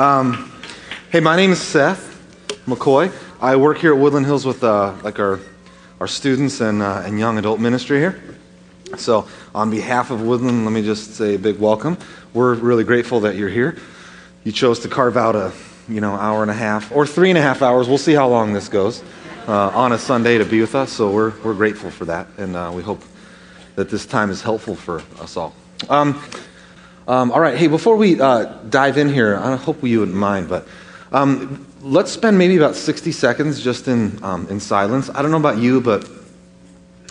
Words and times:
Um, 0.00 0.50
hey, 1.10 1.20
my 1.20 1.36
name 1.36 1.52
is 1.52 1.60
Seth 1.60 2.24
McCoy. 2.64 3.12
I 3.38 3.56
work 3.56 3.76
here 3.76 3.92
at 3.92 4.00
Woodland 4.00 4.24
Hills 4.24 4.46
with 4.46 4.64
uh, 4.64 4.94
like 5.02 5.18
our, 5.18 5.40
our 6.00 6.06
students 6.06 6.62
and, 6.62 6.80
uh, 6.80 7.02
and 7.04 7.18
young 7.18 7.36
adult 7.36 7.60
ministry 7.60 7.98
here. 7.98 8.18
So, 8.96 9.28
on 9.54 9.70
behalf 9.70 10.10
of 10.10 10.22
Woodland, 10.22 10.64
let 10.64 10.72
me 10.72 10.80
just 10.80 11.16
say 11.16 11.34
a 11.34 11.38
big 11.38 11.58
welcome. 11.58 11.98
We're 12.32 12.54
really 12.54 12.82
grateful 12.82 13.20
that 13.20 13.36
you're 13.36 13.50
here. 13.50 13.76
You 14.42 14.52
chose 14.52 14.78
to 14.78 14.88
carve 14.88 15.18
out 15.18 15.36
a 15.36 15.52
you 15.86 16.00
know 16.00 16.14
hour 16.14 16.40
and 16.40 16.50
a 16.50 16.54
half 16.54 16.90
or 16.92 17.06
three 17.06 17.28
and 17.28 17.36
a 17.36 17.42
half 17.42 17.60
hours. 17.60 17.86
We'll 17.86 17.98
see 17.98 18.14
how 18.14 18.28
long 18.28 18.54
this 18.54 18.70
goes 18.70 19.02
uh, 19.48 19.68
on 19.68 19.92
a 19.92 19.98
Sunday 19.98 20.38
to 20.38 20.46
be 20.46 20.62
with 20.62 20.74
us. 20.74 20.90
So 20.90 21.10
we're 21.10 21.34
we're 21.44 21.52
grateful 21.52 21.90
for 21.90 22.06
that, 22.06 22.26
and 22.38 22.56
uh, 22.56 22.72
we 22.74 22.82
hope 22.82 23.02
that 23.74 23.90
this 23.90 24.06
time 24.06 24.30
is 24.30 24.40
helpful 24.40 24.76
for 24.76 25.02
us 25.20 25.36
all. 25.36 25.54
Um, 25.90 26.22
um, 27.10 27.32
all 27.32 27.40
right, 27.40 27.58
hey, 27.58 27.66
before 27.66 27.96
we 27.96 28.20
uh, 28.20 28.44
dive 28.68 28.96
in 28.96 29.12
here, 29.12 29.36
I 29.36 29.56
hope 29.56 29.82
you 29.82 29.98
wouldn't 29.98 30.16
mind, 30.16 30.48
but 30.48 30.68
um, 31.10 31.66
let's 31.82 32.12
spend 32.12 32.38
maybe 32.38 32.56
about 32.56 32.76
60 32.76 33.10
seconds 33.10 33.60
just 33.60 33.88
in, 33.88 34.22
um, 34.22 34.46
in 34.48 34.60
silence. 34.60 35.10
I 35.12 35.20
don't 35.20 35.32
know 35.32 35.36
about 35.36 35.58
you, 35.58 35.80
but 35.80 36.08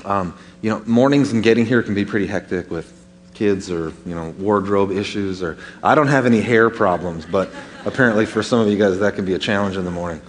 um, 0.06 0.38
you 0.62 0.70
know, 0.70 0.82
mornings 0.86 1.34
and 1.34 1.44
getting 1.44 1.66
here 1.66 1.84
can 1.84 1.96
be 1.96 2.06
pretty 2.06 2.28
hectic 2.28 2.72
with 2.72 2.94
kids 3.34 3.70
or 3.70 3.92
you 4.06 4.16
know 4.16 4.30
wardrobe 4.38 4.92
issues 4.92 5.44
or 5.44 5.58
I 5.84 5.96
don't 5.96 6.08
have 6.08 6.26
any 6.26 6.40
hair 6.40 6.70
problems, 6.70 7.26
but 7.26 7.50
apparently 7.84 8.26
for 8.26 8.42
some 8.42 8.62
of 8.62 8.70
you 8.70 8.78
guys 8.78 9.00
that 9.00 9.16
can 9.16 9.26
be 9.26 9.34
a 9.34 9.40
challenge 9.40 9.76
in 9.76 9.84
the 9.84 9.92
morning. 9.92 10.22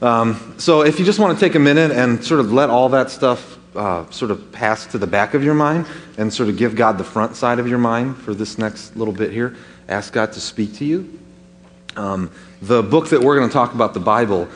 Um, 0.00 0.54
so 0.58 0.82
if 0.82 1.00
you 1.00 1.04
just 1.04 1.18
want 1.18 1.36
to 1.36 1.44
take 1.44 1.56
a 1.56 1.60
minute 1.60 1.90
and 1.90 2.24
sort 2.24 2.38
of 2.38 2.52
let 2.52 2.70
all 2.70 2.90
that 2.90 3.10
stuff 3.10 3.58
uh, 3.74 4.08
sort 4.10 4.30
of 4.30 4.50
pass 4.52 4.86
to 4.86 4.98
the 4.98 5.06
back 5.06 5.34
of 5.34 5.44
your 5.44 5.54
mind 5.54 5.86
and 6.18 6.32
sort 6.32 6.48
of 6.48 6.56
give 6.56 6.74
God 6.74 6.98
the 6.98 7.04
front 7.04 7.36
side 7.36 7.58
of 7.58 7.68
your 7.68 7.78
mind 7.78 8.16
for 8.16 8.34
this 8.34 8.58
next 8.58 8.96
little 8.96 9.14
bit 9.14 9.30
here. 9.32 9.56
Ask 9.88 10.12
God 10.12 10.32
to 10.32 10.40
speak 10.40 10.74
to 10.76 10.84
you. 10.84 11.18
Um, 11.96 12.30
the 12.62 12.82
book 12.82 13.08
that 13.08 13.20
we're 13.20 13.36
going 13.36 13.48
to 13.48 13.52
talk 13.52 13.74
about, 13.74 13.94
the 13.94 14.00
Bible, 14.00 14.48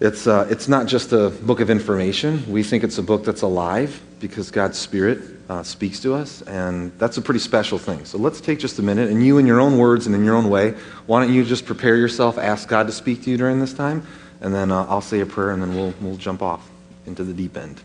it's, 0.00 0.26
uh, 0.26 0.46
it's 0.50 0.68
not 0.68 0.86
just 0.86 1.12
a 1.12 1.30
book 1.30 1.60
of 1.60 1.70
information. 1.70 2.44
We 2.50 2.62
think 2.62 2.84
it's 2.84 2.98
a 2.98 3.02
book 3.02 3.24
that's 3.24 3.42
alive 3.42 4.00
because 4.20 4.50
God's 4.50 4.78
Spirit 4.78 5.20
uh, 5.48 5.62
speaks 5.62 6.00
to 6.00 6.14
us, 6.14 6.42
and 6.42 6.90
that's 6.98 7.16
a 7.16 7.22
pretty 7.22 7.40
special 7.40 7.78
thing. 7.78 8.04
So 8.04 8.18
let's 8.18 8.40
take 8.40 8.58
just 8.58 8.78
a 8.78 8.82
minute, 8.82 9.10
and 9.10 9.24
you, 9.24 9.38
in 9.38 9.46
your 9.46 9.60
own 9.60 9.78
words 9.78 10.06
and 10.06 10.14
in 10.14 10.24
your 10.24 10.36
own 10.36 10.48
way, 10.48 10.70
why 11.06 11.22
don't 11.22 11.32
you 11.32 11.44
just 11.44 11.66
prepare 11.66 11.96
yourself, 11.96 12.38
ask 12.38 12.68
God 12.68 12.86
to 12.86 12.92
speak 12.92 13.22
to 13.24 13.30
you 13.30 13.36
during 13.36 13.60
this 13.60 13.74
time, 13.74 14.06
and 14.40 14.54
then 14.54 14.72
uh, 14.72 14.86
I'll 14.88 15.00
say 15.00 15.20
a 15.20 15.26
prayer, 15.26 15.50
and 15.50 15.62
then 15.62 15.74
we'll, 15.74 15.94
we'll 16.00 16.16
jump 16.16 16.42
off 16.42 16.68
into 17.06 17.22
the 17.22 17.34
deep 17.34 17.56
end. 17.56 17.80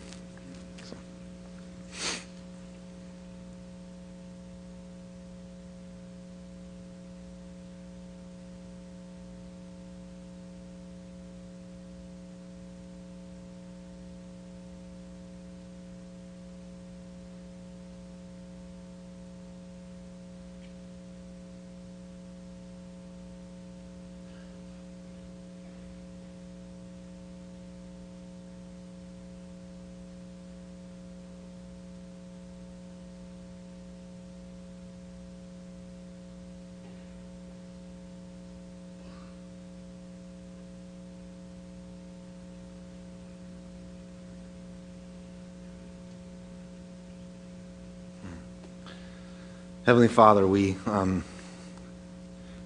Heavenly 49.90 50.08
Father, 50.08 50.46
we, 50.46 50.76
um, 50.86 51.24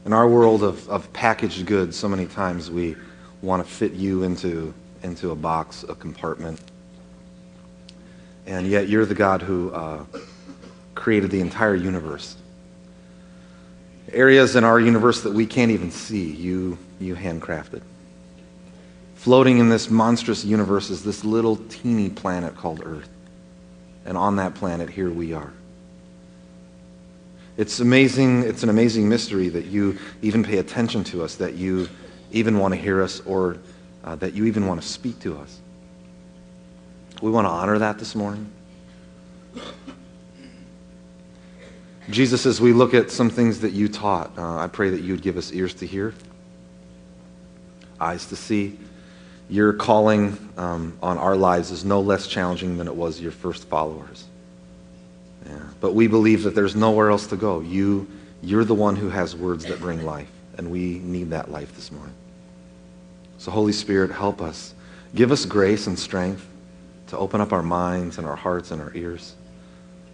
in 0.06 0.12
our 0.12 0.28
world 0.28 0.62
of, 0.62 0.90
of 0.90 1.14
packaged 1.14 1.66
goods, 1.66 1.96
so 1.96 2.10
many 2.10 2.26
times 2.26 2.70
we 2.70 2.98
want 3.42 3.66
to 3.66 3.74
fit 3.74 3.94
you 3.94 4.24
into, 4.24 4.74
into 5.04 5.32
a 5.32 5.36
box, 5.38 5.86
a 5.88 5.96
compartment. 5.96 6.60
And 8.46 8.68
yet 8.68 8.90
you're 8.90 9.06
the 9.06 9.16
God 9.16 9.42
who 9.42 9.72
uh, 9.72 10.04
created 10.96 11.32
the 11.32 11.40
entire 11.40 11.76
universe. 11.76 12.36
Areas 14.12 14.58
in 14.58 14.66
our 14.66 14.82
universe 14.82 15.22
that 15.22 15.32
we 15.32 15.46
can't 15.46 15.72
even 15.72 15.92
see, 15.92 16.30
you, 16.30 16.78
you 17.00 17.16
handcrafted. 17.16 17.84
Floating 19.16 19.60
in 19.60 19.70
this 19.70 19.90
monstrous 19.90 20.44
universe 20.44 20.90
is 20.90 21.06
this 21.06 21.24
little 21.24 21.56
teeny 21.70 22.10
planet 22.10 22.58
called 22.58 22.82
Earth. 22.86 23.08
And 24.04 24.18
on 24.18 24.36
that 24.36 24.56
planet, 24.56 24.90
here 24.90 25.10
we 25.10 25.32
are. 25.32 25.54
It's 27.56 27.80
amazing, 27.80 28.44
it's 28.44 28.64
an 28.64 28.70
amazing 28.70 29.08
mystery 29.08 29.50
that 29.50 29.66
you 29.66 30.00
even 30.22 30.44
pay 30.44 30.58
attention 30.58 31.04
to 31.06 31.24
us, 31.24 31.36
that 31.36 31.54
you 31.54 31.88
even 32.32 32.58
want 32.58 32.74
to 32.74 32.80
hear 32.80 33.02
us, 33.02 33.22
or 33.22 33.58
uh, 34.04 34.16
that 34.16 34.34
you 34.34 34.46
even 34.46 34.66
want 34.66 34.82
to 34.82 34.88
speak 34.88 35.20
to 35.20 35.38
us. 35.38 35.60
We 37.22 37.30
want 37.30 37.46
to 37.46 37.52
honor 37.52 37.78
that 37.80 38.00
this 38.00 38.16
morning. 38.16 38.50
Jesus, 42.10 42.46
as 42.46 42.60
we 42.60 42.74
look 42.74 42.94
at 42.94 43.12
some 43.12 43.30
things 43.30 43.60
that 43.62 43.72
you 43.72 43.88
taught, 43.88 44.38
uh, 44.38 44.58
I 44.58 44.68
pray 44.68 44.90
that 44.90 45.02
you 45.02 45.14
would 45.14 45.22
give 45.22 45.38
us 45.38 45.54
ears 45.54 45.74
to 45.76 45.88
hear, 45.88 46.14
eyes 48.02 48.26
to 48.28 48.36
see. 48.36 48.78
Your 49.48 49.74
calling 49.74 50.38
um, 50.58 50.98
on 51.02 51.18
our 51.18 51.36
lives 51.36 51.70
is 51.70 51.86
no 51.86 52.02
less 52.02 52.28
challenging 52.28 52.78
than 52.78 52.88
it 52.88 52.96
was 52.96 53.22
your 53.22 53.32
first 53.32 53.68
followers. 53.70 54.26
Yeah. 55.46 55.60
But 55.82 55.94
we 55.94 56.08
believe 56.08 56.44
that 56.44 56.56
there's 56.56 56.76
nowhere 56.76 57.10
else 57.10 57.28
to 57.28 57.36
go. 57.36 57.60
You, 57.62 58.08
you're 58.42 58.64
the 58.64 58.76
one 58.76 58.96
who 58.96 59.10
has 59.10 59.36
words 59.36 59.66
that 59.66 59.80
bring 59.80 60.06
life, 60.06 60.30
and 60.58 60.72
we 60.72 61.00
need 61.00 61.32
that 61.32 61.52
life 61.52 61.76
this 61.76 61.92
morning. 61.92 62.14
So, 63.38 63.52
Holy 63.52 63.74
Spirit, 63.74 64.12
help 64.12 64.42
us. 64.42 64.74
Give 65.16 65.32
us 65.32 65.46
grace 65.46 65.88
and 65.88 66.00
strength 66.00 66.48
to 67.08 67.18
open 67.18 67.42
up 67.42 67.52
our 67.52 67.62
minds 67.62 68.18
and 68.18 68.26
our 68.26 68.36
hearts 68.36 68.72
and 68.72 68.82
our 68.82 68.92
ears. 68.96 69.36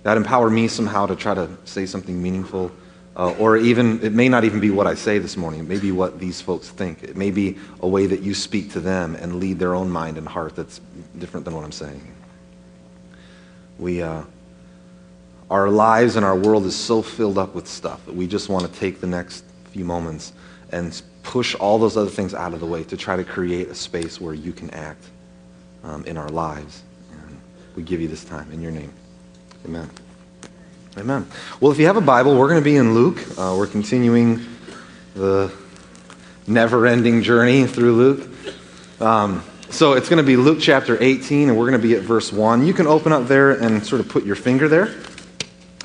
That 0.04 0.18
empower 0.18 0.50
me 0.50 0.68
somehow 0.68 1.06
to 1.06 1.16
try 1.16 1.34
to 1.34 1.50
say 1.66 1.86
something 1.86 2.22
meaningful. 2.22 2.72
Uh, 3.16 3.32
or 3.34 3.58
even, 3.58 4.02
it 4.02 4.14
may 4.14 4.30
not 4.30 4.46
even 4.46 4.60
be 4.60 4.70
what 4.70 4.88
I 4.88 4.96
say 4.96 5.20
this 5.20 5.36
morning. 5.36 5.60
It 5.62 5.68
may 5.68 5.80
be 5.80 5.92
what 5.92 6.20
these 6.20 6.40
folks 6.40 6.70
think. 6.70 7.04
It 7.04 7.18
may 7.18 7.32
be 7.32 7.58
a 7.82 7.88
way 7.88 8.06
that 8.06 8.22
you 8.22 8.34
speak 8.34 8.72
to 8.74 8.80
them 8.80 9.16
and 9.16 9.40
lead 9.40 9.60
their 9.60 9.76
own 9.76 9.90
mind 9.90 10.18
and 10.18 10.28
heart 10.28 10.56
that's 10.56 10.80
different 11.18 11.46
than 11.46 11.54
what 11.54 11.66
I'm 11.66 11.72
saying. 11.72 12.02
We, 13.78 14.02
uh, 14.02 14.24
our 15.50 15.70
lives 15.70 16.16
and 16.16 16.26
our 16.26 16.36
world 16.36 16.66
is 16.66 16.76
so 16.76 17.02
filled 17.02 17.38
up 17.38 17.56
with 17.56 17.68
stuff 17.68 18.06
that 18.06 18.16
we 18.16 18.28
just 18.28 18.50
want 18.50 18.72
to 18.72 18.80
take 18.80 19.02
the 19.02 19.08
next 19.08 19.44
few 19.72 19.84
moments 19.84 20.34
and 20.72 21.02
push 21.24 21.56
all 21.56 21.80
those 21.80 21.98
other 21.98 22.10
things 22.10 22.34
out 22.34 22.54
of 22.54 22.60
the 22.60 22.66
way 22.66 22.84
to 22.84 22.96
try 22.96 23.16
to 23.16 23.24
create 23.24 23.68
a 23.68 23.76
space 23.76 24.22
where 24.22 24.34
you 24.34 24.52
can 24.52 24.70
act 24.72 25.04
um, 25.84 26.06
in 26.06 26.18
our 26.18 26.30
lives. 26.30 26.84
And 27.12 27.40
we 27.76 27.84
give 27.84 28.00
you 28.00 28.08
this 28.08 28.24
time 28.24 28.52
in 28.52 28.62
your 28.62 28.72
name. 28.72 28.94
Amen. 29.66 29.90
Amen. 30.98 31.28
Well, 31.60 31.72
if 31.72 31.80
you 31.80 31.86
have 31.86 31.98
a 31.98 32.02
Bible, 32.02 32.38
we're 32.38 32.50
going 32.50 32.62
to 32.62 32.66
be 32.66 32.76
in 32.76 32.94
Luke. 32.94 33.20
Uh, 33.38 33.56
we're 33.58 33.68
continuing 33.68 34.46
the 35.16 35.52
never 36.48 36.86
ending 36.88 37.22
journey 37.22 37.66
through 37.66 37.94
Luke. 37.94 38.30
Um, 39.02 39.44
so 39.70 39.94
it's 39.94 40.10
going 40.10 40.18
to 40.18 40.28
be 40.28 40.36
Luke 40.36 40.60
chapter 40.60 41.02
18, 41.02 41.50
and 41.50 41.58
we're 41.58 41.70
going 41.70 41.80
to 41.80 41.88
be 41.88 41.96
at 41.96 42.02
verse 42.02 42.34
1. 42.34 42.66
You 42.66 42.74
can 42.74 42.88
open 42.88 43.12
up 43.12 43.28
there 43.28 43.52
and 43.52 43.86
sort 43.86 44.02
of 44.02 44.10
put 44.10 44.26
your 44.26 44.36
finger 44.36 44.68
there. 44.68 44.96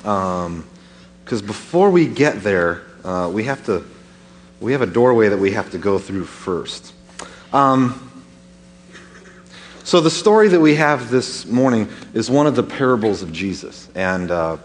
Because 0.05 1.41
um, 1.41 1.47
before 1.47 1.89
we 1.89 2.07
get 2.07 2.43
there, 2.43 2.83
uh, 3.05 3.31
we 3.33 3.45
have 3.45 3.65
to, 3.65 3.83
we 4.61 4.73
have 4.73 4.83
a 4.83 4.87
doorway 4.87 5.31
that 5.31 5.39
we 5.39 5.53
have 5.53 5.71
to 5.71 5.79
go 5.79 5.99
through 5.99 6.27
first. 6.27 6.93
Um, 7.55 8.11
so 9.83 10.03
the 10.03 10.11
story 10.11 10.49
that 10.49 10.61
we 10.61 10.75
have 10.75 11.11
this 11.11 11.47
morning 11.47 11.89
is 12.13 12.31
one 12.31 12.47
of 12.47 12.55
the 12.55 12.63
parables 12.63 13.23
of 13.23 13.33
Jesus. 13.33 13.89
And 13.95 14.31
uh, 14.31 14.59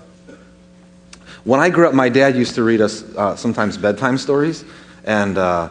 when 1.46 1.62
I 1.62 1.70
grew 1.70 1.88
up, 1.88 1.94
my 1.94 2.10
dad 2.10 2.36
used 2.36 2.56
to 2.56 2.64
read 2.64 2.82
us 2.82 3.04
uh, 3.16 3.38
sometimes 3.38 3.78
bedtime 3.78 4.18
stories. 4.18 4.66
And 5.06 5.38
uh, 5.38 5.70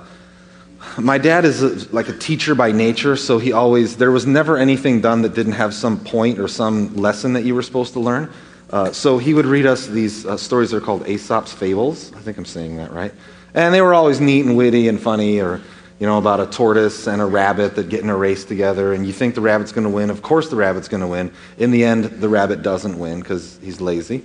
my 0.96 1.18
dad 1.18 1.44
is 1.44 1.62
a, 1.62 1.94
like 1.94 2.08
a 2.08 2.16
teacher 2.16 2.54
by 2.54 2.72
nature, 2.72 3.16
so 3.16 3.38
he 3.38 3.52
always, 3.52 3.98
there 3.98 4.10
was 4.10 4.26
never 4.26 4.56
anything 4.56 5.02
done 5.02 5.20
that 5.22 5.34
didn't 5.34 5.52
have 5.52 5.74
some 5.74 6.00
point 6.00 6.38
or 6.38 6.48
some 6.48 6.96
lesson 6.96 7.34
that 7.34 7.44
you 7.44 7.54
were 7.54 7.62
supposed 7.62 7.92
to 7.92 8.00
learn. 8.00 8.32
Uh, 8.70 8.92
so 8.92 9.18
he 9.18 9.32
would 9.32 9.46
read 9.46 9.64
us 9.66 9.86
these 9.86 10.26
uh, 10.26 10.36
stories 10.36 10.70
that 10.70 10.76
are 10.76 10.80
called 10.80 11.06
Aesop's 11.08 11.52
Fables. 11.52 12.12
I 12.12 12.18
think 12.20 12.36
I'm 12.36 12.44
saying 12.44 12.76
that 12.76 12.92
right. 12.92 13.12
And 13.54 13.72
they 13.72 13.80
were 13.80 13.94
always 13.94 14.20
neat 14.20 14.44
and 14.44 14.56
witty 14.56 14.88
and 14.88 15.00
funny, 15.00 15.40
or, 15.40 15.62
you 15.98 16.06
know, 16.06 16.18
about 16.18 16.38
a 16.38 16.46
tortoise 16.46 17.06
and 17.06 17.22
a 17.22 17.24
rabbit 17.24 17.76
that 17.76 17.88
get 17.88 18.00
in 18.00 18.10
a 18.10 18.16
race 18.16 18.44
together, 18.44 18.92
and 18.92 19.06
you 19.06 19.12
think 19.12 19.34
the 19.34 19.40
rabbit's 19.40 19.72
going 19.72 19.86
to 19.86 19.90
win. 19.90 20.10
Of 20.10 20.20
course, 20.20 20.50
the 20.50 20.56
rabbit's 20.56 20.88
going 20.88 21.00
to 21.00 21.06
win. 21.06 21.32
In 21.56 21.70
the 21.70 21.82
end, 21.82 22.04
the 22.04 22.28
rabbit 22.28 22.62
doesn't 22.62 22.98
win 22.98 23.20
because 23.20 23.58
he's 23.62 23.80
lazy, 23.80 24.22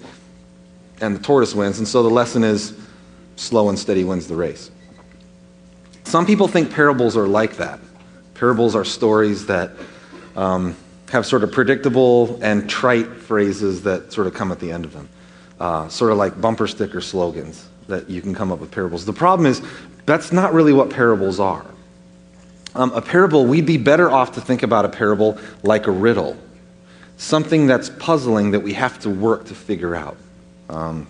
and 0.99 1.15
the 1.15 1.23
tortoise 1.23 1.55
wins. 1.55 1.79
And 1.79 1.87
so 1.87 2.03
the 2.03 2.09
lesson 2.09 2.43
is 2.43 2.77
slow 3.37 3.69
and 3.69 3.79
steady 3.79 4.03
wins 4.03 4.27
the 4.27 4.35
race. 4.35 4.71
Some 6.03 6.25
people 6.25 6.49
think 6.49 6.69
parables 6.69 7.15
are 7.15 7.27
like 7.27 7.57
that. 7.57 7.79
Parables 8.33 8.75
are 8.75 8.83
stories 8.83 9.45
that 9.45 9.71
um, 10.35 10.75
have 11.13 11.25
sort 11.27 11.43
of 11.43 11.51
predictable 11.51 12.39
and 12.41 12.67
trite 12.67 13.07
phrases 13.07 13.83
that 13.83 14.11
sort 14.11 14.25
of 14.25 14.33
come 14.33 14.51
at 14.51 14.59
the 14.59 14.71
end 14.71 14.83
of 14.83 14.93
them, 14.93 15.07
uh, 15.59 15.87
sort 15.87 16.11
of 16.11 16.17
like 16.17 16.41
bumper 16.41 16.67
sticker 16.67 17.01
slogans 17.01 17.67
that 17.87 18.09
you 18.09 18.19
can 18.19 18.33
come 18.33 18.51
up 18.51 18.59
with 18.59 18.71
parables. 18.71 19.05
The 19.05 19.13
problem 19.13 19.45
is, 19.45 19.61
that's 20.07 20.31
not 20.31 20.53
really 20.53 20.73
what 20.73 20.89
parables 20.89 21.39
are. 21.39 21.65
Um, 22.75 22.91
a 22.93 23.01
parable, 23.01 23.45
we'd 23.45 23.67
be 23.67 23.77
better 23.77 24.09
off 24.09 24.33
to 24.33 24.41
think 24.41 24.63
about 24.63 24.85
a 24.85 24.89
parable 24.89 25.37
like 25.61 25.85
a 25.85 25.91
riddle, 25.91 26.35
something 27.17 27.67
that's 27.67 27.89
puzzling 27.89 28.51
that 28.51 28.61
we 28.61 28.73
have 28.73 28.97
to 29.01 29.11
work 29.11 29.45
to 29.45 29.55
figure 29.55 29.95
out. 29.95 30.17
Um, 30.67 31.05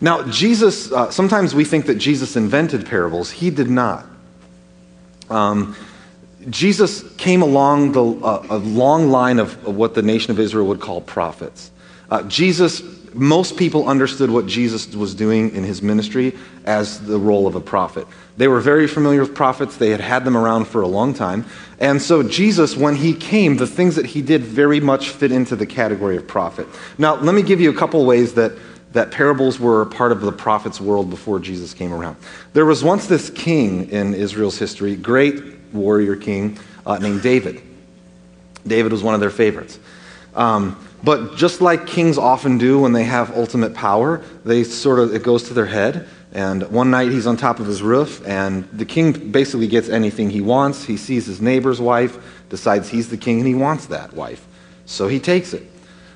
now, 0.00 0.22
Jesus, 0.30 0.90
uh, 0.90 1.10
sometimes 1.10 1.54
we 1.54 1.66
think 1.66 1.84
that 1.86 1.96
Jesus 1.96 2.36
invented 2.36 2.86
parables. 2.86 3.30
He 3.30 3.50
did 3.50 3.68
not. 3.68 4.06
Um, 5.28 5.76
Jesus 6.48 7.02
came 7.16 7.42
along 7.42 7.92
the, 7.92 8.02
uh, 8.02 8.46
a 8.48 8.58
long 8.58 9.10
line 9.10 9.38
of, 9.38 9.52
of, 9.66 9.76
what 9.76 9.94
the 9.94 10.02
nation 10.02 10.30
of 10.30 10.40
Israel 10.40 10.66
would 10.68 10.80
call 10.80 11.00
prophets. 11.00 11.70
Uh, 12.10 12.22
Jesus, 12.22 12.82
most 13.12 13.56
people 13.56 13.88
understood 13.88 14.30
what 14.30 14.46
Jesus 14.46 14.94
was 14.94 15.14
doing 15.14 15.54
in 15.54 15.64
his 15.64 15.82
ministry 15.82 16.36
as 16.64 17.04
the 17.04 17.18
role 17.18 17.46
of 17.46 17.56
a 17.56 17.60
prophet. 17.60 18.06
They 18.38 18.48
were 18.48 18.60
very 18.60 18.86
familiar 18.86 19.20
with 19.20 19.34
prophets, 19.34 19.76
they 19.76 19.90
had 19.90 20.00
had 20.00 20.24
them 20.24 20.36
around 20.36 20.66
for 20.66 20.80
a 20.80 20.88
long 20.88 21.12
time. 21.12 21.44
And 21.78 22.00
so, 22.00 22.22
Jesus, 22.22 22.76
when 22.76 22.96
he 22.96 23.12
came, 23.12 23.56
the 23.56 23.66
things 23.66 23.96
that 23.96 24.06
he 24.06 24.22
did 24.22 24.42
very 24.42 24.80
much 24.80 25.10
fit 25.10 25.32
into 25.32 25.56
the 25.56 25.66
category 25.66 26.16
of 26.16 26.26
prophet. 26.26 26.66
Now, 26.96 27.16
let 27.16 27.34
me 27.34 27.42
give 27.42 27.60
you 27.60 27.70
a 27.70 27.74
couple 27.74 28.04
ways 28.06 28.34
that 28.34 28.52
that 28.92 29.12
parables 29.12 29.60
were 29.60 29.86
part 29.86 30.10
of 30.10 30.20
the 30.20 30.32
prophet's 30.32 30.80
world 30.80 31.10
before 31.10 31.38
Jesus 31.38 31.74
came 31.74 31.92
around. 31.92 32.16
There 32.54 32.66
was 32.66 32.82
once 32.82 33.06
this 33.06 33.30
king 33.30 33.88
in 33.90 34.14
Israel's 34.14 34.58
history, 34.58 34.96
great 34.96 35.59
warrior 35.72 36.16
king 36.16 36.58
uh, 36.86 36.98
named 36.98 37.22
David. 37.22 37.62
David 38.66 38.92
was 38.92 39.02
one 39.02 39.14
of 39.14 39.20
their 39.20 39.30
favorites. 39.30 39.78
Um, 40.34 40.76
but 41.02 41.36
just 41.36 41.60
like 41.60 41.86
kings 41.86 42.18
often 42.18 42.58
do 42.58 42.80
when 42.80 42.92
they 42.92 43.04
have 43.04 43.36
ultimate 43.36 43.74
power, 43.74 44.22
they 44.44 44.64
sort 44.64 44.98
of 44.98 45.14
it 45.14 45.22
goes 45.22 45.44
to 45.44 45.54
their 45.54 45.66
head. 45.66 46.06
And 46.32 46.62
one 46.70 46.90
night 46.90 47.10
he's 47.10 47.26
on 47.26 47.36
top 47.36 47.58
of 47.58 47.66
his 47.66 47.82
roof, 47.82 48.24
and 48.24 48.64
the 48.70 48.84
king 48.84 49.32
basically 49.32 49.66
gets 49.66 49.88
anything 49.88 50.30
he 50.30 50.40
wants. 50.40 50.84
He 50.84 50.96
sees 50.96 51.26
his 51.26 51.40
neighbor's 51.40 51.80
wife, 51.80 52.18
decides 52.48 52.88
he's 52.88 53.08
the 53.08 53.16
king, 53.16 53.38
and 53.38 53.48
he 53.48 53.54
wants 53.56 53.86
that 53.86 54.12
wife. 54.12 54.46
So 54.86 55.08
he 55.08 55.18
takes 55.18 55.52
it. 55.54 55.64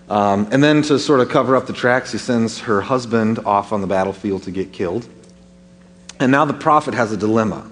Um, 0.09 0.49
and 0.53 0.63
then 0.63 0.83
to 0.83 0.99
sort 0.99 1.21
of 1.21 1.31
cover 1.31 1.57
up 1.57 1.67
the 1.67 1.73
tracks, 1.73 2.13
he 2.13 2.19
sends 2.19 2.61
her 2.61 2.81
husband 2.81 3.41
off 3.41 3.73
on 3.73 3.81
the 3.81 3.87
battlefield 3.89 4.45
to 4.45 4.53
get 4.53 4.73
killed. 4.73 5.09
And 6.21 6.31
now 6.31 6.45
the 6.45 6.55
prophet 6.55 6.95
has 6.95 7.11
a 7.11 7.17
dilemma. 7.17 7.69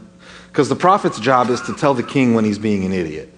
Because 0.52 0.68
the 0.68 0.76
prophet's 0.76 1.18
job 1.18 1.48
is 1.48 1.62
to 1.62 1.72
tell 1.72 1.94
the 1.94 2.02
king 2.02 2.34
when 2.34 2.44
he's 2.44 2.58
being 2.58 2.84
an 2.84 2.92
idiot. 2.92 3.32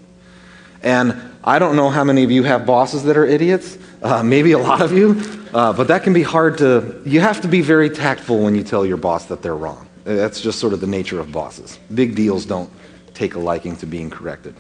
And 0.83 1.15
I 1.45 1.61
don't 1.61 1.77
know 1.77 1.89
how 1.89 2.03
many 2.03 2.25
of 2.25 2.33
you 2.33 2.43
have 2.43 2.67
bosses 2.67 3.05
that 3.05 3.17
are 3.17 3.25
idiots. 3.25 3.79
Uh, 4.03 4.25
maybe 4.25 4.51
a 4.51 4.59
lot 4.59 4.83
of 4.83 4.93
you. 4.93 5.23
Uh, 5.55 5.73
but 5.73 5.87
that 5.89 6.03
can 6.03 6.13
be 6.13 6.25
hard 6.25 6.59
to. 6.59 7.01
You 7.07 7.21
have 7.21 7.41
to 7.43 7.49
be 7.49 7.61
very 7.61 7.89
tactful 7.89 8.43
when 8.43 8.57
you 8.57 8.65
tell 8.65 8.85
your 8.85 8.97
boss 8.97 9.27
that 9.27 9.43
they're 9.43 9.55
wrong. 9.55 9.89
That's 10.03 10.41
just 10.41 10.59
sort 10.59 10.73
of 10.73 10.81
the 10.81 10.89
nature 10.89 11.21
of 11.21 11.31
bosses. 11.31 11.79
Big 11.95 12.17
deals 12.17 12.45
don't 12.45 12.69
take 13.15 13.37
a 13.37 13.39
liking 13.39 13.77
to 13.77 13.87
being 13.87 14.11
corrected. 14.11 14.57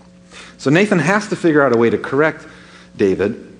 So 0.57 0.71
Nathan 0.71 1.01
has 1.01 1.29
to 1.29 1.37
figure 1.37 1.63
out 1.63 1.75
a 1.75 1.77
way 1.77 1.91
to 1.91 1.99
correct 1.99 2.47
David 2.97 3.54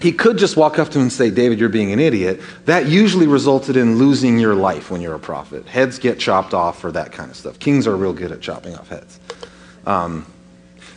he 0.00 0.12
could 0.12 0.38
just 0.38 0.56
walk 0.56 0.78
up 0.78 0.88
to 0.90 0.98
him 0.98 1.02
and 1.02 1.12
say, 1.12 1.30
David, 1.30 1.58
you're 1.58 1.68
being 1.68 1.92
an 1.92 2.00
idiot. 2.00 2.40
That 2.64 2.86
usually 2.86 3.26
resulted 3.26 3.76
in 3.76 3.96
losing 3.96 4.38
your 4.38 4.54
life 4.54 4.90
when 4.90 5.00
you're 5.00 5.14
a 5.14 5.20
prophet. 5.20 5.66
Heads 5.66 5.98
get 5.98 6.18
chopped 6.18 6.54
off 6.54 6.80
for 6.80 6.92
that 6.92 7.12
kind 7.12 7.30
of 7.30 7.36
stuff. 7.36 7.58
Kings 7.58 7.86
are 7.86 7.96
real 7.96 8.12
good 8.12 8.32
at 8.32 8.40
chopping 8.40 8.76
off 8.76 8.88
heads. 8.88 9.20
Um, 9.86 10.26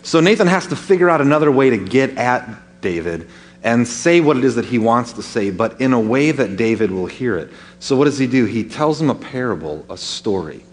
so 0.04 0.20
Nathan 0.20 0.48
has 0.48 0.68
to 0.68 0.76
figure 0.76 1.10
out 1.10 1.22
another 1.22 1.52
way 1.52 1.70
to 1.70 1.78
get 1.78 2.18
at 2.18 2.50
David 2.82 3.30
and 3.64 3.88
say 3.88 4.22
what 4.22 4.38
it 4.38 4.44
is 4.44 4.56
that 4.56 4.66
he 4.66 4.80
wants 4.80 5.14
to 5.14 5.22
say, 5.22 5.52
but 5.52 5.80
in 5.82 5.94
a 5.94 6.00
way 6.00 6.32
that 6.32 6.56
David 6.56 6.92
will 6.92 7.06
hear 7.06 7.38
it. 7.38 7.52
So 7.80 7.96
what 7.96 8.06
does 8.06 8.18
he 8.18 8.26
do? 8.26 8.46
He 8.46 8.64
tells 8.64 9.02
him 9.02 9.10
a 9.10 9.16
parable, 9.16 9.86
a 9.90 9.98
story. 9.98 10.64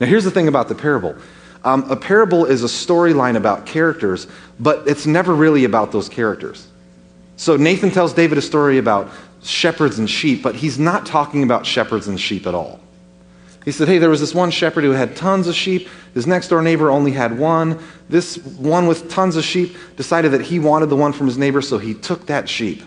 Now, 0.00 0.06
here's 0.06 0.24
the 0.24 0.30
thing 0.30 0.48
about 0.48 0.68
the 0.68 0.74
parable. 0.74 1.14
Um, 1.62 1.90
a 1.90 1.96
parable 1.96 2.46
is 2.46 2.64
a 2.64 2.66
storyline 2.66 3.36
about 3.36 3.66
characters, 3.66 4.26
but 4.58 4.88
it's 4.88 5.06
never 5.06 5.34
really 5.34 5.64
about 5.64 5.92
those 5.92 6.08
characters. 6.08 6.66
So 7.40 7.56
Nathan 7.56 7.90
tells 7.90 8.12
David 8.12 8.36
a 8.36 8.42
story 8.42 8.76
about 8.76 9.08
shepherds 9.42 9.98
and 9.98 10.10
sheep, 10.10 10.42
but 10.42 10.56
he's 10.56 10.78
not 10.78 11.06
talking 11.06 11.42
about 11.42 11.64
shepherds 11.64 12.06
and 12.06 12.20
sheep 12.20 12.46
at 12.46 12.54
all. 12.54 12.80
He 13.64 13.72
said, 13.72 13.88
Hey, 13.88 13.96
there 13.96 14.10
was 14.10 14.20
this 14.20 14.34
one 14.34 14.50
shepherd 14.50 14.84
who 14.84 14.90
had 14.90 15.16
tons 15.16 15.48
of 15.48 15.54
sheep. 15.54 15.88
His 16.12 16.26
next 16.26 16.48
door 16.48 16.60
neighbor 16.60 16.90
only 16.90 17.12
had 17.12 17.38
one. 17.38 17.82
This 18.10 18.36
one 18.36 18.86
with 18.86 19.08
tons 19.08 19.36
of 19.36 19.44
sheep 19.44 19.74
decided 19.96 20.32
that 20.32 20.42
he 20.42 20.58
wanted 20.58 20.90
the 20.90 20.96
one 20.96 21.14
from 21.14 21.28
his 21.28 21.38
neighbor, 21.38 21.62
so 21.62 21.78
he 21.78 21.94
took 21.94 22.26
that 22.26 22.46
sheep. 22.46 22.82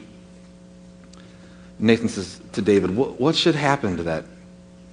Nathan 1.79 2.07
says 2.07 2.39
to 2.51 2.61
David, 2.61 2.95
What 2.95 3.33
should 3.33 3.55
happen 3.55 3.97
to 3.97 4.03
that 4.03 4.25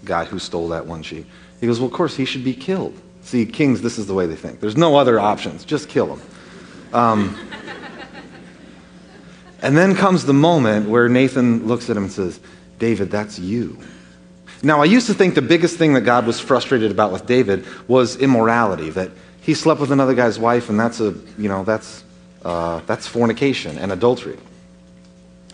guy 0.06 0.24
who 0.24 0.38
stole 0.38 0.68
that 0.68 0.86
one 0.86 1.02
sheep? 1.02 1.26
He 1.60 1.66
goes, 1.66 1.78
Well, 1.78 1.88
of 1.88 1.92
course, 1.92 2.16
he 2.16 2.24
should 2.24 2.44
be 2.44 2.54
killed. 2.54 2.98
See, 3.20 3.44
kings, 3.44 3.82
this 3.82 3.98
is 3.98 4.06
the 4.06 4.14
way 4.14 4.24
they 4.24 4.36
think. 4.36 4.60
There's 4.60 4.78
no 4.78 4.96
other 4.96 5.20
options. 5.20 5.66
Just 5.66 5.90
kill 5.90 6.16
him. 6.16 6.22
Um, 6.94 7.36
and 9.62 9.76
then 9.76 9.94
comes 9.94 10.24
the 10.24 10.32
moment 10.32 10.88
where 10.88 11.08
Nathan 11.08 11.66
looks 11.66 11.90
at 11.90 11.96
him 11.96 12.04
and 12.04 12.12
says, 12.12 12.40
David, 12.78 13.10
that's 13.10 13.38
you. 13.38 13.78
Now, 14.62 14.82
I 14.82 14.84
used 14.84 15.06
to 15.06 15.14
think 15.14 15.34
the 15.34 15.42
biggest 15.42 15.76
thing 15.76 15.94
that 15.94 16.02
God 16.02 16.26
was 16.26 16.38
frustrated 16.38 16.90
about 16.90 17.12
with 17.12 17.26
David 17.26 17.64
was 17.88 18.16
immorality, 18.16 18.90
that 18.90 19.10
he 19.40 19.54
slept 19.54 19.80
with 19.80 19.90
another 19.90 20.14
guy's 20.14 20.38
wife, 20.38 20.68
and 20.68 20.78
that's 20.78 21.00
a, 21.00 21.14
you 21.38 21.48
know, 21.48 21.64
that's, 21.64 22.04
uh, 22.44 22.80
that's 22.86 23.06
fornication 23.06 23.78
and 23.78 23.90
adultery. 23.90 24.36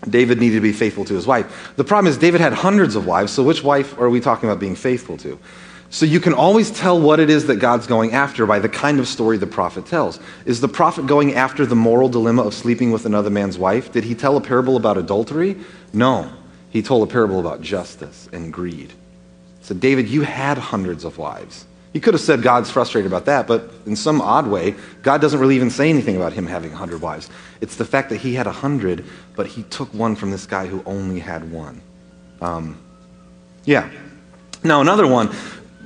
David 0.07 0.39
needed 0.39 0.55
to 0.55 0.61
be 0.61 0.73
faithful 0.73 1.05
to 1.05 1.13
his 1.13 1.25
wife. 1.25 1.73
The 1.75 1.83
problem 1.83 2.09
is, 2.09 2.17
David 2.17 2.41
had 2.41 2.53
hundreds 2.53 2.95
of 2.95 3.05
wives, 3.05 3.31
so 3.31 3.43
which 3.43 3.63
wife 3.63 3.97
are 3.99 4.09
we 4.09 4.19
talking 4.19 4.49
about 4.49 4.59
being 4.59 4.75
faithful 4.75 5.17
to? 5.17 5.39
So 5.89 6.05
you 6.05 6.19
can 6.19 6.33
always 6.33 6.69
tell 6.69 6.99
what 6.99 7.19
it 7.19 7.29
is 7.29 7.47
that 7.47 7.57
God's 7.57 7.87
going 7.87 8.13
after 8.13 8.45
by 8.45 8.59
the 8.59 8.67
kind 8.67 8.99
of 8.99 9.07
story 9.07 9.37
the 9.37 9.47
prophet 9.47 9.85
tells. 9.85 10.19
Is 10.45 10.59
the 10.59 10.67
prophet 10.67 11.07
going 11.07 11.35
after 11.35 11.65
the 11.65 11.75
moral 11.75 12.09
dilemma 12.09 12.43
of 12.43 12.53
sleeping 12.53 12.91
with 12.91 13.05
another 13.05 13.29
man's 13.29 13.57
wife? 13.57 13.91
Did 13.91 14.03
he 14.03 14.13
tell 14.13 14.35
a 14.35 14.41
parable 14.41 14.75
about 14.75 14.97
adultery? 14.97 15.55
No. 15.93 16.29
He 16.71 16.81
told 16.81 17.07
a 17.07 17.11
parable 17.11 17.39
about 17.39 17.61
justice 17.61 18.27
and 18.33 18.51
greed. 18.51 18.91
So, 19.61 19.73
David, 19.73 20.09
you 20.09 20.21
had 20.21 20.57
hundreds 20.57 21.05
of 21.05 21.17
wives. 21.17 21.65
He 21.93 22.01
could 22.01 22.13
have 22.13 22.21
said 22.21 22.41
God's 22.41 22.69
frustrated 22.69 23.09
about 23.09 23.25
that, 23.25 23.47
but 23.47 23.71
in 23.85 23.95
some 23.95 24.21
odd 24.21 24.47
way, 24.47 24.75
God 25.01 25.21
doesn't 25.21 25.39
really 25.39 25.55
even 25.55 25.69
say 25.69 25.89
anything 25.89 26.15
about 26.15 26.33
him 26.33 26.45
having 26.45 26.69
100 26.69 27.01
wives. 27.01 27.29
It's 27.61 27.77
the 27.77 27.85
fact 27.85 28.09
that 28.09 28.17
he 28.17 28.35
had 28.35 28.45
100, 28.45 29.05
but 29.35 29.47
he 29.47 29.63
took 29.63 29.93
one 29.93 30.15
from 30.15 30.31
this 30.31 30.45
guy 30.45 30.67
who 30.67 30.83
only 30.85 31.19
had 31.19 31.49
one. 31.49 31.81
Um, 32.41 32.77
yeah. 33.65 33.89
Now, 34.63 34.81
another 34.81 35.07
one 35.07 35.33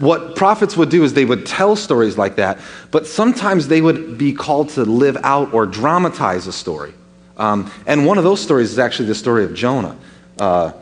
what 0.02 0.36
prophets 0.36 0.76
would 0.76 0.90
do 0.90 1.04
is 1.04 1.14
they 1.14 1.26
would 1.26 1.46
tell 1.46 1.76
stories 1.76 2.18
like 2.18 2.36
that, 2.38 2.60
but 2.90 3.08
sometimes 3.08 3.68
they 3.68 3.82
would 3.82 4.18
be 4.18 4.34
called 4.34 4.70
to 4.70 4.84
live 4.84 5.18
out 5.24 5.54
or 5.54 5.66
dramatize 5.66 6.48
a 6.48 6.52
story. 6.52 6.94
Um, 7.38 7.72
and 7.86 8.06
one 8.06 8.18
of 8.18 8.24
those 8.24 8.42
stories 8.42 8.72
is 8.72 8.80
actually 8.80 9.08
the 9.08 9.16
story 9.16 9.46
of 9.46 9.54
Jonah. 9.54 9.96
Uh, 10.40 10.74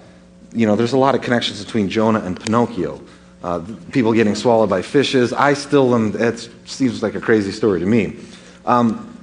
you 0.53 0.65
know, 0.65 0.75
there's 0.75 0.93
a 0.93 0.97
lot 0.97 1.15
of 1.15 1.21
connections 1.21 1.63
between 1.63 1.89
Jonah 1.89 2.21
and 2.21 2.39
Pinocchio. 2.39 3.01
Uh, 3.43 3.61
people 3.91 4.13
getting 4.13 4.35
swallowed 4.35 4.69
by 4.69 4.81
fishes. 4.81 5.31
I 5.31 5.53
still 5.53 5.93
am, 5.95 6.15
it 6.15 6.49
seems 6.65 7.03
like 7.03 7.15
a 7.15 7.21
crazy 7.21 7.51
story 7.51 7.79
to 7.79 7.85
me. 7.85 8.17
Um, 8.65 9.18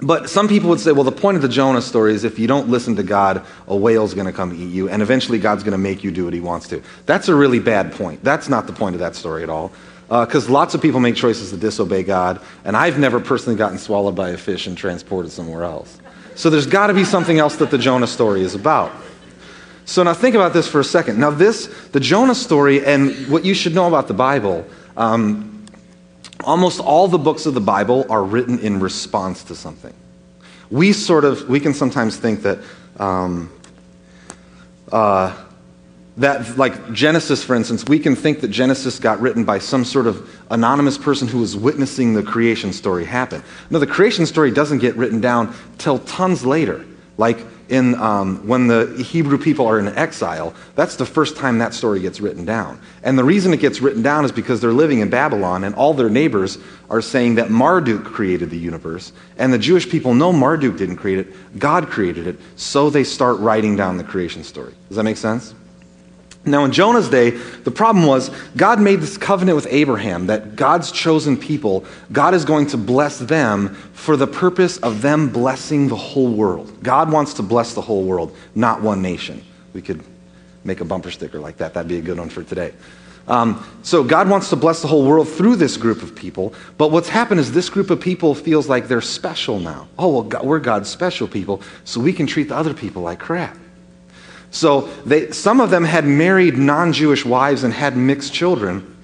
but 0.00 0.30
some 0.30 0.46
people 0.46 0.70
would 0.70 0.78
say, 0.78 0.92
well, 0.92 1.04
the 1.04 1.10
point 1.10 1.36
of 1.36 1.42
the 1.42 1.48
Jonah 1.48 1.82
story 1.82 2.14
is 2.14 2.22
if 2.22 2.38
you 2.38 2.46
don't 2.46 2.68
listen 2.68 2.94
to 2.96 3.02
God, 3.02 3.44
a 3.66 3.76
whale's 3.76 4.14
going 4.14 4.26
to 4.26 4.32
come 4.32 4.52
eat 4.52 4.72
you, 4.72 4.88
and 4.88 5.02
eventually 5.02 5.38
God's 5.38 5.64
going 5.64 5.72
to 5.72 5.78
make 5.78 6.04
you 6.04 6.12
do 6.12 6.24
what 6.24 6.34
he 6.34 6.40
wants 6.40 6.68
to. 6.68 6.82
That's 7.06 7.28
a 7.28 7.34
really 7.34 7.58
bad 7.58 7.92
point. 7.92 8.22
That's 8.22 8.48
not 8.48 8.66
the 8.66 8.72
point 8.72 8.94
of 8.94 9.00
that 9.00 9.16
story 9.16 9.42
at 9.42 9.50
all. 9.50 9.72
Because 10.08 10.48
uh, 10.48 10.52
lots 10.52 10.74
of 10.74 10.80
people 10.80 11.00
make 11.00 11.16
choices 11.16 11.50
to 11.50 11.56
disobey 11.56 12.04
God, 12.04 12.40
and 12.64 12.76
I've 12.76 12.98
never 12.98 13.20
personally 13.20 13.58
gotten 13.58 13.76
swallowed 13.76 14.14
by 14.14 14.30
a 14.30 14.38
fish 14.38 14.66
and 14.66 14.78
transported 14.78 15.32
somewhere 15.32 15.64
else. 15.64 15.98
So 16.34 16.48
there's 16.48 16.66
got 16.66 16.86
to 16.86 16.94
be 16.94 17.04
something 17.04 17.38
else 17.38 17.56
that 17.56 17.70
the 17.70 17.78
Jonah 17.78 18.06
story 18.06 18.42
is 18.42 18.54
about. 18.54 18.92
So 19.84 20.02
now 20.04 20.14
think 20.14 20.36
about 20.36 20.52
this 20.52 20.68
for 20.68 20.80
a 20.80 20.84
second. 20.84 21.18
Now, 21.18 21.30
this, 21.30 21.66
the 21.88 22.00
Jonah 22.00 22.34
story, 22.34 22.84
and 22.84 23.28
what 23.28 23.44
you 23.44 23.54
should 23.54 23.74
know 23.74 23.88
about 23.88 24.06
the 24.06 24.14
Bible, 24.14 24.64
um, 24.96 25.57
almost 26.44 26.80
all 26.80 27.08
the 27.08 27.18
books 27.18 27.46
of 27.46 27.54
the 27.54 27.60
Bible 27.60 28.06
are 28.08 28.22
written 28.22 28.58
in 28.58 28.80
response 28.80 29.42
to 29.44 29.54
something. 29.54 29.94
We 30.70 30.92
sort 30.92 31.24
of, 31.24 31.48
we 31.48 31.60
can 31.60 31.74
sometimes 31.74 32.16
think 32.16 32.42
that, 32.42 32.58
um, 32.98 33.50
uh, 34.92 35.36
that, 36.18 36.58
like 36.58 36.92
Genesis, 36.92 37.44
for 37.44 37.54
instance, 37.54 37.84
we 37.86 37.98
can 37.98 38.16
think 38.16 38.40
that 38.40 38.48
Genesis 38.48 38.98
got 38.98 39.20
written 39.20 39.44
by 39.44 39.58
some 39.60 39.84
sort 39.84 40.06
of 40.06 40.28
anonymous 40.50 40.98
person 40.98 41.28
who 41.28 41.38
was 41.38 41.56
witnessing 41.56 42.12
the 42.14 42.22
creation 42.22 42.72
story 42.72 43.04
happen. 43.04 43.42
No, 43.70 43.78
the 43.78 43.86
creation 43.86 44.26
story 44.26 44.50
doesn't 44.50 44.78
get 44.78 44.96
written 44.96 45.20
down 45.20 45.54
till 45.78 46.00
tons 46.00 46.44
later. 46.44 46.84
Like 47.16 47.38
in, 47.68 47.94
um, 47.96 48.46
when 48.46 48.66
the 48.66 49.02
Hebrew 49.02 49.38
people 49.38 49.66
are 49.66 49.78
in 49.78 49.88
exile, 49.88 50.54
that's 50.74 50.96
the 50.96 51.06
first 51.06 51.36
time 51.36 51.58
that 51.58 51.74
story 51.74 52.00
gets 52.00 52.20
written 52.20 52.44
down. 52.44 52.80
And 53.02 53.18
the 53.18 53.24
reason 53.24 53.52
it 53.52 53.60
gets 53.60 53.80
written 53.80 54.02
down 54.02 54.24
is 54.24 54.32
because 54.32 54.60
they're 54.60 54.72
living 54.72 55.00
in 55.00 55.10
Babylon 55.10 55.64
and 55.64 55.74
all 55.74 55.94
their 55.94 56.10
neighbors 56.10 56.58
are 56.90 57.02
saying 57.02 57.36
that 57.36 57.50
Marduk 57.50 58.04
created 58.04 58.50
the 58.50 58.58
universe. 58.58 59.12
And 59.36 59.52
the 59.52 59.58
Jewish 59.58 59.88
people 59.88 60.14
know 60.14 60.32
Marduk 60.32 60.76
didn't 60.76 60.96
create 60.96 61.18
it, 61.18 61.58
God 61.58 61.88
created 61.88 62.26
it. 62.26 62.38
So 62.56 62.90
they 62.90 63.04
start 63.04 63.38
writing 63.40 63.76
down 63.76 63.98
the 63.98 64.04
creation 64.04 64.44
story. 64.44 64.74
Does 64.88 64.96
that 64.96 65.04
make 65.04 65.16
sense? 65.16 65.54
Now, 66.44 66.64
in 66.64 66.72
Jonah's 66.72 67.08
day, 67.08 67.30
the 67.30 67.70
problem 67.70 68.06
was 68.06 68.30
God 68.56 68.80
made 68.80 69.00
this 69.00 69.18
covenant 69.18 69.56
with 69.56 69.66
Abraham 69.70 70.26
that 70.28 70.56
God's 70.56 70.90
chosen 70.90 71.36
people, 71.36 71.84
God 72.12 72.32
is 72.32 72.44
going 72.44 72.68
to 72.68 72.76
bless 72.76 73.18
them 73.18 73.74
for 73.92 74.16
the 74.16 74.26
purpose 74.26 74.78
of 74.78 75.02
them 75.02 75.28
blessing 75.28 75.88
the 75.88 75.96
whole 75.96 76.32
world. 76.32 76.82
God 76.82 77.12
wants 77.12 77.34
to 77.34 77.42
bless 77.42 77.74
the 77.74 77.82
whole 77.82 78.04
world, 78.04 78.34
not 78.54 78.80
one 78.80 79.02
nation. 79.02 79.42
We 79.74 79.82
could 79.82 80.02
make 80.64 80.80
a 80.80 80.84
bumper 80.84 81.10
sticker 81.10 81.38
like 81.38 81.58
that. 81.58 81.74
That'd 81.74 81.88
be 81.88 81.98
a 81.98 82.02
good 82.02 82.18
one 82.18 82.30
for 82.30 82.42
today. 82.42 82.72
Um, 83.26 83.62
so, 83.82 84.02
God 84.02 84.30
wants 84.30 84.48
to 84.50 84.56
bless 84.56 84.80
the 84.80 84.88
whole 84.88 85.06
world 85.06 85.28
through 85.28 85.56
this 85.56 85.76
group 85.76 86.02
of 86.02 86.14
people. 86.14 86.54
But 86.78 86.90
what's 86.90 87.10
happened 87.10 87.40
is 87.40 87.52
this 87.52 87.68
group 87.68 87.90
of 87.90 88.00
people 88.00 88.34
feels 88.34 88.68
like 88.68 88.88
they're 88.88 89.02
special 89.02 89.60
now. 89.60 89.88
Oh, 89.98 90.08
well, 90.08 90.22
God, 90.22 90.46
we're 90.46 90.60
God's 90.60 90.88
special 90.88 91.28
people, 91.28 91.60
so 91.84 92.00
we 92.00 92.14
can 92.14 92.26
treat 92.26 92.48
the 92.48 92.56
other 92.56 92.72
people 92.72 93.02
like 93.02 93.18
crap. 93.18 93.58
So 94.50 94.82
they, 95.04 95.30
some 95.32 95.60
of 95.60 95.70
them 95.70 95.84
had 95.84 96.04
married 96.04 96.56
non 96.56 96.92
Jewish 96.92 97.24
wives 97.24 97.64
and 97.64 97.72
had 97.72 97.96
mixed 97.96 98.32
children. 98.32 98.96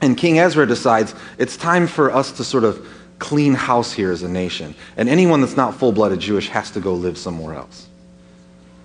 And 0.00 0.16
King 0.16 0.38
Ezra 0.38 0.66
decides 0.66 1.14
it's 1.38 1.56
time 1.56 1.86
for 1.86 2.12
us 2.12 2.32
to 2.32 2.44
sort 2.44 2.64
of 2.64 2.86
clean 3.18 3.54
house 3.54 3.92
here 3.92 4.12
as 4.12 4.22
a 4.22 4.28
nation. 4.28 4.74
And 4.96 5.08
anyone 5.08 5.40
that's 5.40 5.56
not 5.56 5.74
full 5.74 5.92
blooded 5.92 6.20
Jewish 6.20 6.48
has 6.48 6.70
to 6.72 6.80
go 6.80 6.94
live 6.94 7.16
somewhere 7.16 7.54
else. 7.54 7.88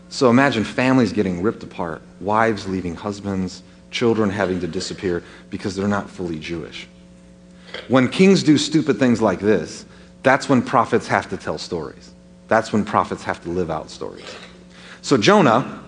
So 0.09 0.29
imagine 0.29 0.63
families 0.63 1.13
getting 1.13 1.41
ripped 1.41 1.63
apart, 1.63 2.01
wives 2.19 2.67
leaving 2.67 2.95
husbands, 2.95 3.63
children 3.91 4.29
having 4.29 4.59
to 4.61 4.67
disappear 4.67 5.23
because 5.49 5.75
they're 5.75 5.87
not 5.87 6.09
fully 6.09 6.39
Jewish. 6.39 6.87
When 7.87 8.09
kings 8.09 8.43
do 8.43 8.57
stupid 8.57 8.99
things 8.99 9.21
like 9.21 9.39
this, 9.39 9.85
that's 10.23 10.49
when 10.49 10.61
prophets 10.61 11.07
have 11.07 11.29
to 11.29 11.37
tell 11.37 11.57
stories. 11.57 12.11
That's 12.47 12.73
when 12.73 12.83
prophets 12.83 13.23
have 13.23 13.41
to 13.43 13.49
live 13.49 13.71
out 13.71 13.89
stories. 13.89 14.25
So 15.01 15.17
Jonah 15.17 15.80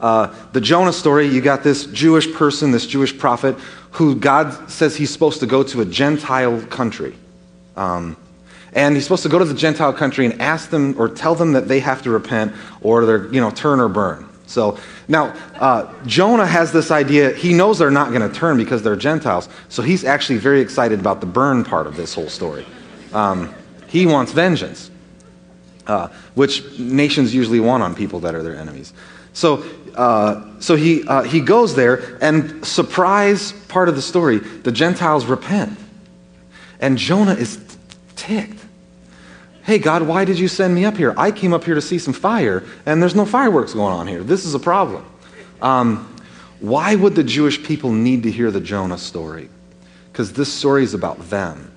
uh, 0.00 0.34
the 0.52 0.60
Jonah 0.60 0.92
story, 0.92 1.26
you 1.26 1.40
got 1.40 1.62
this 1.62 1.86
Jewish 1.86 2.32
person, 2.32 2.70
this 2.70 2.86
Jewish 2.86 3.16
prophet, 3.16 3.56
who 3.92 4.14
God 4.14 4.70
says 4.70 4.96
he's 4.96 5.10
supposed 5.10 5.40
to 5.40 5.46
go 5.46 5.62
to 5.62 5.80
a 5.80 5.84
Gentile 5.84 6.60
country. 6.66 7.14
Um, 7.76 8.16
and 8.72 8.94
he's 8.94 9.04
supposed 9.04 9.22
to 9.22 9.30
go 9.30 9.38
to 9.38 9.44
the 9.44 9.54
Gentile 9.54 9.92
country 9.92 10.26
and 10.26 10.40
ask 10.40 10.68
them 10.68 10.94
or 10.98 11.08
tell 11.08 11.34
them 11.34 11.52
that 11.52 11.66
they 11.66 11.80
have 11.80 12.02
to 12.02 12.10
repent 12.10 12.52
or 12.82 13.06
they're, 13.06 13.32
you 13.32 13.40
know, 13.40 13.50
turn 13.50 13.80
or 13.80 13.88
burn. 13.88 14.28
So 14.46 14.78
now, 15.08 15.34
uh, 15.54 15.92
Jonah 16.04 16.46
has 16.46 16.72
this 16.72 16.90
idea. 16.90 17.32
He 17.32 17.52
knows 17.52 17.78
they're 17.78 17.90
not 17.90 18.12
going 18.12 18.28
to 18.28 18.34
turn 18.34 18.56
because 18.58 18.82
they're 18.82 18.96
Gentiles. 18.96 19.48
So 19.68 19.82
he's 19.82 20.04
actually 20.04 20.38
very 20.38 20.60
excited 20.60 21.00
about 21.00 21.20
the 21.20 21.26
burn 21.26 21.64
part 21.64 21.86
of 21.86 21.96
this 21.96 22.14
whole 22.14 22.28
story. 22.28 22.66
Um, 23.12 23.54
he 23.88 24.06
wants 24.06 24.32
vengeance, 24.32 24.90
uh, 25.86 26.08
which 26.34 26.78
nations 26.78 27.34
usually 27.34 27.60
want 27.60 27.82
on 27.82 27.94
people 27.94 28.20
that 28.20 28.34
are 28.34 28.42
their 28.42 28.56
enemies. 28.56 28.92
So 29.32 29.64
uh, 29.96 30.60
so 30.60 30.76
he, 30.76 31.06
uh, 31.06 31.22
he 31.22 31.40
goes 31.40 31.74
there, 31.74 32.18
and 32.20 32.64
surprise 32.64 33.52
part 33.68 33.88
of 33.88 33.96
the 33.96 34.02
story 34.02 34.38
the 34.38 34.72
Gentiles 34.72 35.26
repent. 35.26 35.78
And 36.80 36.98
Jonah 36.98 37.34
is 37.34 37.58
ticked. 38.16 38.60
Hey, 39.62 39.78
God, 39.78 40.02
why 40.02 40.24
did 40.24 40.38
you 40.38 40.48
send 40.48 40.74
me 40.74 40.84
up 40.84 40.96
here? 40.96 41.14
I 41.16 41.32
came 41.32 41.52
up 41.52 41.64
here 41.64 41.74
to 41.74 41.80
see 41.80 41.98
some 41.98 42.12
fire, 42.12 42.62
and 42.84 43.02
there's 43.02 43.14
no 43.14 43.26
fireworks 43.26 43.72
going 43.72 43.92
on 43.92 44.06
here. 44.06 44.22
This 44.22 44.44
is 44.44 44.54
a 44.54 44.58
problem. 44.58 45.04
Um, 45.60 46.16
why 46.60 46.94
would 46.94 47.14
the 47.14 47.24
Jewish 47.24 47.62
people 47.62 47.90
need 47.90 48.22
to 48.22 48.30
hear 48.30 48.50
the 48.50 48.60
Jonah 48.60 48.98
story? 48.98 49.48
Because 50.12 50.32
this 50.32 50.52
story 50.52 50.84
is 50.84 50.94
about 50.94 51.30
them 51.30 51.75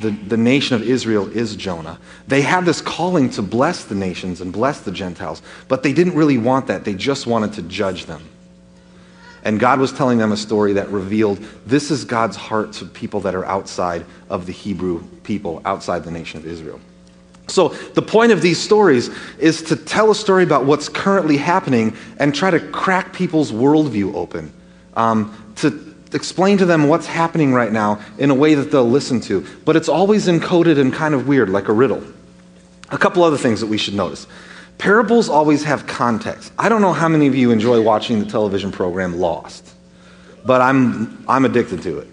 the, 0.00 0.10
the 0.10 0.36
nation 0.36 0.76
of 0.76 0.82
Israel 0.82 1.28
is 1.30 1.56
Jonah. 1.56 1.98
They 2.26 2.42
had 2.42 2.64
this 2.64 2.80
calling 2.80 3.30
to 3.30 3.42
bless 3.42 3.84
the 3.84 3.94
nations 3.94 4.40
and 4.40 4.52
bless 4.52 4.80
the 4.80 4.92
Gentiles, 4.92 5.42
but 5.68 5.82
they 5.82 5.92
didn't 5.92 6.14
really 6.14 6.38
want 6.38 6.66
that. 6.68 6.84
They 6.84 6.94
just 6.94 7.26
wanted 7.26 7.52
to 7.54 7.62
judge 7.62 8.06
them. 8.06 8.22
And 9.42 9.58
God 9.58 9.80
was 9.80 9.92
telling 9.92 10.18
them 10.18 10.32
a 10.32 10.36
story 10.36 10.74
that 10.74 10.88
revealed 10.90 11.38
this 11.64 11.90
is 11.90 12.04
God's 12.04 12.36
heart 12.36 12.72
to 12.74 12.84
people 12.84 13.20
that 13.20 13.34
are 13.34 13.44
outside 13.44 14.04
of 14.28 14.46
the 14.46 14.52
Hebrew 14.52 15.02
people, 15.22 15.62
outside 15.64 16.04
the 16.04 16.10
nation 16.10 16.40
of 16.40 16.46
Israel. 16.46 16.80
So, 17.48 17.68
the 17.68 18.02
point 18.02 18.32
of 18.32 18.42
these 18.42 18.58
stories 18.58 19.10
is 19.38 19.62
to 19.64 19.76
tell 19.76 20.10
a 20.10 20.14
story 20.14 20.44
about 20.44 20.66
what's 20.66 20.88
currently 20.88 21.36
happening 21.36 21.96
and 22.18 22.34
try 22.34 22.50
to 22.50 22.60
crack 22.60 23.12
people's 23.12 23.50
worldview 23.50 24.14
open, 24.14 24.52
um, 24.94 25.52
to 25.56 25.89
explain 26.12 26.58
to 26.58 26.66
them 26.66 26.88
what's 26.88 27.06
happening 27.06 27.52
right 27.52 27.72
now 27.72 28.00
in 28.18 28.30
a 28.30 28.34
way 28.34 28.54
that 28.54 28.70
they'll 28.70 28.88
listen 28.88 29.20
to. 29.22 29.46
But 29.64 29.76
it's 29.76 29.88
always 29.88 30.26
encoded 30.26 30.78
and 30.78 30.92
kind 30.92 31.14
of 31.14 31.28
weird, 31.28 31.50
like 31.50 31.68
a 31.68 31.72
riddle. 31.72 32.02
A 32.90 32.98
couple 32.98 33.22
other 33.22 33.38
things 33.38 33.60
that 33.60 33.68
we 33.68 33.78
should 33.78 33.94
notice. 33.94 34.26
Parables 34.78 35.28
always 35.28 35.62
have 35.64 35.86
context. 35.86 36.52
I 36.58 36.68
don't 36.68 36.80
know 36.80 36.92
how 36.92 37.08
many 37.08 37.26
of 37.26 37.34
you 37.34 37.50
enjoy 37.50 37.80
watching 37.80 38.18
the 38.18 38.24
television 38.24 38.72
program 38.72 39.18
Lost, 39.18 39.74
but 40.44 40.60
I'm, 40.60 41.22
I'm 41.28 41.44
addicted 41.44 41.82
to 41.82 41.98
it. 41.98 42.08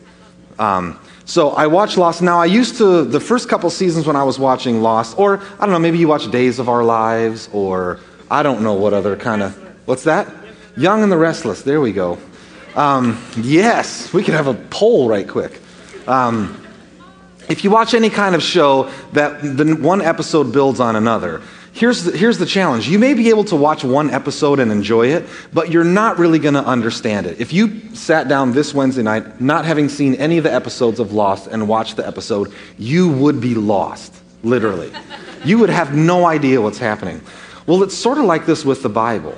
Um, 0.60 1.00
so 1.26 1.52
I 1.52 1.68
watch 1.68 1.98
Lost. 1.98 2.22
Now, 2.22 2.40
I 2.40 2.46
used 2.46 2.78
to, 2.78 3.04
the 3.04 3.20
first 3.20 3.50
couple 3.50 3.70
seasons 3.70 4.06
when 4.06 4.16
I 4.16 4.24
was 4.24 4.38
watching 4.38 4.82
Lost, 4.82 5.18
or 5.18 5.40
I 5.60 5.66
don't 5.66 5.72
know, 5.72 5.80
maybe 5.80 5.98
you 5.98 6.08
watch 6.08 6.30
Days 6.30 6.60
of 6.60 6.70
Our 6.70 6.84
Lives, 6.84 7.50
or 7.54 8.00
I 8.30 8.44
don't 8.44 8.62
know 8.62 8.74
what 8.74 8.94
other 8.94 9.16
kind 9.16 9.42
of, 9.42 9.56
what's 9.88 10.04
that? 10.04 10.28
Young 10.76 11.04
and 11.04 11.12
the 11.12 11.18
Restless. 11.18 11.62
There 11.64 11.82
we 11.82 11.92
go. 11.92 12.20
Um, 12.78 13.20
yes, 13.36 14.14
we 14.14 14.24
could 14.24 14.36
have 14.36 14.46
a 14.46 14.54
poll 14.54 15.10
right 15.10 15.28
quick. 15.28 15.60
Um, 16.08 16.64
if 17.50 17.64
you 17.64 17.72
watch 17.72 17.96
any 17.96 18.12
kind 18.12 18.36
of 18.36 18.44
show 18.44 18.92
that 19.14 19.42
the 19.42 19.74
one 19.74 20.00
episode 20.00 20.54
builds 20.54 20.80
on 20.80 20.96
another, 20.96 21.42
here's 21.74 22.04
the, 22.04 22.16
here's 22.16 22.38
the 22.38 22.46
challenge. 22.46 22.88
You 22.88 23.00
may 23.00 23.16
be 23.16 23.30
able 23.30 23.46
to 23.46 23.56
watch 23.56 23.84
one 23.84 24.12
episode 24.12 24.60
and 24.60 24.72
enjoy 24.72 25.08
it, 25.08 25.26
but 25.52 25.72
you're 25.72 25.84
not 25.84 26.20
really 26.20 26.38
going 26.38 26.54
to 26.54 26.64
understand 26.64 27.26
it. 27.26 27.42
If 27.42 27.52
you 27.52 27.96
sat 27.96 28.28
down 28.28 28.52
this 28.52 28.76
Wednesday 28.76 29.02
night, 29.02 29.42
not 29.42 29.66
having 29.66 29.90
seen 29.90 30.14
any 30.16 30.38
of 30.38 30.44
the 30.44 30.54
episodes 30.54 31.00
of 31.00 31.14
Lost, 31.14 31.48
and 31.48 31.68
watched 31.68 31.96
the 31.96 32.06
episode, 32.06 32.54
you 32.78 33.10
would 33.10 33.42
be 33.42 33.56
lost, 33.56 34.14
literally. 34.44 34.92
you 35.44 35.58
would 35.58 35.72
have 35.72 35.96
no 35.96 36.28
idea 36.28 36.62
what's 36.62 36.78
happening. 36.78 37.22
Well, 37.66 37.82
it's 37.82 37.98
sort 37.98 38.20
of 38.20 38.26
like 38.26 38.46
this 38.46 38.64
with 38.64 38.84
the 38.84 38.90
Bible. 38.90 39.36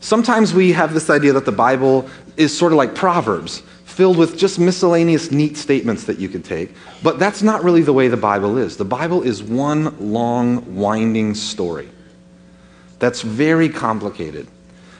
Sometimes 0.00 0.54
we 0.54 0.72
have 0.72 0.94
this 0.94 1.10
idea 1.10 1.32
that 1.32 1.44
the 1.44 1.52
Bible 1.52 2.08
is 2.36 2.56
sort 2.56 2.72
of 2.72 2.78
like 2.78 2.94
Proverbs, 2.94 3.62
filled 3.84 4.16
with 4.16 4.38
just 4.38 4.60
miscellaneous 4.60 5.32
neat 5.32 5.56
statements 5.56 6.04
that 6.04 6.20
you 6.20 6.28
could 6.28 6.44
take. 6.44 6.72
But 7.02 7.18
that's 7.18 7.42
not 7.42 7.64
really 7.64 7.82
the 7.82 7.92
way 7.92 8.06
the 8.06 8.16
Bible 8.16 8.56
is. 8.56 8.76
The 8.76 8.84
Bible 8.84 9.22
is 9.22 9.42
one 9.42 10.12
long, 10.12 10.76
winding 10.76 11.34
story 11.34 11.88
that's 13.00 13.22
very 13.22 13.68
complicated, 13.68 14.46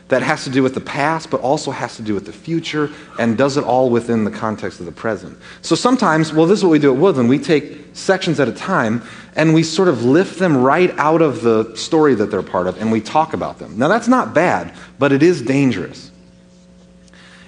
that 0.08 0.22
has 0.22 0.44
to 0.44 0.50
do 0.50 0.62
with 0.62 0.74
the 0.74 0.80
past, 0.80 1.30
but 1.30 1.40
also 1.40 1.70
has 1.70 1.96
to 1.96 2.02
do 2.02 2.14
with 2.14 2.24
the 2.24 2.32
future, 2.32 2.90
and 3.18 3.36
does 3.36 3.56
it 3.56 3.64
all 3.64 3.90
within 3.90 4.24
the 4.24 4.30
context 4.30 4.80
of 4.80 4.86
the 4.86 4.92
present. 4.92 5.38
So 5.62 5.74
sometimes, 5.74 6.32
well, 6.32 6.46
this 6.46 6.58
is 6.58 6.64
what 6.64 6.70
we 6.70 6.78
do 6.78 6.92
at 6.92 6.98
Woodland. 6.98 7.28
We 7.28 7.38
take 7.38 7.94
sections 7.94 8.40
at 8.40 8.48
a 8.48 8.52
time, 8.52 9.02
and 9.36 9.52
we 9.54 9.62
sort 9.62 9.88
of 9.88 10.04
lift 10.04 10.38
them 10.38 10.56
right 10.56 10.90
out 10.98 11.20
of 11.20 11.42
the 11.42 11.74
story 11.76 12.14
that 12.14 12.30
they're 12.30 12.42
part 12.42 12.66
of, 12.66 12.80
and 12.80 12.90
we 12.90 13.00
talk 13.00 13.34
about 13.34 13.58
them. 13.58 13.78
Now, 13.78 13.88
that's 13.88 14.08
not 14.08 14.34
bad, 14.34 14.74
but 14.98 15.12
it 15.12 15.22
is 15.22 15.42
dangerous. 15.42 16.10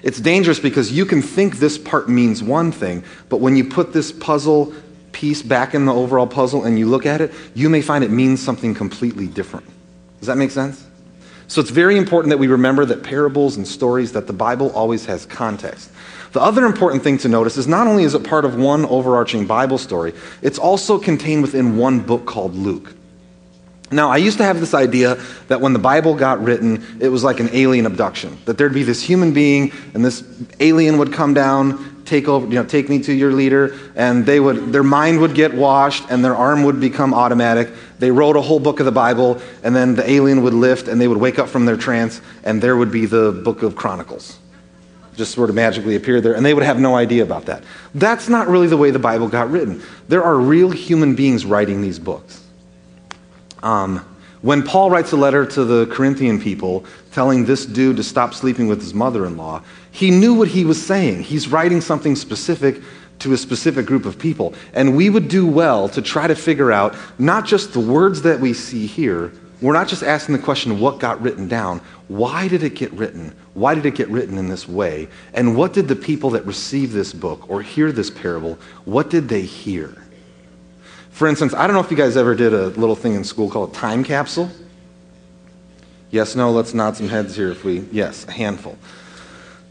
It's 0.03 0.19
dangerous 0.19 0.59
because 0.59 0.91
you 0.91 1.05
can 1.05 1.21
think 1.21 1.57
this 1.57 1.77
part 1.77 2.09
means 2.09 2.43
one 2.43 2.71
thing, 2.71 3.03
but 3.29 3.37
when 3.37 3.55
you 3.55 3.65
put 3.65 3.93
this 3.93 4.11
puzzle 4.11 4.73
piece 5.11 5.41
back 5.41 5.73
in 5.73 5.85
the 5.85 5.93
overall 5.93 6.27
puzzle 6.27 6.63
and 6.63 6.77
you 6.79 6.87
look 6.87 7.05
at 7.05 7.21
it, 7.21 7.31
you 7.53 7.69
may 7.69 7.81
find 7.81 8.03
it 8.03 8.11
means 8.11 8.41
something 8.41 8.73
completely 8.73 9.27
different. 9.27 9.65
Does 10.19 10.27
that 10.27 10.37
make 10.37 10.51
sense? 10.51 10.87
So 11.51 11.59
it's 11.59 11.69
very 11.69 11.97
important 11.97 12.29
that 12.29 12.37
we 12.37 12.47
remember 12.47 12.85
that 12.85 13.03
parables 13.03 13.57
and 13.57 13.67
stories 13.67 14.13
that 14.13 14.25
the 14.25 14.31
Bible 14.31 14.71
always 14.71 15.05
has 15.07 15.25
context. 15.25 15.91
The 16.31 16.39
other 16.39 16.65
important 16.65 17.03
thing 17.03 17.17
to 17.17 17.27
notice 17.27 17.57
is 17.57 17.67
not 17.67 17.87
only 17.87 18.05
is 18.05 18.13
it 18.13 18.23
part 18.23 18.45
of 18.45 18.55
one 18.55 18.85
overarching 18.85 19.47
Bible 19.47 19.77
story, 19.77 20.13
it's 20.41 20.57
also 20.57 20.97
contained 20.97 21.41
within 21.41 21.75
one 21.75 21.99
book 21.99 22.25
called 22.25 22.55
Luke. 22.55 22.95
Now, 23.91 24.09
I 24.09 24.15
used 24.15 24.37
to 24.37 24.45
have 24.45 24.61
this 24.61 24.73
idea 24.73 25.15
that 25.49 25.59
when 25.59 25.73
the 25.73 25.79
Bible 25.79 26.15
got 26.15 26.41
written, 26.41 26.85
it 27.01 27.09
was 27.09 27.21
like 27.21 27.41
an 27.41 27.49
alien 27.51 27.85
abduction. 27.85 28.37
That 28.45 28.57
there'd 28.57 28.73
be 28.73 28.83
this 28.83 29.03
human 29.03 29.33
being, 29.33 29.73
and 29.93 30.05
this 30.05 30.23
alien 30.61 30.99
would 30.99 31.11
come 31.11 31.33
down, 31.33 31.90
take 32.11 32.27
over, 32.27 32.45
you 32.45 32.55
know, 32.55 32.65
take 32.65 32.89
me 32.89 33.01
to 33.01 33.13
your 33.13 33.31
leader, 33.31 33.79
and 33.95 34.25
they 34.25 34.39
would, 34.39 34.73
their 34.73 34.83
mind 34.83 35.21
would 35.21 35.33
get 35.33 35.53
washed, 35.53 36.03
and 36.11 36.23
their 36.25 36.35
arm 36.35 36.63
would 36.63 36.79
become 36.81 37.13
automatic. 37.13 37.69
They 37.99 38.11
wrote 38.11 38.35
a 38.35 38.41
whole 38.41 38.59
book 38.59 38.81
of 38.81 38.85
the 38.85 38.91
Bible, 38.91 39.41
and 39.63 39.73
then 39.73 39.95
the 39.95 40.07
alien 40.09 40.43
would 40.43 40.53
lift, 40.53 40.89
and 40.89 40.99
they 40.99 41.07
would 41.07 41.17
wake 41.17 41.39
up 41.39 41.47
from 41.47 41.65
their 41.65 41.77
trance, 41.77 42.21
and 42.43 42.61
there 42.61 42.75
would 42.75 42.91
be 42.91 43.05
the 43.05 43.31
book 43.31 43.63
of 43.63 43.77
Chronicles. 43.77 44.37
Just 45.15 45.33
sort 45.33 45.49
of 45.49 45.55
magically 45.55 45.95
appear 45.95 46.19
there, 46.19 46.35
and 46.35 46.45
they 46.45 46.53
would 46.53 46.65
have 46.65 46.79
no 46.79 46.95
idea 46.95 47.23
about 47.23 47.45
that. 47.45 47.63
That's 47.95 48.27
not 48.27 48.49
really 48.49 48.67
the 48.67 48.77
way 48.77 48.91
the 48.91 48.99
Bible 48.99 49.29
got 49.29 49.49
written. 49.49 49.81
There 50.09 50.23
are 50.23 50.37
real 50.37 50.69
human 50.69 51.15
beings 51.15 51.45
writing 51.45 51.81
these 51.81 51.99
books. 51.99 52.43
Um, 53.63 54.05
When 54.41 54.63
Paul 54.63 54.89
writes 54.89 55.13
a 55.13 55.17
letter 55.17 55.45
to 55.45 55.63
the 55.63 55.85
Corinthian 55.85 56.41
people 56.41 56.83
telling 57.13 57.45
this 57.45 57.65
dude 57.65 57.97
to 57.97 58.03
stop 58.03 58.33
sleeping 58.33 58.67
with 58.67 58.81
his 58.81 58.93
mother 58.93 59.25
in 59.25 59.37
law, 59.37 59.61
he 59.91 60.09
knew 60.09 60.33
what 60.33 60.47
he 60.47 60.65
was 60.65 60.83
saying. 60.83 61.23
He's 61.23 61.47
writing 61.47 61.81
something 61.81 62.15
specific 62.15 62.81
to 63.19 63.33
a 63.33 63.37
specific 63.37 63.85
group 63.85 64.05
of 64.05 64.17
people. 64.17 64.53
And 64.73 64.95
we 64.95 65.09
would 65.09 65.27
do 65.27 65.45
well 65.45 65.87
to 65.89 66.01
try 66.01 66.27
to 66.27 66.35
figure 66.35 66.71
out 66.71 66.95
not 67.19 67.45
just 67.45 67.73
the 67.73 67.79
words 67.79 68.23
that 68.23 68.39
we 68.39 68.53
see 68.53 68.87
here, 68.87 69.31
we're 69.61 69.73
not 69.73 69.87
just 69.87 70.01
asking 70.01 70.35
the 70.35 70.41
question, 70.41 70.79
what 70.79 70.99
got 70.99 71.21
written 71.21 71.47
down? 71.47 71.81
Why 72.07 72.47
did 72.47 72.63
it 72.63 72.73
get 72.73 72.91
written? 72.93 73.35
Why 73.53 73.75
did 73.75 73.85
it 73.85 73.93
get 73.93 74.07
written 74.09 74.39
in 74.39 74.49
this 74.49 74.67
way? 74.67 75.07
And 75.33 75.55
what 75.55 75.73
did 75.73 75.87
the 75.87 75.95
people 75.95 76.31
that 76.31 76.45
receive 76.47 76.93
this 76.93 77.13
book 77.13 77.47
or 77.47 77.61
hear 77.61 77.91
this 77.91 78.09
parable, 78.09 78.57
what 78.85 79.11
did 79.11 79.29
they 79.29 79.41
hear? 79.41 79.95
For 81.11 81.27
instance, 81.27 81.53
I 81.53 81.67
don't 81.67 81.75
know 81.75 81.81
if 81.81 81.91
you 81.91 81.97
guys 81.97 82.17
ever 82.17 82.33
did 82.33 82.53
a 82.53 82.69
little 82.69 82.95
thing 82.95 83.13
in 83.13 83.23
school 83.23 83.51
called 83.51 83.69
a 83.69 83.73
time 83.73 84.03
capsule. 84.03 84.49
Yes, 86.09 86.35
no, 86.35 86.51
let's 86.51 86.73
nod 86.73 86.97
some 86.97 87.07
heads 87.07 87.35
here 87.35 87.51
if 87.51 87.63
we, 87.63 87.81
yes, 87.91 88.27
a 88.27 88.31
handful. 88.31 88.77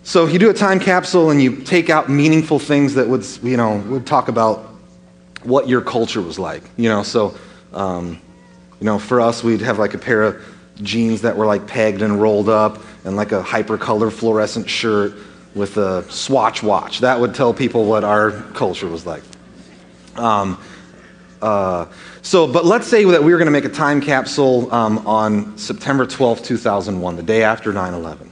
So 0.02 0.26
you 0.26 0.38
do 0.38 0.50
a 0.50 0.54
time 0.54 0.80
capsule 0.80 1.30
and 1.30 1.42
you 1.42 1.56
take 1.56 1.90
out 1.90 2.08
meaningful 2.08 2.58
things 2.58 2.94
that 2.94 3.08
would, 3.08 3.26
you 3.42 3.56
know, 3.56 3.78
would 3.88 4.06
talk 4.06 4.28
about 4.28 4.66
what 5.42 5.68
your 5.68 5.80
culture 5.80 6.22
was 6.22 6.38
like. 6.38 6.62
You 6.76 6.88
know, 6.88 7.02
so, 7.02 7.36
um, 7.72 8.20
you 8.80 8.86
know, 8.86 8.98
for 8.98 9.20
us, 9.20 9.44
we'd 9.44 9.60
have 9.60 9.78
like 9.78 9.94
a 9.94 9.98
pair 9.98 10.22
of 10.22 10.44
jeans 10.82 11.22
that 11.22 11.36
were 11.36 11.46
like 11.46 11.66
pegged 11.66 12.02
and 12.02 12.20
rolled 12.20 12.48
up 12.48 12.82
and 13.04 13.16
like 13.16 13.32
a 13.32 13.42
hypercolor 13.42 14.10
fluorescent 14.10 14.68
shirt 14.68 15.14
with 15.54 15.76
a 15.76 16.10
swatch 16.10 16.62
watch. 16.62 17.00
That 17.00 17.20
would 17.20 17.34
tell 17.34 17.52
people 17.52 17.84
what 17.84 18.04
our 18.04 18.32
culture 18.54 18.86
was 18.86 19.04
like. 19.04 19.22
Um, 20.16 20.58
uh, 21.42 21.86
so, 22.22 22.46
but 22.46 22.64
let's 22.64 22.86
say 22.86 23.04
that 23.04 23.22
we 23.22 23.32
were 23.32 23.38
going 23.38 23.46
to 23.46 23.52
make 23.52 23.64
a 23.64 23.70
time 23.70 24.00
capsule 24.00 24.72
um, 24.72 25.06
on 25.06 25.56
September 25.56 26.06
12, 26.06 26.42
2001, 26.42 27.16
the 27.16 27.22
day 27.22 27.42
after 27.42 27.72
9 27.72 27.94
11. 27.94 28.29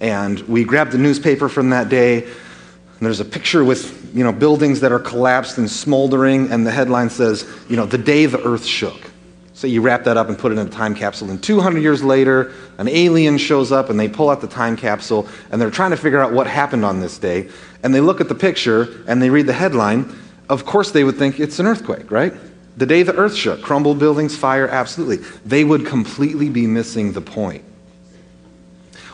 And 0.00 0.40
we 0.40 0.64
grabbed 0.64 0.92
the 0.92 0.98
newspaper 0.98 1.48
from 1.48 1.70
that 1.70 1.88
day, 1.88 2.24
and 2.24 3.00
there's 3.00 3.20
a 3.20 3.24
picture 3.24 3.64
with, 3.64 4.14
you 4.14 4.24
know, 4.24 4.32
buildings 4.32 4.80
that 4.80 4.92
are 4.92 4.98
collapsed 4.98 5.58
and 5.58 5.70
smoldering, 5.70 6.50
and 6.52 6.66
the 6.66 6.70
headline 6.70 7.10
says, 7.10 7.48
you 7.68 7.76
know, 7.76 7.86
the 7.86 7.98
day 7.98 8.26
the 8.26 8.42
earth 8.42 8.64
shook. 8.64 9.10
So 9.54 9.66
you 9.66 9.82
wrap 9.82 10.04
that 10.04 10.16
up 10.16 10.28
and 10.28 10.38
put 10.38 10.52
it 10.52 10.58
in 10.58 10.68
a 10.68 10.70
time 10.70 10.94
capsule, 10.94 11.30
and 11.30 11.42
200 11.42 11.80
years 11.80 12.04
later, 12.04 12.52
an 12.78 12.86
alien 12.86 13.38
shows 13.38 13.72
up, 13.72 13.90
and 13.90 13.98
they 13.98 14.08
pull 14.08 14.30
out 14.30 14.40
the 14.40 14.46
time 14.46 14.76
capsule, 14.76 15.26
and 15.50 15.60
they're 15.60 15.70
trying 15.70 15.90
to 15.90 15.96
figure 15.96 16.20
out 16.20 16.32
what 16.32 16.46
happened 16.46 16.84
on 16.84 17.00
this 17.00 17.18
day, 17.18 17.48
and 17.82 17.92
they 17.92 18.00
look 18.00 18.20
at 18.20 18.28
the 18.28 18.36
picture, 18.36 19.02
and 19.08 19.20
they 19.20 19.30
read 19.30 19.46
the 19.46 19.52
headline. 19.52 20.14
Of 20.48 20.64
course, 20.64 20.92
they 20.92 21.02
would 21.02 21.16
think 21.16 21.40
it's 21.40 21.58
an 21.58 21.66
earthquake, 21.66 22.10
right? 22.12 22.32
The 22.76 22.86
day 22.86 23.02
the 23.02 23.16
earth 23.16 23.34
shook, 23.34 23.60
crumbled 23.60 23.98
buildings, 23.98 24.36
fire, 24.36 24.68
absolutely. 24.68 25.26
They 25.44 25.64
would 25.64 25.84
completely 25.84 26.48
be 26.48 26.68
missing 26.68 27.12
the 27.12 27.20
point. 27.20 27.64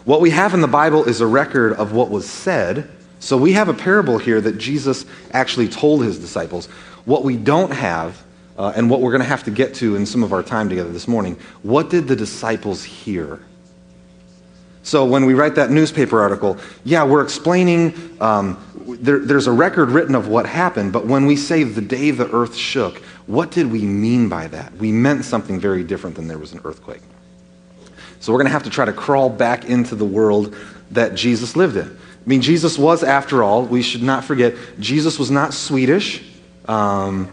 What 0.04 0.20
we 0.20 0.30
have 0.30 0.52
in 0.52 0.60
the 0.60 0.68
Bible 0.68 1.04
is 1.04 1.20
a 1.22 1.26
record 1.26 1.72
of 1.72 1.92
what 1.92 2.10
was 2.10 2.28
said. 2.28 2.90
So 3.20 3.38
we 3.38 3.54
have 3.54 3.68
a 3.68 3.74
parable 3.74 4.18
here 4.18 4.38
that 4.40 4.58
Jesus 4.58 5.06
actually 5.32 5.68
told 5.68 6.04
his 6.04 6.18
disciples. 6.18 6.66
What 7.06 7.24
we 7.24 7.38
don't 7.38 7.72
have, 7.72 8.22
uh, 8.58 8.74
and 8.76 8.90
what 8.90 9.00
we're 9.00 9.12
going 9.12 9.22
to 9.22 9.28
have 9.28 9.44
to 9.44 9.50
get 9.50 9.74
to 9.76 9.96
in 9.96 10.04
some 10.04 10.22
of 10.22 10.34
our 10.34 10.42
time 10.42 10.68
together 10.68 10.92
this 10.92 11.08
morning, 11.08 11.38
what 11.62 11.88
did 11.88 12.06
the 12.06 12.16
disciples 12.16 12.84
hear? 12.84 13.40
So 14.82 15.06
when 15.06 15.24
we 15.24 15.32
write 15.32 15.54
that 15.54 15.70
newspaper 15.70 16.20
article, 16.20 16.58
yeah, 16.84 17.04
we're 17.04 17.22
explaining, 17.22 17.94
um, 18.20 18.62
there, 19.00 19.20
there's 19.20 19.46
a 19.46 19.52
record 19.52 19.90
written 19.90 20.14
of 20.14 20.28
what 20.28 20.44
happened, 20.44 20.92
but 20.92 21.06
when 21.06 21.24
we 21.24 21.36
say 21.36 21.64
the 21.64 21.80
day 21.80 22.10
the 22.10 22.30
earth 22.30 22.54
shook, 22.54 22.98
what 23.26 23.50
did 23.50 23.72
we 23.72 23.80
mean 23.80 24.28
by 24.28 24.48
that? 24.48 24.74
We 24.76 24.92
meant 24.92 25.24
something 25.24 25.58
very 25.58 25.82
different 25.82 26.16
than 26.16 26.28
there 26.28 26.36
was 26.36 26.52
an 26.52 26.60
earthquake. 26.62 27.00
So 28.24 28.32
we're 28.32 28.38
going 28.38 28.46
to 28.46 28.52
have 28.52 28.62
to 28.62 28.70
try 28.70 28.86
to 28.86 28.92
crawl 28.94 29.28
back 29.28 29.66
into 29.66 29.94
the 29.94 30.06
world 30.06 30.56
that 30.92 31.14
Jesus 31.14 31.56
lived 31.56 31.76
in. 31.76 31.86
I 31.86 32.24
mean, 32.24 32.40
Jesus 32.40 32.78
was, 32.78 33.04
after 33.04 33.42
all, 33.42 33.66
we 33.66 33.82
should 33.82 34.02
not 34.02 34.24
forget, 34.24 34.54
Jesus 34.80 35.18
was 35.18 35.30
not 35.30 35.52
Swedish. 35.52 36.24
Um, 36.66 37.30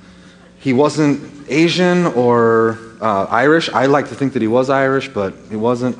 he 0.60 0.74
wasn't 0.74 1.50
Asian 1.50 2.08
or 2.08 2.78
uh, 3.00 3.24
Irish. 3.30 3.70
I 3.70 3.86
like 3.86 4.10
to 4.10 4.16
think 4.16 4.34
that 4.34 4.42
he 4.42 4.50
was 4.50 4.70
Irish, 4.70 5.08
but 5.08 5.34
he 5.50 5.56
wasn't. 5.56 5.98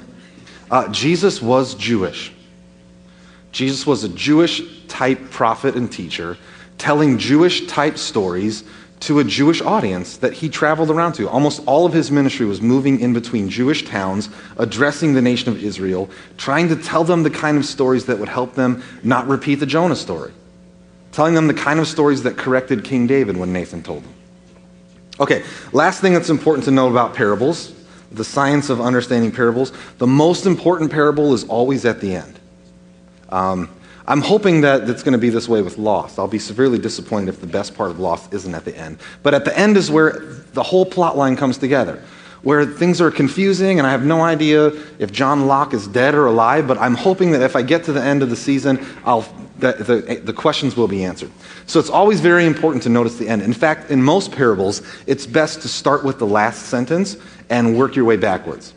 Uh, 0.70 0.90
Jesus 0.90 1.42
was 1.42 1.74
Jewish. 1.76 2.34
Jesus 3.54 3.88
was 3.88 4.04
a 4.04 4.10
Jewish 4.10 4.62
type 4.90 5.32
prophet 5.32 5.76
and 5.76 5.90
teacher 5.90 6.38
telling 6.78 7.18
Jewish 7.18 7.66
type 7.66 7.98
stories 7.98 8.66
to 9.02 9.20
a 9.20 9.24
Jewish 9.24 9.62
audience 9.62 10.18
that 10.18 10.34
he 10.34 10.50
traveled 10.50 10.90
around 10.90 11.14
to. 11.14 11.28
Almost 11.28 11.64
all 11.66 11.86
of 11.86 11.94
his 11.94 12.12
ministry 12.12 12.46
was 12.46 12.62
moving 12.62 13.00
in 13.00 13.14
between 13.14 13.50
Jewish 13.50 13.84
towns, 13.84 14.30
addressing 14.58 15.14
the 15.14 15.22
nation 15.22 15.50
of 15.50 15.64
Israel, 15.64 16.10
trying 16.38 16.70
to 16.70 16.76
tell 16.76 17.04
them 17.04 17.24
the 17.24 17.30
kind 17.30 17.58
of 17.58 17.66
stories 17.66 18.06
that 18.06 18.20
would 18.20 18.30
help 18.30 18.56
them 18.56 18.84
not 19.04 19.28
repeat 19.28 19.56
the 19.56 19.66
Jonah 19.66 19.96
story, 19.96 20.32
telling 21.12 21.34
them 21.34 21.48
the 21.48 21.54
kind 21.54 21.80
of 21.80 21.88
stories 21.88 22.24
that 22.24 22.38
corrected 22.38 22.84
King 22.84 23.08
David 23.08 23.38
when 23.38 23.52
Nathan 23.52 23.82
told 23.82 24.04
them. 24.04 24.14
Okay, 25.20 25.44
last 25.74 26.00
thing 26.02 26.14
that's 26.14 26.30
important 26.30 26.66
to 26.66 26.72
know 26.72 26.90
about 26.90 27.14
parables 27.14 27.74
the 28.12 28.24
science 28.24 28.70
of 28.70 28.82
understanding 28.82 29.32
parables. 29.32 29.72
The 29.98 30.08
most 30.08 30.46
important 30.46 30.92
parable 30.92 31.34
is 31.34 31.46
always 31.46 31.86
at 31.86 32.02
the 32.02 32.16
end. 32.16 32.40
Um, 33.30 33.70
I'm 34.08 34.22
hoping 34.22 34.62
that 34.62 34.90
it's 34.90 35.04
going 35.04 35.14
to 35.14 35.20
be 35.20 35.30
this 35.30 35.48
way 35.48 35.62
with 35.62 35.78
Lost. 35.78 36.18
I'll 36.18 36.28
be 36.28 36.40
severely 36.40 36.80
disappointed 36.80 37.30
if 37.30 37.42
the 37.42 37.48
best 37.48 37.76
part 37.76 37.92
of 37.92 38.00
Lost 38.00 38.34
isn't 38.34 38.54
at 38.54 38.66
the 38.66 38.76
end. 38.76 38.98
But 39.24 39.34
at 39.34 39.46
the 39.46 39.58
end 39.58 39.78
is 39.78 39.92
where 39.92 40.20
the 40.54 40.64
whole 40.64 40.86
plot 40.86 41.18
line 41.18 41.36
comes 41.36 41.58
together, 41.58 42.02
where 42.42 42.66
things 42.66 43.00
are 43.00 43.12
confusing 43.12 43.78
and 43.78 43.88
I 43.88 43.92
have 43.92 44.04
no 44.04 44.22
idea 44.22 44.68
if 44.98 45.12
John 45.12 45.46
Locke 45.46 45.74
is 45.74 45.88
dead 45.88 46.16
or 46.16 46.26
alive, 46.26 46.68
but 46.68 46.78
I'm 46.80 46.96
hoping 46.96 47.32
that 47.32 47.42
if 47.42 47.56
I 47.56 47.62
get 47.62 47.84
to 47.86 47.94
the 47.94 48.02
end 48.02 48.24
of 48.24 48.30
the 48.30 48.36
season, 48.36 48.84
I'll, 49.06 49.22
the, 49.60 49.74
the, 49.74 50.22
the 50.24 50.34
questions 50.34 50.76
will 50.76 50.88
be 50.88 51.04
answered. 51.04 51.32
So 51.68 51.80
it's 51.80 51.92
always 51.92 52.20
very 52.20 52.48
important 52.48 52.84
to 52.84 52.90
notice 52.90 53.18
the 53.18 53.30
end. 53.30 53.44
In 53.44 53.54
fact, 53.54 53.92
in 53.92 54.02
most 54.02 54.32
parables, 54.32 54.82
it's 55.06 55.28
best 55.28 55.62
to 55.62 55.68
start 55.68 56.04
with 56.04 56.18
the 56.18 56.28
last 56.28 56.64
sentence 56.64 57.18
and 57.50 57.78
work 57.78 57.96
your 57.96 58.06
way 58.06 58.18
backwards. 58.18 58.74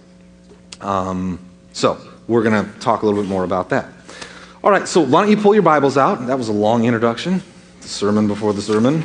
Um, 0.82 1.38
so 1.72 1.98
we're 2.28 2.42
going 2.42 2.64
to 2.64 2.78
talk 2.80 3.02
a 3.02 3.06
little 3.06 3.22
bit 3.22 3.28
more 3.28 3.44
about 3.44 3.70
that. 3.70 3.93
All 4.64 4.70
right, 4.70 4.88
so 4.88 5.03
why 5.03 5.20
don't 5.20 5.31
you 5.31 5.37
pull 5.37 5.53
your 5.53 5.62
Bibles 5.62 5.98
out? 5.98 6.27
That 6.27 6.38
was 6.38 6.48
a 6.48 6.53
long 6.55 6.87
introduction, 6.87 7.42
the 7.83 7.88
sermon 7.88 8.27
before 8.27 8.55
the 8.55 8.62
sermon. 8.62 9.05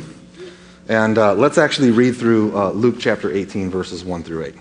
And 0.88 1.18
uh, 1.18 1.34
let's 1.34 1.58
actually 1.58 1.90
read 1.90 2.16
through 2.16 2.56
uh, 2.56 2.70
Luke 2.70 2.96
chapter 2.98 3.30
18, 3.30 3.68
verses 3.68 4.02
1 4.02 4.22
through 4.22 4.54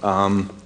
8. 0.00 0.04
Um, 0.04 0.56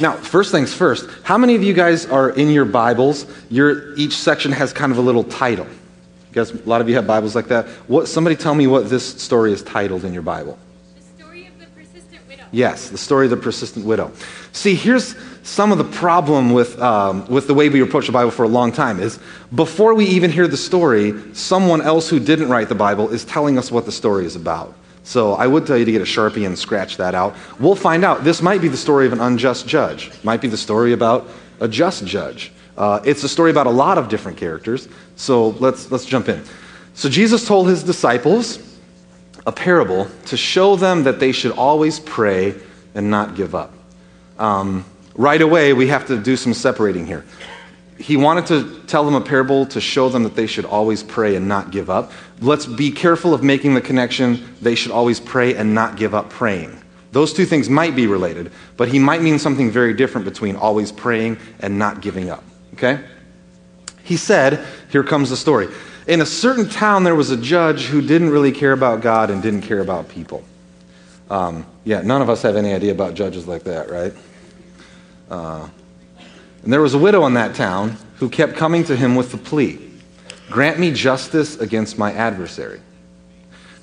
now, 0.00 0.12
first 0.12 0.52
things 0.52 0.74
first, 0.74 1.08
how 1.22 1.38
many 1.38 1.54
of 1.54 1.62
you 1.62 1.72
guys 1.72 2.04
are 2.04 2.28
in 2.28 2.50
your 2.50 2.66
Bibles? 2.66 3.24
Your, 3.48 3.94
each 3.94 4.18
section 4.18 4.52
has 4.52 4.70
kind 4.70 4.92
of 4.92 4.98
a 4.98 5.00
little 5.00 5.24
title. 5.24 5.64
You 5.64 6.34
guys, 6.34 6.50
a 6.50 6.58
lot 6.68 6.82
of 6.82 6.90
you 6.90 6.94
have 6.96 7.06
Bibles 7.06 7.34
like 7.34 7.48
that. 7.48 7.66
What, 7.88 8.06
somebody 8.06 8.36
tell 8.36 8.54
me 8.54 8.66
what 8.66 8.90
this 8.90 9.14
story 9.14 9.54
is 9.54 9.62
titled 9.62 10.04
in 10.04 10.12
your 10.12 10.20
Bible. 10.20 10.58
The 10.94 11.22
story 11.22 11.46
of 11.46 11.58
the 11.58 11.66
persistent 11.68 12.28
widow. 12.28 12.44
Yes, 12.52 12.90
the 12.90 12.98
story 12.98 13.24
of 13.24 13.30
the 13.30 13.38
persistent 13.38 13.86
widow. 13.86 14.12
See, 14.52 14.74
here's 14.74 15.14
some 15.46 15.70
of 15.70 15.78
the 15.78 15.84
problem 15.84 16.52
with, 16.52 16.76
um, 16.82 17.24
with 17.28 17.46
the 17.46 17.54
way 17.54 17.68
we 17.68 17.80
approach 17.80 18.06
the 18.06 18.12
Bible 18.12 18.32
for 18.32 18.42
a 18.42 18.48
long 18.48 18.72
time 18.72 18.98
is 18.98 19.20
before 19.54 19.94
we 19.94 20.04
even 20.06 20.32
hear 20.32 20.48
the 20.48 20.56
story, 20.56 21.14
someone 21.34 21.80
else 21.80 22.08
who 22.08 22.18
didn't 22.18 22.48
write 22.48 22.68
the 22.68 22.74
Bible 22.74 23.10
is 23.10 23.24
telling 23.24 23.56
us 23.56 23.70
what 23.70 23.86
the 23.86 23.92
story 23.92 24.26
is 24.26 24.34
about. 24.34 24.74
So 25.04 25.34
I 25.34 25.46
would 25.46 25.64
tell 25.64 25.78
you 25.78 25.84
to 25.84 25.92
get 25.92 26.02
a 26.02 26.04
Sharpie 26.04 26.46
and 26.46 26.58
scratch 26.58 26.96
that 26.96 27.14
out. 27.14 27.36
We'll 27.60 27.76
find 27.76 28.04
out. 28.04 28.24
This 28.24 28.42
might 28.42 28.60
be 28.60 28.66
the 28.66 28.76
story 28.76 29.06
of 29.06 29.12
an 29.12 29.20
unjust 29.20 29.68
judge, 29.68 30.10
might 30.24 30.40
be 30.40 30.48
the 30.48 30.56
story 30.56 30.92
about 30.92 31.28
a 31.60 31.68
just 31.68 32.04
judge. 32.04 32.50
Uh, 32.76 33.00
it's 33.04 33.22
a 33.22 33.28
story 33.28 33.52
about 33.52 33.68
a 33.68 33.70
lot 33.70 33.98
of 33.98 34.08
different 34.08 34.38
characters. 34.38 34.88
So 35.14 35.50
let's, 35.50 35.92
let's 35.92 36.06
jump 36.06 36.28
in. 36.28 36.42
So 36.94 37.08
Jesus 37.08 37.46
told 37.46 37.68
his 37.68 37.84
disciples 37.84 38.58
a 39.46 39.52
parable 39.52 40.08
to 40.24 40.36
show 40.36 40.74
them 40.74 41.04
that 41.04 41.20
they 41.20 41.30
should 41.30 41.52
always 41.52 42.00
pray 42.00 42.56
and 42.96 43.10
not 43.10 43.36
give 43.36 43.54
up. 43.54 43.72
Um, 44.40 44.84
right 45.16 45.40
away, 45.40 45.72
we 45.72 45.88
have 45.88 46.06
to 46.06 46.18
do 46.18 46.36
some 46.36 46.54
separating 46.54 47.06
here. 47.06 47.24
He 47.98 48.16
wanted 48.16 48.46
to 48.46 48.82
tell 48.86 49.04
them 49.04 49.14
a 49.14 49.20
parable 49.20 49.66
to 49.66 49.80
show 49.80 50.08
them 50.08 50.22
that 50.24 50.36
they 50.36 50.46
should 50.46 50.66
always 50.66 51.02
pray 51.02 51.34
and 51.34 51.48
not 51.48 51.70
give 51.70 51.88
up. 51.88 52.12
Let's 52.40 52.66
be 52.66 52.90
careful 52.90 53.32
of 53.32 53.42
making 53.42 53.74
the 53.74 53.80
connection 53.80 54.54
they 54.60 54.74
should 54.74 54.92
always 54.92 55.18
pray 55.18 55.54
and 55.54 55.74
not 55.74 55.96
give 55.96 56.14
up 56.14 56.28
praying. 56.28 56.78
Those 57.12 57.32
two 57.32 57.46
things 57.46 57.70
might 57.70 57.96
be 57.96 58.06
related, 58.06 58.52
but 58.76 58.88
he 58.88 58.98
might 58.98 59.22
mean 59.22 59.38
something 59.38 59.70
very 59.70 59.94
different 59.94 60.26
between 60.26 60.56
always 60.56 60.92
praying 60.92 61.38
and 61.60 61.78
not 61.78 62.02
giving 62.02 62.28
up. 62.28 62.44
Okay? 62.74 63.00
He 64.02 64.18
said, 64.18 64.66
here 64.90 65.02
comes 65.02 65.30
the 65.30 65.36
story. 65.36 65.68
In 66.06 66.20
a 66.20 66.26
certain 66.26 66.68
town, 66.68 67.04
there 67.04 67.14
was 67.14 67.30
a 67.30 67.36
judge 67.36 67.86
who 67.86 68.02
didn't 68.02 68.30
really 68.30 68.52
care 68.52 68.72
about 68.72 69.00
God 69.00 69.30
and 69.30 69.42
didn't 69.42 69.62
care 69.62 69.80
about 69.80 70.08
people. 70.08 70.44
Um, 71.30 71.66
yeah, 71.84 72.02
none 72.02 72.20
of 72.20 72.28
us 72.28 72.42
have 72.42 72.54
any 72.54 72.72
idea 72.72 72.92
about 72.92 73.14
judges 73.14 73.48
like 73.48 73.64
that, 73.64 73.90
right? 73.90 74.12
Uh, 75.30 75.68
and 76.62 76.72
there 76.72 76.80
was 76.80 76.94
a 76.94 76.98
widow 76.98 77.26
in 77.26 77.34
that 77.34 77.54
town 77.54 77.96
who 78.16 78.28
kept 78.28 78.56
coming 78.56 78.84
to 78.84 78.96
him 78.96 79.14
with 79.14 79.30
the 79.32 79.38
plea 79.38 79.80
Grant 80.50 80.78
me 80.78 80.92
justice 80.92 81.58
against 81.58 81.98
my 81.98 82.12
adversary. 82.12 82.80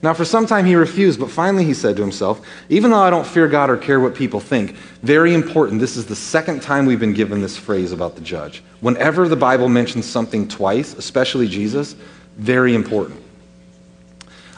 Now, 0.01 0.13
for 0.13 0.25
some 0.25 0.45
time 0.45 0.65
he 0.65 0.75
refused, 0.75 1.19
but 1.19 1.29
finally 1.29 1.63
he 1.63 1.73
said 1.73 1.95
to 1.95 2.01
himself, 2.01 2.45
Even 2.67 2.91
though 2.91 2.99
I 2.99 3.09
don't 3.09 3.25
fear 3.25 3.47
God 3.47 3.69
or 3.69 3.77
care 3.77 3.99
what 3.99 4.15
people 4.15 4.41
think, 4.41 4.71
very 5.01 5.33
important, 5.33 5.79
this 5.79 5.95
is 5.95 6.05
the 6.05 6.15
second 6.15 6.61
time 6.61 6.85
we've 6.85 6.99
been 6.99 7.13
given 7.13 7.41
this 7.41 7.57
phrase 7.57 7.93
about 7.93 8.15
the 8.15 8.21
judge. 8.21 8.63
Whenever 8.81 9.29
the 9.29 9.35
Bible 9.35 9.69
mentions 9.69 10.05
something 10.05 10.47
twice, 10.47 10.93
especially 10.93 11.47
Jesus, 11.47 11.95
very 12.37 12.75
important. 12.75 13.21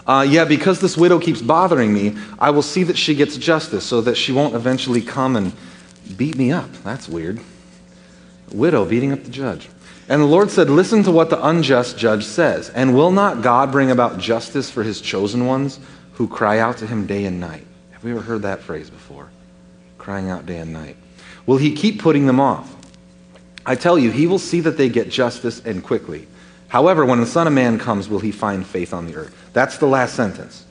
Uh, 0.07 0.25
yeah, 0.27 0.45
because 0.45 0.79
this 0.79 0.97
widow 0.97 1.19
keeps 1.19 1.41
bothering 1.41 1.93
me, 1.93 2.15
I 2.39 2.49
will 2.49 2.63
see 2.63 2.83
that 2.83 2.97
she 2.97 3.13
gets 3.13 3.37
justice 3.37 3.83
so 3.83 4.01
that 4.01 4.15
she 4.15 4.31
won't 4.31 4.55
eventually 4.55 5.01
come 5.01 5.35
and 5.35 5.53
beat 6.05 6.35
me 6.35 6.51
up. 6.51 6.71
That's 6.83 7.07
weird. 7.09 7.39
Widow 8.51 8.85
beating 8.85 9.11
up 9.11 9.23
the 9.23 9.31
judge. 9.31 9.69
And 10.07 10.21
the 10.21 10.27
Lord 10.27 10.51
said, 10.51 10.69
Listen 10.69 11.03
to 11.03 11.11
what 11.11 11.29
the 11.29 11.45
unjust 11.45 11.97
judge 11.97 12.25
says. 12.25 12.69
And 12.69 12.95
will 12.95 13.11
not 13.11 13.41
God 13.41 13.71
bring 13.71 13.91
about 13.91 14.19
justice 14.19 14.69
for 14.69 14.83
his 14.83 15.01
chosen 15.01 15.45
ones 15.45 15.79
who 16.13 16.27
cry 16.27 16.59
out 16.59 16.77
to 16.77 16.87
him 16.87 17.07
day 17.07 17.25
and 17.25 17.39
night? 17.39 17.65
Have 17.91 18.03
we 18.03 18.11
ever 18.11 18.21
heard 18.21 18.43
that 18.43 18.61
phrase 18.61 18.89
before? 18.89 19.29
Crying 19.97 20.29
out 20.29 20.45
day 20.45 20.57
and 20.57 20.71
night. 20.71 20.97
Will 21.45 21.57
he 21.57 21.75
keep 21.75 22.01
putting 22.01 22.27
them 22.27 22.39
off? 22.39 22.73
I 23.65 23.75
tell 23.75 23.97
you, 23.97 24.11
he 24.11 24.27
will 24.27 24.39
see 24.39 24.59
that 24.61 24.77
they 24.77 24.89
get 24.89 25.09
justice 25.09 25.59
and 25.65 25.83
quickly. 25.83 26.27
However, 26.67 27.05
when 27.05 27.19
the 27.19 27.25
Son 27.25 27.47
of 27.47 27.53
Man 27.53 27.79
comes, 27.79 28.07
will 28.07 28.19
he 28.19 28.31
find 28.31 28.65
faith 28.65 28.93
on 28.93 29.07
the 29.07 29.15
earth? 29.15 29.35
That's 29.53 29.77
the 29.77 29.87
last 29.87 30.15
sentence. 30.15 30.65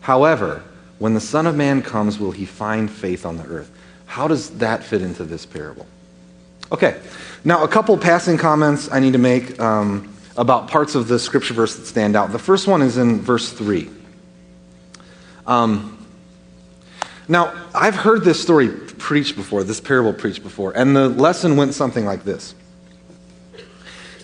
However, 0.00 0.62
when 0.98 1.14
the 1.14 1.20
Son 1.20 1.46
of 1.46 1.56
Man 1.56 1.82
comes, 1.82 2.18
will 2.18 2.30
he 2.30 2.46
find 2.46 2.90
faith 2.90 3.26
on 3.26 3.36
the 3.36 3.44
earth? 3.44 3.70
How 4.06 4.26
does 4.28 4.50
that 4.58 4.82
fit 4.82 5.02
into 5.02 5.24
this 5.24 5.44
parable? 5.44 5.86
Okay, 6.72 7.00
now 7.44 7.62
a 7.62 7.68
couple 7.68 7.96
passing 7.98 8.38
comments 8.38 8.90
I 8.90 8.98
need 8.98 9.12
to 9.12 9.18
make 9.18 9.60
um, 9.60 10.16
about 10.36 10.68
parts 10.68 10.94
of 10.94 11.06
the 11.08 11.18
scripture 11.18 11.54
verse 11.54 11.76
that 11.76 11.86
stand 11.86 12.16
out. 12.16 12.32
The 12.32 12.38
first 12.38 12.66
one 12.66 12.82
is 12.82 12.96
in 12.96 13.20
verse 13.20 13.52
3. 13.52 13.90
Um, 15.46 15.92
now, 17.28 17.52
I've 17.74 17.94
heard 17.94 18.24
this 18.24 18.40
story 18.40 18.68
preached 18.68 19.36
before, 19.36 19.64
this 19.64 19.80
parable 19.80 20.12
preached 20.12 20.42
before, 20.42 20.76
and 20.76 20.94
the 20.94 21.08
lesson 21.08 21.56
went 21.56 21.74
something 21.74 22.04
like 22.04 22.24
this. 22.24 22.54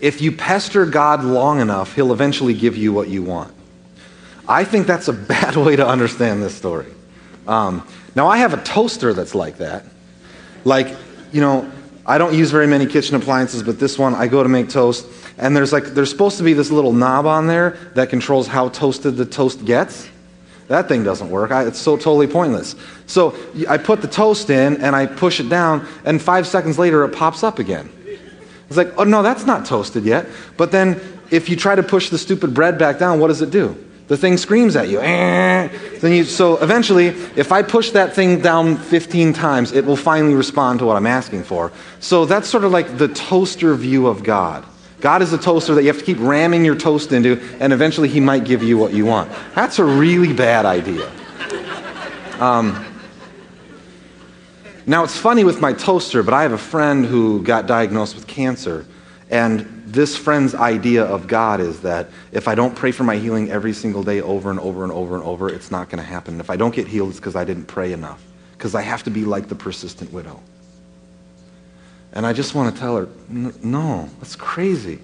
If 0.01 0.21
you 0.21 0.33
pester 0.33 0.87
God 0.87 1.25
long 1.25 1.61
enough, 1.61 1.95
he'll 1.95 2.13
eventually 2.13 2.55
give 2.55 2.77
you 2.77 2.93
what 2.93 3.09
you 3.09 3.23
want. 3.23 3.55
I 4.49 4.65
think 4.65 4.87
that's 4.87 5.09
a 5.09 5.13
bad 5.13 5.57
way 5.57 5.77
to 5.77 5.87
understand 5.87 6.43
this 6.43 6.55
story. 6.55 6.87
Um, 7.47 7.87
now, 8.15 8.29
I 8.29 8.39
have 8.39 8.53
a 8.53 8.63
toaster 8.63 9.15
that's 9.15 9.35
like 9.35 9.59
that. 9.59 9.85
Like, 10.65 10.95
you 11.33 11.41
know, 11.41 11.71
I 12.05 12.19
don't 12.19 12.35
use 12.35 12.51
very 12.51 12.67
many 12.67 12.87
kitchen 12.87 13.17
appliances, 13.17 13.63
but 13.63 13.79
this 13.79 13.99
one 13.99 14.15
I 14.15 14.27
go 14.27 14.43
to 14.43 14.49
make 14.49 14.69
toast, 14.69 15.07
and 15.39 15.57
there's 15.57 15.73
like 15.73 15.85
there's 15.85 16.11
supposed 16.11 16.37
to 16.39 16.45
be 16.45 16.53
this 16.53 16.71
little 16.71 16.93
knob 16.93 17.27
on 17.27 17.47
there 17.47 17.79
that 17.95 18.11
controls 18.11 18.47
how 18.49 18.69
toasted 18.69 19.17
the 19.17 19.25
toast 19.25 19.65
gets. 19.65 20.09
That 20.69 20.89
thing 20.89 21.05
doesn't 21.05 21.31
work. 21.31 21.51
I, 21.51 21.67
it's 21.67 21.79
so 21.79 21.97
totally 21.97 22.27
pointless. 22.27 22.75
So 23.07 23.37
I 23.69 23.79
put 23.79 24.01
the 24.01 24.09
toast 24.09 24.51
in 24.51 24.81
and 24.83 24.97
I 24.97 25.07
push 25.07 25.39
it 25.39 25.49
down, 25.49 25.87
and 26.05 26.21
five 26.21 26.47
seconds 26.47 26.79
later 26.79 27.05
it 27.05 27.11
pops 27.11 27.43
up 27.43 27.59
again. 27.59 27.91
It's 28.69 28.77
like, 28.77 28.93
oh 28.99 29.05
no, 29.05 29.23
that's 29.23 29.45
not 29.45 29.67
toasted 29.67 30.05
yet. 30.05 30.27
But 30.57 30.73
then 30.73 31.01
if 31.31 31.49
you 31.49 31.57
try 31.57 31.75
to 31.75 31.83
push 31.83 32.11
the 32.11 32.19
stupid 32.19 32.53
bread 32.53 32.79
back 32.79 32.99
down, 32.99 33.21
what 33.21 33.29
does 33.29 33.43
it 33.43 33.51
do? 33.51 33.77
The 34.13 34.19
thing 34.19 34.37
screams 34.37 34.77
at 34.77 34.91
you. 34.91 35.01
Eh. 35.01 35.69
Then 36.01 36.13
you. 36.13 36.25
So 36.25 36.59
eventually, 36.59 37.07
if 37.07 37.51
I 37.51 37.63
push 37.63 37.93
that 37.93 38.13
thing 38.13 38.43
down 38.43 38.77
15 38.77 39.33
times, 39.33 39.73
it 39.73 39.87
will 39.87 39.97
finally 39.97 40.35
respond 40.35 40.81
to 40.81 40.85
what 40.85 40.99
I'm 40.99 41.07
asking 41.07 41.45
for. 41.45 41.73
So 41.99 42.27
that's 42.27 42.47
sort 42.47 42.65
of 42.65 42.73
like 42.73 42.99
the 42.99 43.09
toaster 43.09 43.75
view 43.75 44.07
of 44.07 44.23
God. 44.23 44.67
God 45.01 45.23
is 45.23 45.33
a 45.33 45.39
toaster 45.39 45.75
that 45.75 45.81
you 45.81 45.87
have 45.89 45.99
to 45.99 46.05
keep 46.05 46.19
ramming 46.21 46.63
your 46.63 46.77
toast 46.77 47.11
into, 47.13 47.41
and 47.59 47.73
eventually 47.73 48.07
He 48.07 48.21
might 48.21 48.45
give 48.45 48.63
you 48.63 48.77
what 48.77 48.93
you 48.93 49.07
want. 49.07 49.33
That's 49.55 49.79
a 49.79 49.85
really 49.85 50.35
bad 50.35 50.67
idea. 50.67 51.11
Um, 52.39 52.85
now, 54.85 55.05
it's 55.05 55.17
funny 55.17 55.43
with 55.43 55.63
my 55.63 55.73
toaster, 55.73 56.23
but 56.23 56.35
I 56.35 56.43
have 56.43 56.53
a 56.53 56.59
friend 56.59 57.07
who 57.07 57.43
got 57.43 57.67
diagnosed 57.67 58.15
with 58.15 58.27
cancer, 58.27 58.85
and 59.31 59.72
this 59.93 60.17
friend's 60.17 60.55
idea 60.55 61.05
of 61.05 61.27
God 61.27 61.61
is 61.61 61.81
that 61.81 62.09
if 62.33 62.49
I 62.49 62.55
don't 62.55 62.75
pray 62.75 62.93
for 62.93 63.05
my 63.05 63.17
healing 63.17 63.51
every 63.51 63.75
single 63.75 64.03
day 64.03 64.23
over 64.23 64.51
and 64.51 64.59
over 64.59 64.85
and 64.85 64.93
over 64.93 65.15
and 65.15 65.23
over, 65.23 65.51
it's 65.51 65.71
not 65.71 65.91
going 65.91 66.03
to 66.03 66.09
happen. 66.09 66.35
And 66.35 66.41
if 66.41 66.49
I 66.49 66.57
don't 66.57 66.75
get 66.75 66.89
healed, 66.89 67.11
it's 67.11 67.19
because 67.19 67.37
I 67.37 67.45
didn't 67.45 67.67
pray 67.67 67.93
enough, 67.93 68.25
because 68.53 68.75
I 68.75 68.81
have 68.81 69.03
to 69.05 69.11
be 69.11 69.27
like 69.27 69.49
the 69.49 69.55
persistent 69.55 70.11
widow. 70.11 70.41
And 72.15 72.27
I 72.27 72.33
just 72.33 72.55
want 72.55 72.75
to 72.75 72.81
tell 72.81 72.97
her, 72.97 73.09
no, 73.29 74.09
that's 74.19 74.35
crazy. 74.35 74.99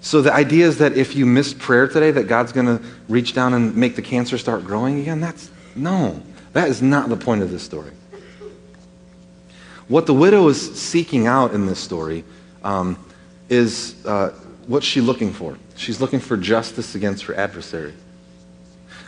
So 0.00 0.22
the 0.22 0.32
idea 0.32 0.66
is 0.66 0.78
that 0.78 0.96
if 0.96 1.14
you 1.14 1.26
missed 1.26 1.58
prayer 1.58 1.86
today, 1.86 2.10
that 2.12 2.28
God's 2.28 2.52
going 2.52 2.66
to 2.66 2.82
reach 3.08 3.34
down 3.34 3.52
and 3.52 3.76
make 3.76 3.96
the 3.96 4.02
cancer 4.02 4.38
start 4.38 4.64
growing 4.64 5.00
again? 5.00 5.20
That's 5.20 5.50
no. 5.74 6.22
That 6.54 6.68
is 6.68 6.80
not 6.80 7.08
the 7.08 7.16
point 7.16 7.42
of 7.42 7.50
this 7.50 7.62
story. 7.62 7.90
What 9.88 10.06
the 10.06 10.14
widow 10.14 10.48
is 10.48 10.80
seeking 10.80 11.26
out 11.26 11.52
in 11.52 11.66
this 11.66 11.78
story 11.78 12.24
um, 12.62 12.98
is 13.48 13.94
uh, 14.06 14.30
what's 14.66 14.86
she 14.86 15.00
looking 15.00 15.32
for? 15.32 15.56
She's 15.76 16.00
looking 16.00 16.20
for 16.20 16.36
justice 16.36 16.94
against 16.94 17.24
her 17.24 17.34
adversary. 17.34 17.94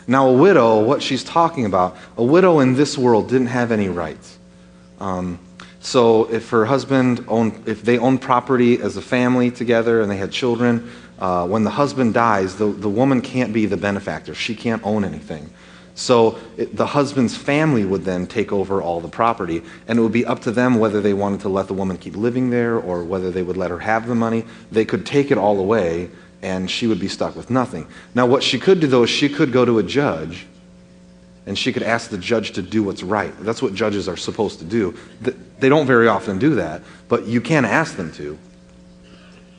Now, 0.07 0.29
a 0.29 0.33
widow, 0.33 0.83
what 0.83 1.03
she's 1.03 1.23
talking 1.23 1.65
about, 1.65 1.97
a 2.15 2.23
widow 2.23 2.59
in 2.59 2.75
this 2.75 2.97
world 2.97 3.29
didn't 3.29 3.47
have 3.47 3.71
any 3.71 3.89
rights. 3.89 4.37
Um, 4.99 5.39
so 5.79 6.31
if 6.31 6.49
her 6.49 6.65
husband 6.65 7.25
owned, 7.27 7.67
if 7.67 7.81
they 7.81 7.97
owned 7.97 8.21
property 8.21 8.81
as 8.81 8.97
a 8.97 9.01
family 9.01 9.51
together 9.51 10.01
and 10.01 10.09
they 10.09 10.17
had 10.17 10.31
children, 10.31 10.89
uh, 11.19 11.47
when 11.47 11.63
the 11.63 11.69
husband 11.69 12.13
dies, 12.13 12.55
the, 12.55 12.67
the 12.67 12.89
woman 12.89 13.21
can't 13.21 13.51
be 13.53 13.65
the 13.65 13.77
benefactor. 13.77 14.33
She 14.33 14.55
can't 14.55 14.81
own 14.85 15.03
anything. 15.03 15.49
So 15.97 16.37
it, 16.57 16.75
the 16.75 16.85
husband's 16.85 17.35
family 17.35 17.83
would 17.83 18.05
then 18.05 18.27
take 18.27 18.53
over 18.53 18.83
all 18.83 19.01
the 19.01 19.09
property, 19.09 19.63
and 19.87 19.97
it 19.97 20.01
would 20.03 20.11
be 20.11 20.27
up 20.27 20.41
to 20.41 20.51
them 20.51 20.75
whether 20.75 21.01
they 21.01 21.15
wanted 21.15 21.39
to 21.41 21.49
let 21.49 21.65
the 21.65 21.73
woman 21.73 21.97
keep 21.97 22.15
living 22.15 22.51
there 22.51 22.77
or 22.77 23.03
whether 23.03 23.31
they 23.31 23.41
would 23.41 23.57
let 23.57 23.71
her 23.71 23.79
have 23.79 24.07
the 24.07 24.13
money. 24.13 24.45
They 24.71 24.85
could 24.85 25.07
take 25.07 25.31
it 25.31 25.39
all 25.39 25.59
away, 25.59 26.11
and 26.43 26.69
she 26.69 26.85
would 26.85 26.99
be 26.99 27.07
stuck 27.07 27.35
with 27.35 27.49
nothing. 27.49 27.87
Now, 28.13 28.27
what 28.27 28.43
she 28.43 28.59
could 28.59 28.79
do, 28.79 28.85
though, 28.85 29.03
is 29.03 29.09
she 29.09 29.27
could 29.27 29.51
go 29.51 29.65
to 29.65 29.79
a 29.79 29.83
judge, 29.83 30.45
and 31.47 31.57
she 31.57 31.73
could 31.73 31.81
ask 31.81 32.11
the 32.11 32.19
judge 32.19 32.51
to 32.51 32.61
do 32.61 32.83
what's 32.83 33.01
right. 33.01 33.33
That's 33.39 33.63
what 33.63 33.73
judges 33.73 34.07
are 34.07 34.17
supposed 34.17 34.59
to 34.59 34.65
do. 34.65 34.95
They 35.59 35.67
don't 35.67 35.87
very 35.87 36.07
often 36.07 36.37
do 36.37 36.53
that, 36.55 36.83
but 37.07 37.25
you 37.25 37.41
can 37.41 37.65
ask 37.65 37.95
them 37.95 38.11
to. 38.11 38.37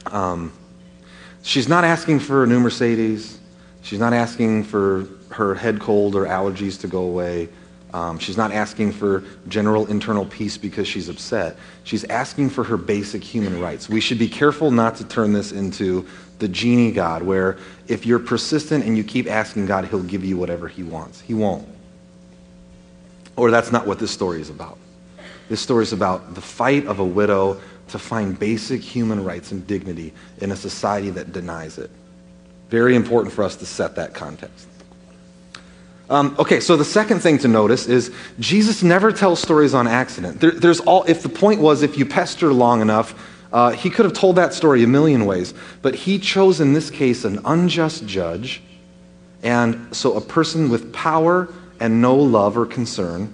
Um, 0.07 0.53
she's 1.43 1.69
not 1.69 1.83
asking 1.83 2.21
for 2.21 2.45
a 2.45 2.47
new 2.47 2.61
Mercedes. 2.61 3.41
She's 3.83 3.99
not 3.99 4.13
asking 4.13 4.65
for 4.65 5.09
her 5.31 5.55
head 5.55 5.81
cold 5.81 6.15
or 6.15 6.25
allergies 6.25 6.81
to 6.81 6.89
go 6.89 7.03
away. 7.03 7.49
Um, 7.93 8.19
she's 8.19 8.37
not 8.37 8.53
asking 8.53 8.93
for 8.93 9.25
general 9.49 9.87
internal 9.87 10.27
peace 10.27 10.59
because 10.59 10.87
she's 10.87 11.09
upset. 11.09 11.57
She's 11.85 12.05
asking 12.05 12.51
for 12.51 12.65
her 12.65 12.77
basic 12.77 13.25
human 13.25 13.61
rights. 13.61 13.89
We 13.89 14.01
should 14.01 14.19
be 14.19 14.29
careful 14.29 14.71
not 14.71 14.97
to 14.97 15.05
turn 15.05 15.33
this 15.33 15.53
into 15.53 16.07
the 16.39 16.49
genie 16.49 16.93
God, 16.93 17.23
where 17.23 17.57
if 17.89 18.05
you're 18.05 18.19
persistent 18.19 18.85
and 18.85 18.97
you 18.97 19.05
keep 19.05 19.27
asking 19.27 19.67
God, 19.67 19.87
He'll 19.87 20.03
give 20.03 20.25
you 20.25 20.37
whatever 20.37 20.69
He 20.69 20.83
wants. 20.83 21.21
He 21.21 21.35
won't. 21.35 21.67
Or 23.37 23.51
that's 23.51 23.73
not 23.73 23.87
what 23.87 23.99
this 23.99 24.11
story 24.11 24.41
is 24.41 24.51
about. 24.51 24.79
This 25.49 25.61
story 25.61 25.83
is 25.83 25.93
about 25.93 26.35
the 26.35 26.41
fight 26.41 26.87
of 26.87 26.99
a 26.99 27.05
widow 27.05 27.61
to 27.89 27.99
find 27.99 28.39
basic 28.39 28.83
human 28.83 29.25
rights 29.25 29.51
and 29.51 29.67
dignity 29.67 30.13
in 30.39 30.53
a 30.53 30.57
society 30.57 31.11
that 31.11 31.33
denies 31.33 31.79
it. 31.79 31.91
Very 32.69 32.95
important 32.95 33.33
for 33.33 33.45
us 33.45 33.57
to 33.57 33.67
set 33.67 33.97
that 33.97 34.13
context. 34.13 34.69
Um, 36.11 36.35
okay, 36.39 36.61
so 36.61 36.77
the 36.77 36.85
second 36.85 37.21
thing 37.21 37.39
to 37.39 37.49
notice 37.49 37.87
is 37.87 38.11
Jesus 38.41 38.83
never 38.83 39.13
tells 39.13 39.41
stories 39.41 39.75
on 39.75 39.87
accident. 39.87 40.41
There, 40.41 40.53
there's 40.53 40.81
all, 40.81 41.05
if 41.05 41.23
the 41.23 41.29
point 41.29 41.61
was 41.61 41.83
if 41.83 41.99
you 41.99 42.07
pester 42.07 42.53
long 42.53 42.81
enough, 42.81 43.15
uh, 43.53 43.71
he 43.73 43.91
could 43.91 44.05
have 44.05 44.15
told 44.15 44.37
that 44.37 44.55
story 44.55 44.83
a 44.83 44.87
million 44.87 45.27
ways, 45.27 45.53
but 45.83 45.95
he 45.95 46.19
chose 46.19 46.61
in 46.61 46.73
this 46.73 46.91
case 46.91 47.25
an 47.25 47.41
unjust 47.45 48.07
judge, 48.07 48.63
and 49.43 49.95
so 49.95 50.15
a 50.15 50.21
person 50.21 50.71
with 50.71 50.93
power 50.93 51.49
and 51.81 52.01
no 52.01 52.15
love 52.15 52.57
or 52.57 52.67
concern, 52.67 53.33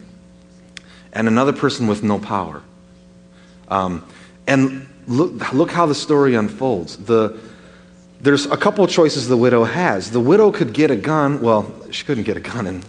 and 1.12 1.28
another 1.28 1.52
person 1.52 1.86
with 1.86 2.02
no 2.02 2.18
power. 2.18 2.62
Um, 3.68 4.06
and 4.46 4.86
look, 5.06 5.52
look 5.52 5.70
how 5.70 5.86
the 5.86 5.94
story 5.94 6.34
unfolds. 6.34 6.96
The, 6.96 7.38
there's 8.24 8.46
a 8.46 8.56
couple 8.56 8.82
of 8.82 8.90
choices 8.90 9.28
the 9.28 9.36
widow 9.36 9.64
has. 9.64 10.10
The 10.10 10.18
widow 10.18 10.50
could 10.50 10.72
get 10.72 10.90
a 10.90 10.96
gun. 10.96 11.42
Well, 11.42 11.70
she 11.90 12.04
couldn't 12.04 12.24
get 12.24 12.38
a 12.38 12.40
gun 12.40 12.66
in 12.66 12.82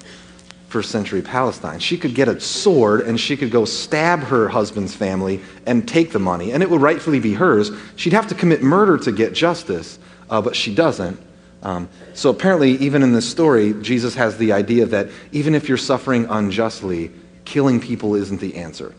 first 0.69 0.91
century 0.91 1.21
Palestine. 1.21 1.80
She 1.80 1.98
could 1.98 2.15
get 2.15 2.30
a 2.30 2.39
sword 2.39 3.02
and 3.02 3.19
she 3.19 3.36
could 3.36 3.52
go 3.52 3.65
stab 3.65 4.21
her 4.21 4.48
husband's 4.48 4.95
family 4.95 5.41
and 5.65 5.86
take 5.86 6.12
the 6.12 6.19
money, 6.19 6.52
and 6.52 6.63
it 6.63 6.69
would 6.69 6.82
rightfully 6.82 7.19
be 7.19 7.34
hers. 7.34 7.69
She'd 7.98 8.13
have 8.13 8.28
to 8.28 8.36
commit 8.36 8.63
murder 8.63 8.98
to 9.00 9.12
get 9.12 9.34
justice, 9.34 10.00
uh, 10.30 10.41
but 10.41 10.56
she 10.56 10.74
doesn't. 10.74 11.19
Um, 11.63 11.89
so 12.13 12.30
apparently, 12.30 12.71
even 12.78 13.04
in 13.04 13.12
this 13.12 13.30
story, 13.30 13.74
Jesus 13.82 14.15
has 14.15 14.38
the 14.38 14.54
idea 14.54 14.86
that 14.86 15.10
even 15.34 15.54
if 15.54 15.67
you're 15.67 15.78
suffering 15.78 16.28
unjustly, 16.30 17.12
killing 17.43 17.82
people 17.82 18.15
isn't 18.15 18.39
the 18.39 18.56
answer. 18.56 18.93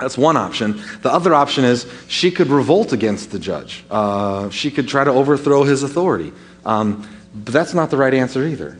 That's 0.00 0.18
one 0.18 0.36
option. 0.36 0.82
The 1.02 1.12
other 1.12 1.34
option 1.34 1.64
is 1.64 1.86
she 2.08 2.30
could 2.30 2.48
revolt 2.48 2.92
against 2.92 3.30
the 3.30 3.38
judge. 3.38 3.84
Uh, 3.90 4.50
she 4.50 4.70
could 4.70 4.88
try 4.88 5.04
to 5.04 5.10
overthrow 5.10 5.62
his 5.64 5.82
authority. 5.82 6.32
Um, 6.64 7.08
But 7.34 7.52
that's 7.52 7.72
not 7.72 7.90
the 7.90 7.96
right 7.96 8.12
answer 8.12 8.46
either. 8.46 8.78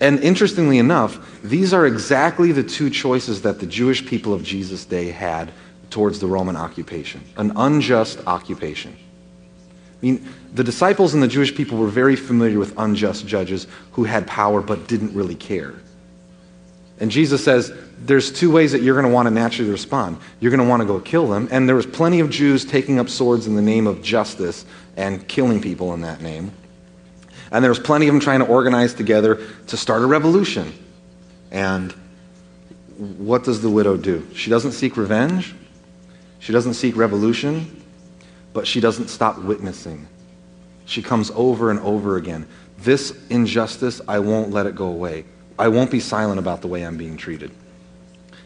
And 0.00 0.20
interestingly 0.20 0.78
enough, 0.78 1.18
these 1.42 1.74
are 1.74 1.86
exactly 1.86 2.52
the 2.52 2.62
two 2.62 2.88
choices 2.88 3.42
that 3.42 3.58
the 3.58 3.66
Jewish 3.66 4.06
people 4.06 4.32
of 4.32 4.42
Jesus' 4.42 4.84
day 4.84 5.10
had 5.10 5.52
towards 5.90 6.20
the 6.20 6.26
Roman 6.26 6.56
occupation 6.56 7.20
an 7.36 7.52
unjust 7.56 8.20
occupation. 8.26 8.92
I 8.92 10.06
mean, 10.06 10.28
the 10.54 10.64
disciples 10.64 11.14
and 11.14 11.22
the 11.22 11.28
Jewish 11.28 11.54
people 11.54 11.78
were 11.78 11.88
very 11.88 12.14
familiar 12.16 12.58
with 12.58 12.72
unjust 12.78 13.26
judges 13.26 13.66
who 13.92 14.04
had 14.04 14.26
power 14.26 14.62
but 14.62 14.86
didn't 14.86 15.12
really 15.14 15.34
care. 15.34 15.74
And 17.00 17.10
Jesus 17.10 17.44
says, 17.44 17.72
there's 17.98 18.32
two 18.32 18.50
ways 18.50 18.72
that 18.72 18.82
you're 18.82 18.94
going 18.94 19.08
to 19.08 19.12
want 19.12 19.26
to 19.26 19.30
naturally 19.30 19.70
respond. 19.70 20.18
You're 20.40 20.50
going 20.50 20.62
to 20.62 20.68
want 20.68 20.82
to 20.82 20.86
go 20.86 21.00
kill 21.00 21.28
them. 21.28 21.48
And 21.50 21.68
there 21.68 21.76
was 21.76 21.86
plenty 21.86 22.20
of 22.20 22.30
Jews 22.30 22.64
taking 22.64 22.98
up 22.98 23.08
swords 23.08 23.46
in 23.46 23.54
the 23.54 23.62
name 23.62 23.86
of 23.86 24.02
justice 24.02 24.64
and 24.96 25.26
killing 25.28 25.60
people 25.60 25.94
in 25.94 26.00
that 26.02 26.20
name. 26.20 26.52
And 27.50 27.64
there 27.64 27.70
was 27.70 27.78
plenty 27.78 28.08
of 28.08 28.14
them 28.14 28.20
trying 28.20 28.40
to 28.40 28.46
organize 28.46 28.94
together 28.94 29.40
to 29.68 29.76
start 29.76 30.02
a 30.02 30.06
revolution. 30.06 30.72
And 31.50 31.92
what 32.96 33.44
does 33.44 33.62
the 33.62 33.70
widow 33.70 33.96
do? 33.96 34.26
She 34.34 34.50
doesn't 34.50 34.72
seek 34.72 34.96
revenge. 34.96 35.54
She 36.40 36.52
doesn't 36.52 36.74
seek 36.74 36.96
revolution, 36.96 37.82
but 38.52 38.66
she 38.66 38.80
doesn't 38.80 39.08
stop 39.08 39.38
witnessing. 39.38 40.06
She 40.84 41.02
comes 41.02 41.30
over 41.34 41.70
and 41.70 41.80
over 41.80 42.16
again. 42.16 42.46
This 42.78 43.16
injustice, 43.28 44.00
I 44.06 44.18
won't 44.20 44.50
let 44.50 44.66
it 44.66 44.74
go 44.74 44.86
away. 44.86 45.24
I 45.58 45.68
won't 45.68 45.90
be 45.90 46.00
silent 46.00 46.38
about 46.38 46.60
the 46.60 46.68
way 46.68 46.84
I'm 46.84 46.96
being 46.96 47.16
treated, 47.16 47.50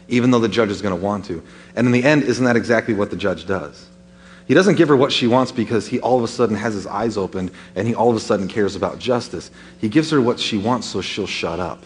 even 0.07 0.31
though 0.31 0.39
the 0.39 0.49
judge 0.49 0.69
is 0.69 0.81
going 0.81 0.95
to 0.95 1.01
want 1.01 1.25
to. 1.25 1.43
And 1.75 1.85
in 1.85 1.93
the 1.93 2.03
end, 2.03 2.23
isn't 2.23 2.43
that 2.45 2.55
exactly 2.55 2.93
what 2.93 3.09
the 3.09 3.15
judge 3.15 3.45
does? 3.45 3.87
He 4.45 4.53
doesn't 4.53 4.75
give 4.75 4.89
her 4.89 4.95
what 4.95 5.11
she 5.11 5.27
wants 5.27 5.51
because 5.51 5.87
he 5.87 5.99
all 5.99 6.17
of 6.17 6.23
a 6.23 6.27
sudden 6.27 6.55
has 6.55 6.73
his 6.73 6.85
eyes 6.85 7.15
opened 7.15 7.51
and 7.75 7.87
he 7.87 7.95
all 7.95 8.09
of 8.09 8.15
a 8.15 8.19
sudden 8.19 8.47
cares 8.47 8.75
about 8.75 8.99
justice. 8.99 9.51
He 9.79 9.87
gives 9.87 10.09
her 10.11 10.21
what 10.21 10.39
she 10.39 10.57
wants 10.57 10.87
so 10.87 11.01
she'll 11.01 11.27
shut 11.27 11.59
up. 11.59 11.83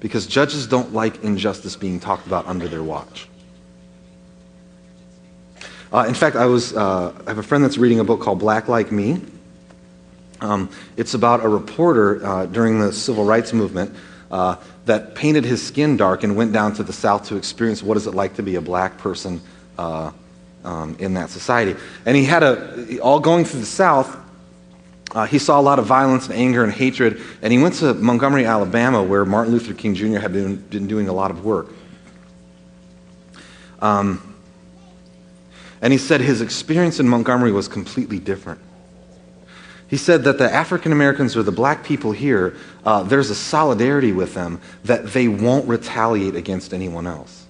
Because 0.00 0.26
judges 0.26 0.66
don't 0.66 0.92
like 0.92 1.22
injustice 1.22 1.76
being 1.76 2.00
talked 2.00 2.26
about 2.26 2.46
under 2.46 2.66
their 2.66 2.82
watch. 2.82 3.28
Uh, 5.92 6.06
in 6.08 6.14
fact, 6.14 6.36
I, 6.36 6.46
was, 6.46 6.74
uh, 6.74 7.12
I 7.26 7.28
have 7.28 7.38
a 7.38 7.42
friend 7.42 7.62
that's 7.62 7.76
reading 7.76 8.00
a 8.00 8.04
book 8.04 8.20
called 8.20 8.38
Black 8.38 8.66
Like 8.66 8.90
Me. 8.90 9.20
Um, 10.42 10.70
it's 10.96 11.14
about 11.14 11.44
a 11.44 11.48
reporter 11.48 12.24
uh, 12.24 12.46
during 12.46 12.80
the 12.80 12.92
civil 12.92 13.24
rights 13.24 13.52
movement 13.52 13.94
uh, 14.30 14.56
that 14.86 15.14
painted 15.14 15.44
his 15.44 15.64
skin 15.64 15.96
dark 15.96 16.24
and 16.24 16.36
went 16.36 16.52
down 16.52 16.74
to 16.74 16.82
the 16.82 16.92
South 16.92 17.28
to 17.28 17.36
experience 17.36 17.82
what 17.82 17.96
is 17.96 18.08
it 18.08 18.14
like 18.14 18.34
to 18.34 18.42
be 18.42 18.56
a 18.56 18.60
black 18.60 18.98
person 18.98 19.40
uh, 19.78 20.10
um, 20.64 20.96
in 20.98 21.14
that 21.14 21.30
society. 21.30 21.78
And 22.04 22.16
he 22.16 22.24
had 22.24 22.42
a, 22.42 22.98
all 22.98 23.20
going 23.20 23.44
through 23.44 23.60
the 23.60 23.66
South, 23.66 24.16
uh, 25.12 25.26
he 25.26 25.38
saw 25.38 25.60
a 25.60 25.62
lot 25.62 25.78
of 25.78 25.86
violence 25.86 26.26
and 26.26 26.34
anger 26.34 26.64
and 26.64 26.72
hatred, 26.72 27.20
and 27.40 27.52
he 27.52 27.62
went 27.62 27.76
to 27.76 27.94
Montgomery, 27.94 28.44
Alabama, 28.44 29.02
where 29.02 29.24
Martin 29.24 29.52
Luther 29.52 29.74
King 29.74 29.94
Jr. 29.94 30.18
had 30.18 30.32
been, 30.32 30.56
been 30.56 30.88
doing 30.88 31.08
a 31.08 31.12
lot 31.12 31.30
of 31.30 31.44
work. 31.44 31.68
Um, 33.80 34.34
and 35.80 35.92
he 35.92 35.98
said 35.98 36.20
his 36.20 36.40
experience 36.40 36.98
in 36.98 37.08
Montgomery 37.08 37.52
was 37.52 37.68
completely 37.68 38.18
different. 38.18 38.60
He 39.92 39.98
said 39.98 40.24
that 40.24 40.38
the 40.38 40.50
African 40.50 40.90
Americans 40.90 41.36
or 41.36 41.42
the 41.42 41.52
black 41.52 41.84
people 41.84 42.12
here, 42.12 42.56
uh, 42.82 43.02
there's 43.02 43.28
a 43.28 43.34
solidarity 43.34 44.10
with 44.10 44.32
them 44.32 44.58
that 44.84 45.08
they 45.08 45.28
won't 45.28 45.68
retaliate 45.68 46.34
against 46.34 46.72
anyone 46.72 47.06
else. 47.06 47.44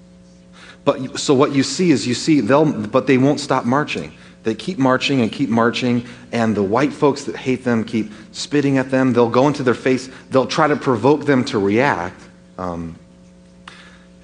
But 0.85 1.21
so 1.21 1.35
what 1.35 1.53
you 1.53 1.63
see 1.63 1.93
is 1.93 2.05
you 2.05 2.15
see 2.15 2.41
they'll, 2.41 2.65
but 2.65 3.07
they 3.07 3.17
won't 3.17 3.39
stop 3.39 3.65
marching. 3.65 4.13
They 4.43 4.57
keep 4.57 4.77
marching 4.77 5.21
and 5.21 5.31
keep 5.31 5.51
marching, 5.51 6.05
and 6.33 6.57
the 6.57 6.65
white 6.65 6.93
folks 6.93 7.23
that 7.27 7.37
hate 7.37 7.63
them 7.63 7.85
keep 7.85 8.11
spitting 8.33 8.77
at 8.77 8.91
them. 8.91 9.13
They'll 9.13 9.31
go 9.31 9.47
into 9.47 9.63
their 9.63 9.73
face. 9.73 10.11
They'll 10.31 10.49
try 10.49 10.67
to 10.67 10.75
provoke 10.75 11.27
them 11.27 11.45
to 11.45 11.61
react. 11.61 12.21
Um, 12.59 12.99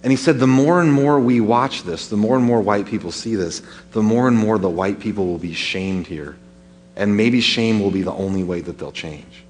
and 0.03 0.11
he 0.11 0.17
said, 0.17 0.41
the 0.41 0.49
more 0.49 0.81
and 0.81 0.93
more 0.93 1.21
we 1.21 1.41
watch 1.41 1.85
this, 1.85 2.09
the 2.09 2.17
more 2.17 2.35
and 2.35 2.45
more 2.45 2.61
white 2.61 2.87
people 2.87 3.13
see 3.13 3.37
this, 3.37 3.63
the 3.93 4.03
more 4.03 4.27
and 4.27 4.37
more 4.37 4.59
the 4.59 4.69
white 4.69 4.99
people 4.99 5.29
will 5.29 5.39
be 5.39 5.55
shamed 5.55 6.09
here. 6.09 6.37
And 6.99 7.17
maybe 7.17 7.41
shame 7.41 7.81
will 7.81 7.93
be 7.93 8.03
the 8.03 8.13
only 8.13 8.43
way 8.43 8.61
that 8.61 8.77
they'll 8.77 8.93
change. 8.93 9.45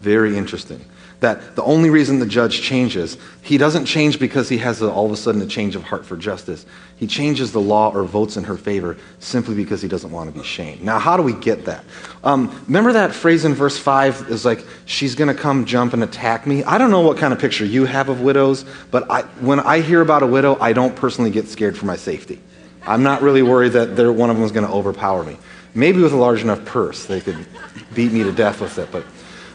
Very 0.00 0.38
interesting. 0.38 0.80
That 1.20 1.56
the 1.56 1.64
only 1.64 1.90
reason 1.90 2.20
the 2.20 2.26
judge 2.26 2.62
changes, 2.62 3.18
he 3.42 3.58
doesn't 3.58 3.86
change 3.86 4.20
because 4.20 4.48
he 4.48 4.58
has 4.58 4.80
a, 4.80 4.88
all 4.88 5.06
of 5.06 5.10
a 5.10 5.16
sudden 5.16 5.42
a 5.42 5.46
change 5.46 5.74
of 5.74 5.82
heart 5.82 6.06
for 6.06 6.16
justice. 6.16 6.64
He 6.96 7.08
changes 7.08 7.50
the 7.50 7.60
law 7.60 7.92
or 7.92 8.04
votes 8.04 8.36
in 8.36 8.44
her 8.44 8.56
favor 8.56 8.96
simply 9.18 9.56
because 9.56 9.82
he 9.82 9.88
doesn't 9.88 10.12
want 10.12 10.32
to 10.32 10.38
be 10.40 10.46
shamed. 10.46 10.84
Now, 10.84 11.00
how 11.00 11.16
do 11.16 11.24
we 11.24 11.32
get 11.32 11.64
that? 11.64 11.84
Um, 12.22 12.48
remember 12.68 12.92
that 12.92 13.12
phrase 13.12 13.44
in 13.44 13.54
verse 13.54 13.76
5 13.76 14.30
is 14.30 14.44
like, 14.44 14.64
she's 14.84 15.16
going 15.16 15.34
to 15.34 15.40
come 15.40 15.64
jump 15.64 15.92
and 15.92 16.04
attack 16.04 16.46
me? 16.46 16.62
I 16.62 16.78
don't 16.78 16.92
know 16.92 17.00
what 17.00 17.18
kind 17.18 17.32
of 17.32 17.40
picture 17.40 17.64
you 17.64 17.84
have 17.86 18.08
of 18.08 18.20
widows, 18.20 18.64
but 18.92 19.10
I, 19.10 19.22
when 19.40 19.58
I 19.58 19.80
hear 19.80 20.00
about 20.00 20.22
a 20.22 20.26
widow, 20.28 20.56
I 20.60 20.72
don't 20.72 20.94
personally 20.94 21.32
get 21.32 21.48
scared 21.48 21.76
for 21.76 21.86
my 21.86 21.96
safety. 21.96 22.38
I'm 22.86 23.02
not 23.02 23.22
really 23.22 23.42
worried 23.42 23.72
that 23.72 24.12
one 24.12 24.30
of 24.30 24.36
them 24.36 24.44
is 24.44 24.52
going 24.52 24.66
to 24.66 24.72
overpower 24.72 25.24
me. 25.24 25.36
Maybe 25.74 26.00
with 26.00 26.12
a 26.12 26.16
large 26.16 26.42
enough 26.42 26.64
purse, 26.64 27.06
they 27.06 27.20
could 27.20 27.46
beat 27.94 28.12
me 28.12 28.22
to 28.24 28.32
death 28.32 28.60
with 28.60 28.78
it, 28.78 28.90
but. 28.90 29.04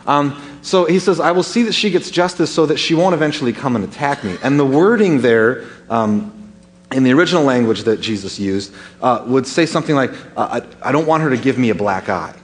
Um, 0.05 0.41
so 0.61 0.85
he 0.85 0.99
says, 0.99 1.19
I 1.19 1.31
will 1.31 1.43
see 1.43 1.63
that 1.63 1.73
she 1.73 1.89
gets 1.89 2.09
justice 2.09 2.53
so 2.53 2.65
that 2.65 2.77
she 2.77 2.93
won't 2.93 3.13
eventually 3.13 3.53
come 3.53 3.75
and 3.75 3.85
attack 3.85 4.23
me. 4.23 4.37
And 4.43 4.59
the 4.59 4.65
wording 4.65 5.21
there, 5.21 5.65
um, 5.89 6.53
in 6.91 7.03
the 7.03 7.11
original 7.11 7.43
language 7.43 7.83
that 7.83 7.99
Jesus 7.99 8.39
used, 8.39 8.73
uh, 9.01 9.23
would 9.27 9.47
say 9.47 9.65
something 9.65 9.95
like, 9.95 10.11
I, 10.37 10.61
I, 10.81 10.91
don't 10.91 11.07
want 11.07 11.23
her 11.23 11.29
to 11.29 11.37
give 11.37 11.57
me 11.57 11.69
a 11.69 11.75
black 11.75 12.07
eye. 12.07 12.35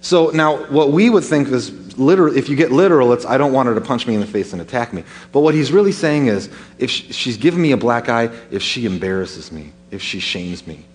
So 0.00 0.30
now, 0.30 0.64
what 0.66 0.92
we 0.92 1.10
would 1.10 1.24
think 1.24 1.48
is 1.48 1.98
literal, 1.98 2.34
if 2.34 2.48
you 2.48 2.56
get 2.56 2.72
literal, 2.72 3.12
it's, 3.12 3.26
I 3.26 3.36
don't 3.36 3.52
want 3.52 3.68
her 3.68 3.74
to 3.74 3.80
punch 3.80 4.06
me 4.06 4.14
in 4.14 4.20
the 4.20 4.26
face 4.26 4.52
and 4.52 4.62
attack 4.62 4.92
me. 4.92 5.04
But 5.32 5.40
what 5.40 5.54
he's 5.54 5.72
really 5.72 5.92
saying 5.92 6.28
is, 6.28 6.48
if 6.78 6.90
she, 6.90 7.12
she's 7.12 7.36
giving 7.36 7.60
me 7.60 7.72
a 7.72 7.76
black 7.76 8.08
eye, 8.08 8.30
if 8.50 8.62
she 8.62 8.86
embarrasses 8.86 9.52
me, 9.52 9.72
if 9.90 10.00
she 10.00 10.20
shames 10.20 10.66
me, 10.66 10.86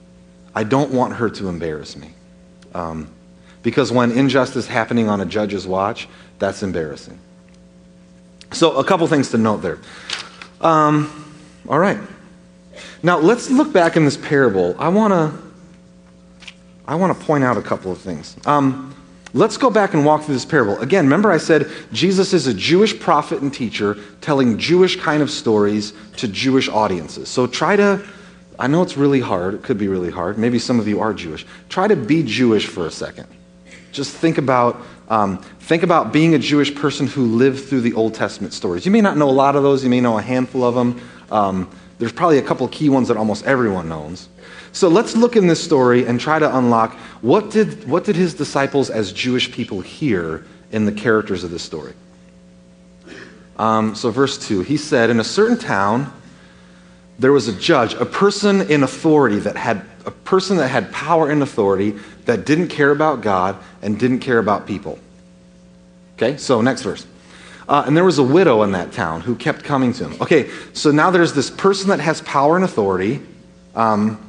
I 0.56 0.64
don't 0.64 0.92
want 0.92 1.14
her 1.16 1.30
to 1.30 1.50
embarrass 1.50 1.96
me. 1.96 2.14
Um, 2.74 3.10
because 3.62 3.92
when 3.92 4.12
injustice 4.12 4.68
happening 4.68 5.10
on 5.10 5.22
a 5.22 5.26
judge's 5.26 5.68
watch, 5.68 6.08
that's 6.40 6.64
embarrassing. 6.64 7.20
So, 8.52 8.78
a 8.78 8.84
couple 8.84 9.06
things 9.08 9.32
to 9.32 9.38
note 9.38 9.58
there. 9.58 9.80
Um, 10.62 11.36
all 11.68 11.80
right. 11.80 11.98
Now, 13.04 13.18
let's 13.18 13.50
look 13.50 13.74
back 13.74 13.98
in 13.98 14.06
this 14.06 14.18
parable. 14.18 14.76
I 14.80 14.90
want 14.90 15.14
to 15.14 15.46
I 16.88 16.96
want 16.96 17.18
to 17.18 17.26
point 17.26 17.44
out 17.44 17.58
a 17.58 17.62
couple 17.62 17.92
of 17.92 17.98
things. 17.98 18.36
Um, 18.46 18.96
let's 19.34 19.58
go 19.58 19.70
back 19.70 19.94
and 19.94 20.06
walk 20.06 20.24
through 20.24 20.36
this 20.36 20.46
parable. 20.46 20.78
Again, 20.80 21.06
remember 21.06 21.32
I 21.32 21.38
said 21.38 21.70
Jesus 21.92 22.34
is 22.34 22.48
a 22.48 22.54
Jewish 22.54 23.00
prophet 23.00 23.42
and 23.42 23.54
teacher 23.54 23.98
telling 24.22 24.58
Jewish 24.58 24.96
kind 25.00 25.24
of 25.24 25.32
stories 25.32 25.94
to 26.18 26.28
Jewish 26.28 26.70
audiences. 26.70 27.28
So 27.28 27.48
try 27.48 27.76
to, 27.76 28.06
I 28.58 28.68
know 28.68 28.82
it's 28.82 28.98
really 28.98 29.20
hard. 29.20 29.54
It 29.54 29.64
could 29.64 29.78
be 29.78 29.88
really 29.88 30.12
hard. 30.12 30.38
Maybe 30.38 30.60
some 30.60 30.80
of 30.80 30.88
you 30.88 31.02
are 31.02 31.14
Jewish. 31.14 31.46
Try 31.70 31.88
to 31.88 31.96
be 31.96 32.24
Jewish 32.24 32.68
for 32.68 32.88
a 32.88 32.92
second. 32.92 33.28
Just 33.92 34.14
think 34.16 34.38
about, 34.38 34.82
um, 35.10 35.38
think 35.62 35.84
about 35.84 36.12
being 36.12 36.36
a 36.36 36.40
Jewish 36.40 36.74
person 36.74 37.08
who 37.08 37.26
lived 37.26 37.66
through 37.66 37.82
the 37.82 37.94
Old 37.94 38.14
Testament 38.14 38.54
stories. 38.54 38.86
You 38.86 38.92
may 38.92 39.02
not 39.02 39.18
know 39.18 39.30
a 39.30 39.32
lot 39.32 39.56
of 39.56 39.64
those, 39.64 39.84
you 39.84 39.90
may 39.90 40.02
know 40.02 40.18
a 40.18 40.22
handful 40.22 40.64
of 40.64 40.76
them. 40.76 41.02
Um, 41.32 41.70
there's 41.98 42.12
probably 42.12 42.38
a 42.38 42.42
couple 42.42 42.68
key 42.68 42.90
ones 42.90 43.08
that 43.08 43.18
almost 43.18 43.46
everyone 43.46 43.88
knows. 43.88 44.28
So 44.74 44.90
let's 44.90 45.16
look 45.16 45.38
in 45.38 45.48
this 45.48 45.64
story 45.64 46.06
and 46.06 46.20
try 46.20 46.40
to 46.40 46.58
unlock 46.58 46.94
what 47.22 47.52
did, 47.52 47.88
what 47.88 48.04
did 48.04 48.18
his 48.18 48.34
disciples 48.34 48.90
as 48.90 49.14
Jewish 49.14 49.52
people 49.52 49.80
hear 49.80 50.46
in 50.72 50.86
the 50.86 50.92
characters 50.92 51.46
of 51.46 51.52
this 51.52 51.64
story. 51.64 51.94
Um, 53.58 53.96
so, 53.96 54.12
verse 54.12 54.38
2, 54.38 54.62
he 54.62 54.76
said, 54.76 55.10
In 55.10 55.22
a 55.22 55.24
certain 55.24 55.58
town, 55.58 56.12
there 57.18 57.32
was 57.32 57.48
a 57.48 57.54
judge, 57.54 57.94
a 57.94 58.06
person 58.06 58.70
in 58.70 58.84
authority 58.84 59.40
that 59.40 59.56
had 59.56 59.86
a 60.06 60.12
person 60.12 60.58
that 60.58 60.68
had 60.68 60.92
power 60.92 61.30
and 61.30 61.42
authority 61.42 61.96
that 62.26 62.46
didn't 62.46 62.68
care 62.68 62.92
about 62.92 63.22
God 63.22 63.56
and 63.82 64.00
didn't 64.00 64.20
care 64.20 64.40
about 64.40 64.68
people. 64.68 65.00
Okay, 66.18 66.38
so 66.38 66.62
next 66.62 66.82
verse. 66.82 67.06
Uh, 67.68 67.84
and 67.88 67.98
there 67.98 68.04
was 68.04 68.20
a 68.20 68.24
widow 68.24 68.64
in 68.64 68.74
that 68.74 68.92
town 68.92 69.22
who 69.22 69.36
kept 69.36 69.64
coming 69.64 69.92
to 69.94 70.08
him. 70.08 70.22
Okay, 70.22 70.50
so 70.74 70.92
now 70.92 71.10
there's 71.10 71.34
this 71.34 71.50
person 71.50 71.90
that 71.90 72.00
has 72.00 72.22
power 72.22 72.56
and 72.56 72.64
authority. 72.64 73.22
Um, 73.76 74.22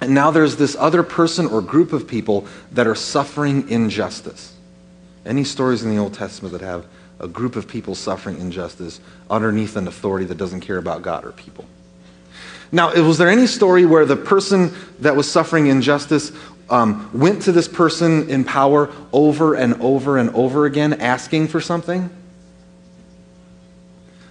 and 0.00 0.14
now 0.14 0.30
there's 0.30 0.56
this 0.56 0.76
other 0.78 1.02
person 1.02 1.46
or 1.46 1.60
group 1.60 1.92
of 1.92 2.06
people 2.06 2.46
that 2.72 2.86
are 2.86 2.94
suffering 2.94 3.68
injustice. 3.68 4.54
Any 5.24 5.44
stories 5.44 5.82
in 5.82 5.90
the 5.90 5.98
Old 5.98 6.14
Testament 6.14 6.52
that 6.52 6.60
have 6.60 6.86
a 7.20 7.28
group 7.28 7.56
of 7.56 7.68
people 7.68 7.94
suffering 7.94 8.38
injustice 8.38 9.00
underneath 9.30 9.76
an 9.76 9.86
authority 9.86 10.24
that 10.26 10.36
doesn't 10.36 10.60
care 10.60 10.78
about 10.78 11.02
God 11.02 11.24
or 11.24 11.32
people? 11.32 11.64
Now, 12.72 12.92
was 12.94 13.18
there 13.18 13.28
any 13.28 13.46
story 13.46 13.84
where 13.86 14.06
the 14.06 14.16
person 14.16 14.72
that 15.00 15.14
was 15.14 15.30
suffering 15.30 15.66
injustice 15.66 16.32
um, 16.70 17.10
went 17.12 17.42
to 17.42 17.52
this 17.52 17.68
person 17.68 18.30
in 18.30 18.44
power 18.44 18.90
over 19.12 19.54
and 19.54 19.74
over 19.82 20.16
and 20.16 20.30
over 20.30 20.64
again 20.64 20.94
asking 20.94 21.48
for 21.48 21.60
something? 21.60 22.08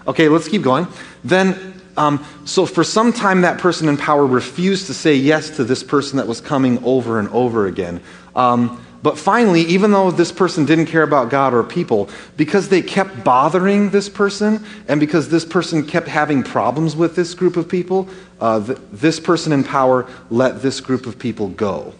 Okay, 0.07 0.27
let's 0.27 0.47
keep 0.47 0.63
going. 0.63 0.87
Then 1.23 1.71
Um, 1.97 2.23
so 2.45 2.65
for 2.65 2.85
some 2.85 3.11
time, 3.11 3.41
that 3.41 3.59
person 3.59 3.89
in 3.89 3.97
power 3.97 4.25
refused 4.25 4.87
to 4.87 4.93
say 4.93 5.13
yes 5.13 5.49
to 5.57 5.65
this 5.65 5.83
person 5.83 6.17
that 6.17 6.27
was 6.27 6.39
coming 6.39 6.81
over 6.85 7.19
and 7.19 7.27
over 7.29 7.67
again. 7.67 7.99
Um, 8.33 8.79
but 9.03 9.17
finally, 9.17 9.61
even 9.61 9.91
though 9.91 10.11
this 10.11 10.31
person 10.31 10.65
didn't 10.65 10.85
care 10.85 11.01
about 11.01 11.29
God 11.29 11.53
or 11.53 11.63
people, 11.63 12.09
because 12.37 12.69
they 12.69 12.81
kept 12.81 13.23
bothering 13.23 13.89
this 13.89 14.07
person 14.09 14.63
and 14.87 14.99
because 14.99 15.29
this 15.29 15.43
person 15.43 15.85
kept 15.85 16.07
having 16.07 16.43
problems 16.43 16.95
with 16.95 17.15
this 17.15 17.33
group 17.33 17.57
of 17.57 17.67
people, 17.67 18.07
uh, 18.39 18.63
th- 18.63 18.77
this 18.91 19.19
person 19.19 19.53
in 19.53 19.63
power 19.63 20.07
let 20.29 20.61
this 20.61 20.79
group 20.79 21.07
of 21.07 21.17
people 21.17 21.49
go, 21.49 21.93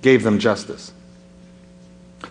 gave 0.00 0.22
them 0.22 0.38
justice. 0.38 0.92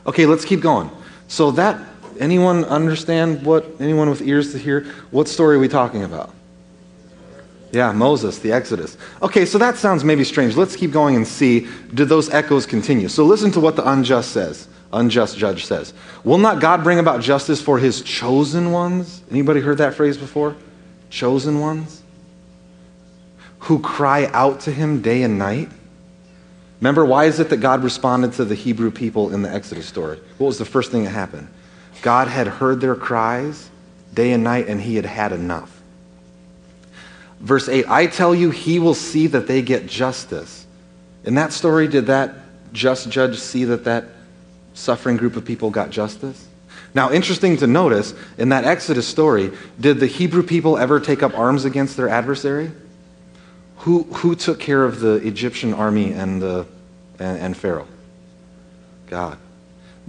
Okay, 0.08 0.26
let's 0.26 0.46
keep 0.46 0.62
going. 0.62 0.90
So 1.28 1.52
that 1.52 1.82
anyone 2.20 2.64
understand 2.66 3.46
what 3.46 3.66
anyone 3.80 4.10
with 4.10 4.22
ears 4.22 4.54
to 4.54 4.58
hear 4.58 4.86
what 5.12 5.28
story 5.28 5.58
are 5.58 5.60
we 5.60 5.68
talking 5.68 6.04
about? 6.04 6.34
Yeah, 7.74 7.92
Moses, 7.92 8.38
the 8.38 8.52
Exodus. 8.52 8.98
Okay, 9.24 9.46
so 9.48 9.58
that 9.58 9.78
sounds 9.78 10.04
maybe 10.04 10.24
strange. 10.24 10.56
Let's 10.56 10.76
keep 10.76 10.92
going 10.92 11.16
and 11.16 11.28
see 11.28 11.68
do 11.92 12.06
those 12.06 12.30
echoes 12.30 12.68
continue. 12.68 13.10
So 13.10 13.26
listen 13.26 13.52
to 13.52 13.60
what 13.60 13.76
the 13.76 13.90
unjust 13.90 14.32
says. 14.32 14.68
Unjust 14.94 15.40
judge 15.40 15.66
says, 15.66 15.92
"Will 16.24 16.38
not 16.38 16.62
God 16.62 16.84
bring 16.84 17.00
about 17.00 17.22
justice 17.22 17.60
for 17.64 17.80
his 17.80 18.04
chosen 18.04 18.72
ones?" 18.72 19.22
Anybody 19.32 19.60
heard 19.60 19.80
that 19.80 19.96
phrase 19.96 20.18
before? 20.18 20.56
Chosen 21.10 21.60
ones? 21.60 22.04
Who 23.62 23.80
cry 23.80 24.30
out 24.34 24.60
to 24.62 24.72
him 24.72 25.02
day 25.02 25.24
and 25.24 25.40
night? 25.40 25.72
Remember, 26.80 27.06
why 27.06 27.26
is 27.26 27.40
it 27.40 27.50
that 27.50 27.58
God 27.58 27.84
responded 27.84 28.34
to 28.34 28.46
the 28.46 28.56
Hebrew 28.56 28.92
people 28.92 29.34
in 29.34 29.42
the 29.42 29.52
Exodus 29.52 29.88
story? 29.88 30.20
What 30.38 30.48
was 30.48 30.60
the 30.60 30.66
first 30.66 30.92
thing 30.92 31.06
that 31.06 31.12
happened? 31.12 31.48
God 32.04 32.28
had 32.28 32.46
heard 32.46 32.82
their 32.82 32.94
cries 32.94 33.70
day 34.14 34.32
and 34.32 34.44
night, 34.44 34.68
and 34.68 34.80
he 34.80 34.96
had 34.96 35.06
had 35.06 35.32
enough. 35.32 35.73
Verse 37.44 37.68
8 37.68 37.88
I 37.90 38.08
tell 38.08 38.34
you, 38.34 38.50
he 38.50 38.80
will 38.80 38.96
see 38.96 39.28
that 39.28 39.48
they 39.48 39.62
get 39.62 39.86
justice. 39.86 40.66
In 41.26 41.36
that 41.36 41.54
story, 41.54 41.88
did 41.88 42.08
that 42.08 42.34
just 42.72 43.10
judge 43.10 43.38
see 43.38 43.66
that 43.66 43.84
that 43.84 44.06
suffering 44.74 45.18
group 45.18 45.36
of 45.36 45.46
people 45.46 45.70
got 45.70 45.90
justice? 45.90 46.48
Now, 46.96 47.12
interesting 47.12 47.58
to 47.58 47.68
notice, 47.68 48.14
in 48.38 48.50
that 48.50 48.66
Exodus 48.66 49.08
story, 49.08 49.52
did 49.80 50.00
the 50.00 50.08
Hebrew 50.08 50.44
people 50.44 50.78
ever 50.78 51.00
take 51.00 51.24
up 51.24 51.38
arms 51.38 51.66
against 51.66 51.98
their 51.98 52.08
adversary? 52.08 52.72
Who, 53.78 54.04
who 54.04 54.36
took 54.36 54.60
care 54.60 54.84
of 54.86 55.00
the 55.00 55.16
Egyptian 55.16 55.74
army 55.74 56.14
and, 56.14 56.42
the, 56.42 56.66
and, 57.20 57.40
and 57.40 57.58
Pharaoh? 57.58 57.88
God. 59.08 59.38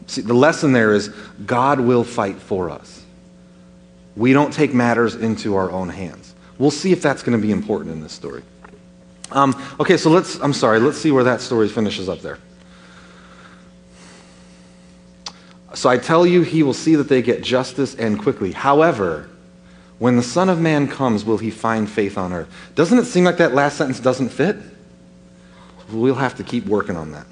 See, 0.07 0.21
the 0.21 0.35
lesson 0.35 0.73
there 0.73 0.93
is 0.95 1.09
God 1.45 1.81
will 1.81 2.05
fight 2.05 2.37
for 2.37 2.71
us. 2.71 3.03
We 4.15 4.33
don't 4.33 4.53
take 4.53 4.73
matters 4.73 5.15
into 5.15 5.57
our 5.57 5.71
own 5.71 5.89
hands. 5.89 6.24
We'll 6.59 6.71
see 6.71 6.93
if 6.93 7.03
that's 7.03 7.23
going 7.23 7.39
to 7.39 7.45
be 7.45 7.53
important 7.53 7.93
in 7.93 8.01
this 8.01 8.13
story. 8.13 8.43
Um, 9.33 9.61
okay, 9.81 9.97
so 9.97 10.11
let's, 10.11 10.39
I'm 10.41 10.53
sorry, 10.53 10.79
let's 10.79 10.99
see 10.99 11.11
where 11.11 11.25
that 11.25 11.41
story 11.41 11.69
finishes 11.69 12.09
up 12.09 12.21
there. 12.21 12.39
So 15.75 15.89
I 15.89 15.99
tell 15.99 16.25
you, 16.25 16.43
he 16.43 16.63
will 16.63 16.75
see 16.75 16.95
that 16.95 17.09
they 17.09 17.21
get 17.21 17.43
justice 17.43 17.97
and 17.97 18.19
quickly. 18.19 18.53
However, 18.53 19.29
when 19.99 20.17
the 20.17 20.23
Son 20.23 20.49
of 20.49 20.61
Man 20.61 20.87
comes, 20.87 21.25
will 21.25 21.39
he 21.39 21.51
find 21.51 21.91
faith 21.91 22.17
on 22.17 22.33
earth? 22.33 22.49
Doesn't 22.75 22.99
it 22.99 23.07
seem 23.07 23.25
like 23.25 23.39
that 23.39 23.55
last 23.55 23.77
sentence 23.77 23.99
doesn't 23.99 24.29
fit? 24.29 24.57
We'll 25.91 26.15
have 26.15 26.37
to 26.37 26.45
keep 26.45 26.67
working 26.67 26.97
on 26.97 27.13
that. 27.13 27.27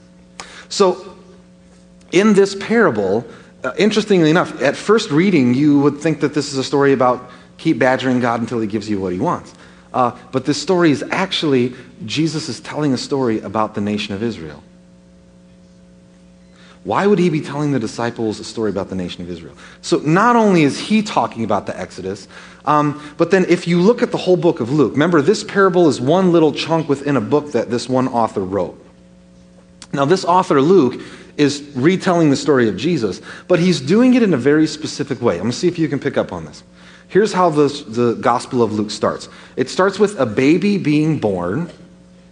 So, 0.68 1.16
in 2.11 2.35
this 2.35 2.54
parable, 2.54 3.24
uh, 3.64 3.72
interestingly 3.78 4.30
enough, 4.30 4.61
at 4.61 4.76
first 4.76 5.11
reading, 5.11 5.54
you 5.54 5.80
would 5.80 5.98
think 5.98 6.20
that 6.20 6.35
this 6.35 6.52
is 6.52 6.58
a 6.58 6.64
story 6.64 6.92
about 6.92 7.30
keep 7.58 7.78
badgering 7.78 8.20
God 8.20 8.40
until 8.40 8.60
he 8.60 8.66
gives 8.66 8.88
you 8.88 9.00
what 9.00 9.12
he 9.12 9.18
wants. 9.18 9.54
Uh, 9.92 10.16
but 10.30 10.44
this 10.44 10.60
story 10.60 10.90
is 10.90 11.04
actually, 11.10 11.74
Jesus 12.06 12.48
is 12.48 12.60
telling 12.60 12.92
a 12.92 12.98
story 12.98 13.40
about 13.40 13.74
the 13.74 13.80
nation 13.80 14.14
of 14.14 14.22
Israel. 14.22 14.62
Why 16.84 17.06
would 17.06 17.20
he 17.20 17.30
be 17.30 17.40
telling 17.40 17.70
the 17.70 17.78
disciples 17.78 18.40
a 18.40 18.44
story 18.44 18.70
about 18.70 18.88
the 18.88 18.96
nation 18.96 19.22
of 19.22 19.30
Israel? 19.30 19.54
So, 19.82 19.98
not 19.98 20.34
only 20.34 20.64
is 20.64 20.80
he 20.80 21.02
talking 21.02 21.44
about 21.44 21.66
the 21.66 21.78
Exodus, 21.78 22.26
um, 22.64 23.00
but 23.16 23.30
then 23.30 23.44
if 23.48 23.68
you 23.68 23.80
look 23.80 24.02
at 24.02 24.10
the 24.10 24.18
whole 24.18 24.36
book 24.36 24.58
of 24.58 24.72
Luke, 24.72 24.92
remember, 24.92 25.22
this 25.22 25.44
parable 25.44 25.88
is 25.88 26.00
one 26.00 26.32
little 26.32 26.52
chunk 26.52 26.88
within 26.88 27.16
a 27.16 27.20
book 27.20 27.52
that 27.52 27.70
this 27.70 27.88
one 27.88 28.08
author 28.08 28.40
wrote. 28.40 28.78
Now, 29.92 30.06
this 30.06 30.24
author, 30.24 30.60
Luke, 30.60 31.00
is 31.36 31.62
retelling 31.74 32.30
the 32.30 32.36
story 32.36 32.68
of 32.68 32.76
Jesus, 32.76 33.22
but 33.46 33.60
he's 33.60 33.80
doing 33.80 34.14
it 34.14 34.22
in 34.22 34.34
a 34.34 34.38
very 34.38 34.66
specific 34.66 35.22
way. 35.22 35.34
I'm 35.34 35.42
going 35.42 35.52
to 35.52 35.56
see 35.56 35.68
if 35.68 35.78
you 35.78 35.88
can 35.88 36.00
pick 36.00 36.16
up 36.16 36.32
on 36.32 36.46
this. 36.46 36.64
Here's 37.12 37.35
how 37.35 37.51
the, 37.51 37.68
the 37.88 38.14
Gospel 38.14 38.62
of 38.62 38.72
Luke 38.72 38.90
starts 38.90 39.29
it 39.55 39.68
starts 39.68 39.98
with 39.98 40.18
a 40.18 40.25
baby 40.25 40.79
being 40.79 41.18
born. 41.18 41.70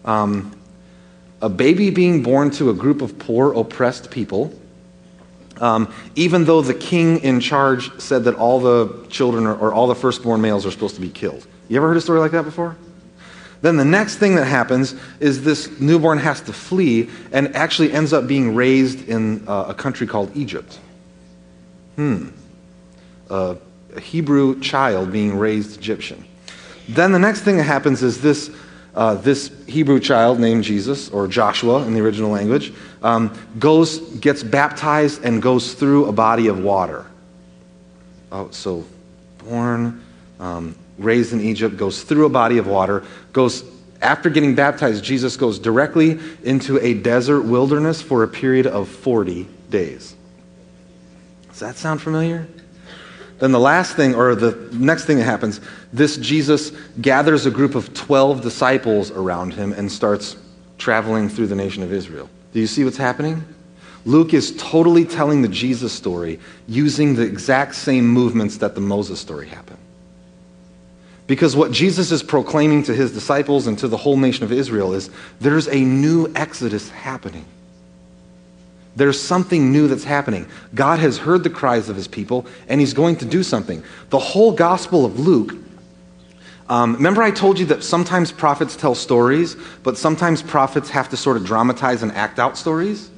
Um, 0.06 0.56
a 1.42 1.50
baby 1.50 1.90
being 1.90 2.22
born 2.22 2.50
to 2.52 2.70
a 2.70 2.74
group 2.74 3.02
of 3.02 3.18
poor, 3.18 3.52
oppressed 3.52 4.10
people, 4.10 4.58
um, 5.58 5.92
even 6.14 6.46
though 6.46 6.62
the 6.62 6.72
king 6.72 7.18
in 7.18 7.40
charge 7.40 7.98
said 8.00 8.24
that 8.24 8.36
all 8.36 8.58
the 8.58 9.06
children 9.10 9.46
are, 9.46 9.56
or 9.56 9.72
all 9.74 9.86
the 9.86 9.94
firstborn 9.94 10.40
males 10.40 10.64
are 10.64 10.70
supposed 10.70 10.94
to 10.94 11.00
be 11.02 11.10
killed. 11.10 11.46
You 11.68 11.76
ever 11.76 11.88
heard 11.88 11.98
a 11.98 12.00
story 12.00 12.20
like 12.20 12.32
that 12.32 12.44
before? 12.44 12.76
Then 13.60 13.76
the 13.76 13.84
next 13.84 14.16
thing 14.16 14.34
that 14.36 14.46
happens 14.46 14.94
is 15.18 15.44
this 15.44 15.78
newborn 15.78 16.18
has 16.18 16.40
to 16.42 16.54
flee 16.54 17.10
and 17.32 17.54
actually 17.54 17.92
ends 17.92 18.14
up 18.14 18.26
being 18.26 18.54
raised 18.54 19.06
in 19.10 19.46
uh, 19.46 19.66
a 19.68 19.74
country 19.74 20.06
called 20.06 20.34
Egypt. 20.34 20.78
Hmm. 21.96 22.28
Uh, 23.28 23.56
Hebrew 23.98 24.60
child 24.60 25.12
being 25.12 25.38
raised 25.38 25.78
Egyptian. 25.78 26.24
Then 26.88 27.12
the 27.12 27.18
next 27.18 27.40
thing 27.40 27.56
that 27.56 27.64
happens 27.64 28.02
is 28.02 28.20
this 28.20 28.50
uh, 28.94 29.14
this 29.14 29.52
Hebrew 29.66 30.00
child 30.00 30.40
named 30.40 30.64
Jesus, 30.64 31.10
or 31.10 31.28
Joshua 31.28 31.86
in 31.86 31.94
the 31.94 32.00
original 32.00 32.30
language, 32.30 32.72
um, 33.02 33.32
goes, 33.58 33.98
gets 34.16 34.42
baptized 34.42 35.24
and 35.24 35.40
goes 35.40 35.74
through 35.74 36.06
a 36.06 36.12
body 36.12 36.48
of 36.48 36.58
water. 36.58 37.06
Oh, 38.32 38.50
so 38.50 38.84
born, 39.38 40.02
um, 40.40 40.74
raised 40.98 41.32
in 41.32 41.40
Egypt, 41.40 41.76
goes 41.76 42.02
through 42.02 42.26
a 42.26 42.30
body 42.30 42.58
of 42.58 42.66
water, 42.66 43.04
goes 43.32 43.64
after 44.02 44.30
getting 44.30 44.54
baptized, 44.54 45.04
Jesus 45.04 45.36
goes 45.36 45.58
directly 45.58 46.18
into 46.42 46.78
a 46.80 46.94
desert 46.94 47.42
wilderness 47.42 48.00
for 48.00 48.22
a 48.22 48.28
period 48.28 48.66
of 48.66 48.88
40 48.88 49.46
days. 49.68 50.16
Does 51.48 51.60
that 51.60 51.76
sound 51.76 52.00
familiar? 52.00 52.48
Then 53.40 53.52
the 53.52 53.60
last 53.60 53.96
thing, 53.96 54.14
or 54.14 54.34
the 54.34 54.68
next 54.72 55.06
thing 55.06 55.16
that 55.16 55.24
happens, 55.24 55.60
this 55.92 56.18
Jesus 56.18 56.72
gathers 57.00 57.46
a 57.46 57.50
group 57.50 57.74
of 57.74 57.92
12 57.94 58.42
disciples 58.42 59.10
around 59.10 59.54
him 59.54 59.72
and 59.72 59.90
starts 59.90 60.36
traveling 60.76 61.28
through 61.28 61.46
the 61.46 61.54
nation 61.56 61.82
of 61.82 61.92
Israel. 61.92 62.28
Do 62.52 62.60
you 62.60 62.66
see 62.66 62.84
what's 62.84 62.98
happening? 62.98 63.42
Luke 64.04 64.34
is 64.34 64.54
totally 64.56 65.04
telling 65.04 65.42
the 65.42 65.48
Jesus 65.48 65.92
story 65.92 66.38
using 66.68 67.14
the 67.14 67.22
exact 67.22 67.74
same 67.74 68.06
movements 68.06 68.58
that 68.58 68.74
the 68.74 68.80
Moses 68.80 69.18
story 69.20 69.48
happened. 69.48 69.78
Because 71.26 71.54
what 71.54 71.70
Jesus 71.70 72.10
is 72.10 72.22
proclaiming 72.22 72.82
to 72.84 72.94
his 72.94 73.12
disciples 73.12 73.66
and 73.66 73.78
to 73.78 73.88
the 73.88 73.96
whole 73.96 74.16
nation 74.16 74.44
of 74.44 74.52
Israel 74.52 74.92
is 74.92 75.10
there's 75.38 75.68
a 75.68 75.78
new 75.80 76.30
exodus 76.34 76.90
happening. 76.90 77.44
There's 78.96 79.20
something 79.20 79.72
new 79.72 79.88
that's 79.88 80.04
happening. 80.04 80.46
God 80.74 80.98
has 80.98 81.18
heard 81.18 81.44
the 81.44 81.50
cries 81.50 81.88
of 81.88 81.96
his 81.96 82.08
people, 82.08 82.46
and 82.68 82.80
he's 82.80 82.94
going 82.94 83.16
to 83.16 83.24
do 83.24 83.42
something. 83.42 83.82
The 84.10 84.18
whole 84.18 84.52
Gospel 84.52 85.04
of 85.04 85.18
Luke. 85.18 85.54
Um, 86.68 86.94
remember, 86.94 87.22
I 87.22 87.30
told 87.30 87.58
you 87.58 87.66
that 87.66 87.82
sometimes 87.82 88.30
prophets 88.30 88.76
tell 88.76 88.94
stories, 88.94 89.56
but 89.82 89.96
sometimes 89.96 90.42
prophets 90.42 90.90
have 90.90 91.08
to 91.10 91.16
sort 91.16 91.36
of 91.36 91.44
dramatize 91.44 92.02
and 92.02 92.12
act 92.12 92.38
out 92.38 92.56
stories? 92.56 93.10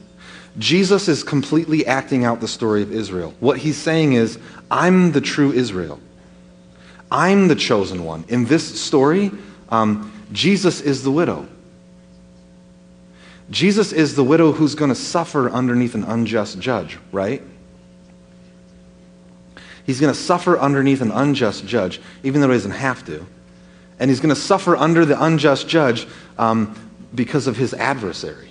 Jesus 0.58 1.08
is 1.08 1.24
completely 1.24 1.86
acting 1.86 2.24
out 2.24 2.40
the 2.40 2.48
story 2.48 2.82
of 2.82 2.92
Israel. 2.92 3.34
What 3.40 3.58
he's 3.58 3.76
saying 3.76 4.12
is, 4.12 4.38
I'm 4.70 5.12
the 5.12 5.20
true 5.20 5.52
Israel. 5.52 6.00
I'm 7.10 7.48
the 7.48 7.54
chosen 7.54 8.04
one. 8.04 8.24
In 8.28 8.44
this 8.46 8.80
story, 8.80 9.30
um, 9.70 10.12
Jesus 10.32 10.80
is 10.80 11.02
the 11.02 11.10
widow. 11.10 11.46
Jesus 13.52 13.92
is 13.92 14.16
the 14.16 14.24
widow 14.24 14.52
who's 14.52 14.74
going 14.74 14.88
to 14.88 14.94
suffer 14.94 15.50
underneath 15.50 15.94
an 15.94 16.04
unjust 16.04 16.58
judge, 16.58 16.98
right? 17.12 17.42
He's 19.84 20.00
going 20.00 20.12
to 20.12 20.18
suffer 20.18 20.58
underneath 20.58 21.02
an 21.02 21.10
unjust 21.10 21.66
judge, 21.66 22.00
even 22.22 22.40
though 22.40 22.48
he 22.48 22.54
doesn't 22.54 22.70
have 22.70 23.04
to. 23.06 23.26
And 23.98 24.10
he's 24.10 24.20
going 24.20 24.34
to 24.34 24.40
suffer 24.40 24.74
under 24.74 25.04
the 25.04 25.22
unjust 25.22 25.68
judge 25.68 26.06
um, 26.38 26.74
because 27.14 27.46
of 27.46 27.58
his 27.58 27.74
adversary. 27.74 28.48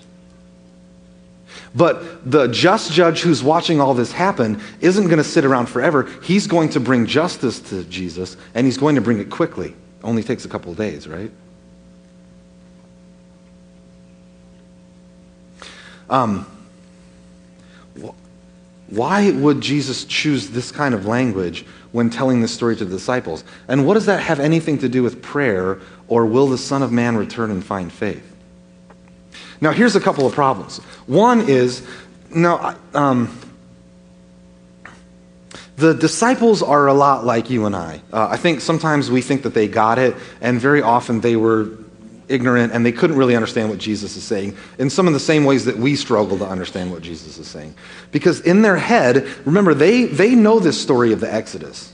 But 1.74 2.30
the 2.30 2.48
just 2.48 2.92
judge 2.92 3.22
who's 3.22 3.44
watching 3.44 3.82
all 3.82 3.96
this 3.96 4.12
happen 4.12 4.62
isn't 4.82 5.06
going 5.06 5.18
to 5.18 5.24
sit 5.24 5.46
around 5.46 5.66
forever. 5.66 6.04
He's 6.22 6.46
going 6.46 6.70
to 6.70 6.80
bring 6.80 7.08
justice 7.08 7.60
to 7.70 7.86
Jesus, 7.86 8.38
and 8.54 8.68
he's 8.68 8.78
going 8.78 8.96
to 8.96 9.02
bring 9.02 9.18
it 9.18 9.32
quickly. 9.32 9.74
Only 10.04 10.22
takes 10.22 10.46
a 10.46 10.50
couple 10.50 10.72
of 10.72 10.78
days, 10.78 11.08
right? 11.08 11.32
Um, 16.12 16.46
why 18.90 19.32
would 19.32 19.62
Jesus 19.62 20.04
choose 20.04 20.50
this 20.50 20.70
kind 20.70 20.94
of 20.94 21.06
language 21.06 21.66
when 21.94 22.10
telling 22.10 22.42
this 22.42 22.54
story 22.54 22.76
to 22.76 22.84
the 22.84 22.92
disciples? 22.92 23.46
And 23.70 23.88
what 23.88 23.94
does 23.94 24.06
that 24.08 24.22
have 24.22 24.42
anything 24.42 24.80
to 24.80 24.90
do 24.90 25.02
with 25.02 25.22
prayer 25.22 25.80
or 26.10 26.26
will 26.26 26.48
the 26.48 26.58
Son 26.58 26.84
of 26.84 26.92
Man 26.92 27.16
return 27.16 27.52
and 27.52 27.64
find 27.64 27.92
faith? 27.92 28.28
Now, 29.62 29.72
here's 29.72 29.96
a 29.96 30.02
couple 30.02 30.26
of 30.28 30.34
problems. 30.34 30.80
One 31.08 31.48
is, 31.48 31.88
now, 32.30 32.76
um, 32.94 33.38
the 35.78 35.94
disciples 35.94 36.62
are 36.62 36.88
a 36.88 36.94
lot 36.94 37.26
like 37.26 37.50
you 37.50 37.66
and 37.66 37.76
I. 37.76 38.02
Uh, 38.12 38.28
I 38.32 38.38
think 38.38 38.60
sometimes 38.60 39.10
we 39.10 39.22
think 39.22 39.44
that 39.44 39.54
they 39.54 39.68
got 39.68 40.00
it, 40.00 40.16
and 40.42 40.60
very 40.60 40.82
often 40.82 41.22
they 41.22 41.38
were 41.38 41.70
ignorant 42.32 42.74
and 42.74 42.86
they 42.86 42.92
couldn't 42.92 43.18
really 43.18 43.36
understand 43.36 43.70
what 43.70 43.80
Jesus 43.80 44.16
is 44.16 44.24
saying 44.24 44.58
in 44.80 44.90
some 44.90 45.08
of 45.08 45.14
the 45.14 45.20
same 45.20 45.44
ways 45.44 45.66
that 45.66 45.78
we 45.78 45.96
struggle 45.96 46.38
to 46.38 46.46
understand 46.46 46.92
what 46.92 47.02
Jesus 47.02 47.38
is 47.38 47.48
saying. 47.48 47.76
Because 48.12 48.42
in 48.42 48.62
their 48.62 48.78
head, 48.78 49.28
remember, 49.46 49.74
they, 49.74 50.06
they 50.06 50.36
know 50.36 50.60
this 50.60 50.82
story 50.82 51.12
of 51.14 51.20
the 51.20 51.32
Exodus. 51.32 51.94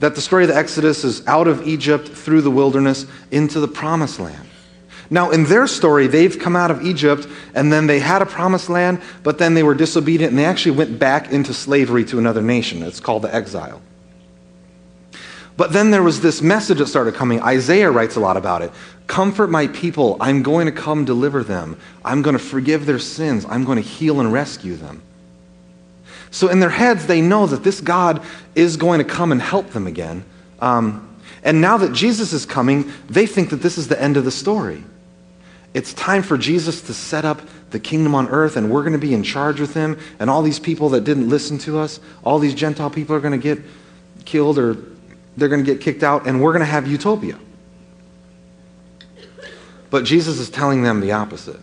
That 0.00 0.14
the 0.14 0.20
story 0.20 0.44
of 0.44 0.48
the 0.48 0.56
Exodus 0.56 1.04
is 1.04 1.26
out 1.26 1.48
of 1.48 1.66
Egypt 1.66 2.08
through 2.08 2.42
the 2.42 2.50
wilderness 2.50 3.06
into 3.30 3.60
the 3.60 3.68
promised 3.68 4.20
land. 4.20 4.48
Now, 5.10 5.30
in 5.30 5.44
their 5.44 5.66
story, 5.66 6.06
they've 6.06 6.38
come 6.38 6.56
out 6.56 6.70
of 6.70 6.82
Egypt 6.82 7.28
and 7.54 7.72
then 7.72 7.86
they 7.86 8.00
had 8.00 8.22
a 8.22 8.26
promised 8.26 8.68
land, 8.68 9.00
but 9.22 9.38
then 9.38 9.54
they 9.54 9.62
were 9.62 9.74
disobedient 9.74 10.30
and 10.30 10.38
they 10.38 10.44
actually 10.44 10.76
went 10.76 10.98
back 10.98 11.30
into 11.30 11.52
slavery 11.52 12.04
to 12.06 12.18
another 12.18 12.42
nation. 12.42 12.82
It's 12.82 13.00
called 13.00 13.22
the 13.22 13.34
exile. 13.34 13.82
But 15.56 15.72
then 15.72 15.90
there 15.90 16.02
was 16.02 16.20
this 16.20 16.42
message 16.42 16.78
that 16.78 16.88
started 16.88 17.14
coming. 17.14 17.40
Isaiah 17.40 17.90
writes 17.90 18.16
a 18.16 18.20
lot 18.20 18.36
about 18.36 18.62
it. 18.62 18.72
Comfort 19.06 19.50
my 19.50 19.68
people. 19.68 20.16
I'm 20.20 20.42
going 20.42 20.66
to 20.66 20.72
come 20.72 21.04
deliver 21.04 21.44
them. 21.44 21.78
I'm 22.04 22.22
going 22.22 22.36
to 22.36 22.42
forgive 22.42 22.86
their 22.86 22.98
sins. 22.98 23.46
I'm 23.48 23.64
going 23.64 23.80
to 23.80 23.88
heal 23.88 24.20
and 24.20 24.32
rescue 24.32 24.74
them. 24.74 25.02
So 26.32 26.48
in 26.48 26.58
their 26.58 26.70
heads, 26.70 27.06
they 27.06 27.20
know 27.20 27.46
that 27.46 27.62
this 27.62 27.80
God 27.80 28.24
is 28.56 28.76
going 28.76 28.98
to 28.98 29.04
come 29.04 29.30
and 29.30 29.40
help 29.40 29.70
them 29.70 29.86
again. 29.86 30.24
Um, 30.58 31.08
and 31.44 31.60
now 31.60 31.76
that 31.76 31.92
Jesus 31.92 32.32
is 32.32 32.44
coming, 32.44 32.90
they 33.08 33.26
think 33.26 33.50
that 33.50 33.56
this 33.56 33.78
is 33.78 33.86
the 33.86 34.00
end 34.00 34.16
of 34.16 34.24
the 34.24 34.32
story. 34.32 34.82
It's 35.74 35.92
time 35.92 36.22
for 36.22 36.36
Jesus 36.36 36.82
to 36.82 36.94
set 36.94 37.24
up 37.24 37.42
the 37.70 37.78
kingdom 37.78 38.14
on 38.14 38.28
earth, 38.28 38.56
and 38.56 38.70
we're 38.70 38.82
going 38.82 38.92
to 38.94 38.98
be 38.98 39.14
in 39.14 39.22
charge 39.22 39.60
with 39.60 39.74
him. 39.74 39.98
And 40.18 40.28
all 40.28 40.42
these 40.42 40.58
people 40.58 40.88
that 40.90 41.04
didn't 41.04 41.28
listen 41.28 41.58
to 41.58 41.78
us, 41.78 42.00
all 42.24 42.40
these 42.40 42.54
Gentile 42.54 42.90
people 42.90 43.14
are 43.14 43.20
going 43.20 43.38
to 43.38 43.54
get 43.54 43.60
killed 44.24 44.58
or 44.58 44.74
they're 45.36 45.48
going 45.48 45.64
to 45.64 45.70
get 45.70 45.80
kicked 45.80 46.02
out, 46.02 46.26
and 46.26 46.40
we're 46.40 46.52
going 46.52 46.60
to 46.60 46.66
have 46.66 46.86
utopia. 46.86 47.38
But 49.90 50.04
Jesus 50.04 50.38
is 50.38 50.50
telling 50.50 50.82
them 50.82 51.00
the 51.00 51.12
opposite. 51.12 51.60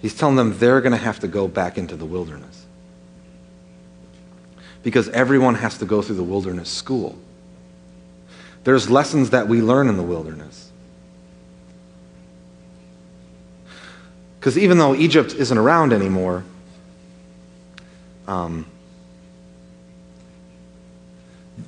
He's 0.00 0.14
telling 0.14 0.36
them 0.36 0.58
they're 0.58 0.80
going 0.80 0.92
to 0.92 0.98
have 0.98 1.20
to 1.20 1.28
go 1.28 1.48
back 1.48 1.78
into 1.78 1.96
the 1.96 2.04
wilderness. 2.04 2.66
Because 4.82 5.08
everyone 5.08 5.56
has 5.56 5.78
to 5.78 5.86
go 5.86 6.02
through 6.02 6.16
the 6.16 6.22
wilderness 6.22 6.70
school. 6.70 7.18
There's 8.64 8.90
lessons 8.90 9.30
that 9.30 9.48
we 9.48 9.62
learn 9.62 9.88
in 9.88 9.96
the 9.96 10.02
wilderness. 10.02 10.70
Because 14.38 14.56
even 14.56 14.78
though 14.78 14.94
Egypt 14.94 15.34
isn't 15.34 15.58
around 15.58 15.92
anymore, 15.92 16.44
um, 18.26 18.66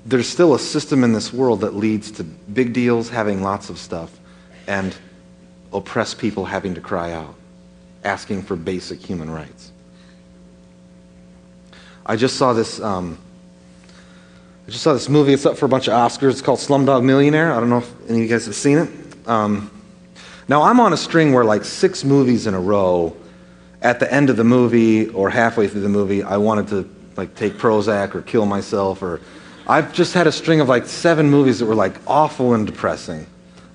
there's 0.06 0.28
still 0.28 0.54
a 0.54 0.58
system 0.58 1.04
in 1.04 1.12
this 1.12 1.32
world 1.32 1.60
that 1.60 1.74
leads 1.74 2.10
to 2.12 2.24
big 2.24 2.72
deals 2.72 3.08
having 3.08 3.42
lots 3.42 3.70
of 3.70 3.78
stuff 3.78 4.18
and 4.66 4.96
oppressed 5.72 6.18
people 6.18 6.44
having 6.44 6.74
to 6.74 6.80
cry 6.80 7.12
out, 7.12 7.34
asking 8.04 8.42
for 8.42 8.56
basic 8.56 9.00
human 9.00 9.30
rights. 9.30 9.72
I 12.06 12.16
just 12.16 12.36
saw 12.36 12.52
this. 12.52 12.80
Um, 12.80 13.18
I 14.66 14.70
just 14.70 14.82
saw 14.82 14.92
this 14.92 15.08
movie. 15.08 15.32
It's 15.32 15.46
up 15.46 15.58
for 15.58 15.66
a 15.66 15.68
bunch 15.68 15.88
of 15.88 15.94
Oscars. 15.94 16.30
It's 16.30 16.42
called 16.42 16.58
Slumdog 16.58 17.04
Millionaire. 17.04 17.52
I 17.52 17.60
don't 17.60 17.68
know 17.70 17.78
if 17.78 17.92
any 18.08 18.18
of 18.18 18.24
you 18.24 18.28
guys 18.28 18.46
have 18.46 18.54
seen 18.54 18.78
it. 18.78 18.88
Um, 19.28 19.70
now 20.48 20.62
I'm 20.62 20.80
on 20.80 20.92
a 20.92 20.96
string 20.96 21.32
where 21.32 21.44
like 21.44 21.64
six 21.64 22.04
movies 22.04 22.46
in 22.46 22.54
a 22.54 22.60
row. 22.60 23.16
At 23.82 23.98
the 23.98 24.12
end 24.12 24.28
of 24.28 24.36
the 24.36 24.44
movie 24.44 25.08
or 25.08 25.30
halfway 25.30 25.66
through 25.66 25.80
the 25.80 25.88
movie, 25.88 26.22
I 26.22 26.36
wanted 26.36 26.68
to 26.68 26.90
like 27.16 27.34
take 27.34 27.54
Prozac 27.54 28.14
or 28.14 28.22
kill 28.22 28.44
myself 28.44 29.02
or 29.02 29.20
I've 29.66 29.92
just 29.92 30.14
had 30.14 30.26
a 30.26 30.32
string 30.32 30.60
of 30.60 30.68
like 30.68 30.86
seven 30.86 31.30
movies 31.30 31.58
that 31.58 31.66
were 31.66 31.74
like 31.74 31.94
awful 32.06 32.54
and 32.54 32.66
depressing. 32.66 33.26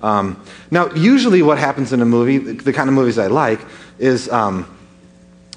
Um, 0.01 0.41
now, 0.69 0.91
usually 0.93 1.41
what 1.41 1.57
happens 1.57 1.93
in 1.93 2.01
a 2.01 2.05
movie, 2.05 2.38
the 2.38 2.73
kind 2.73 2.89
of 2.89 2.95
movies 2.95 3.17
I 3.17 3.27
like, 3.27 3.59
is 3.97 4.29
um, 4.29 4.71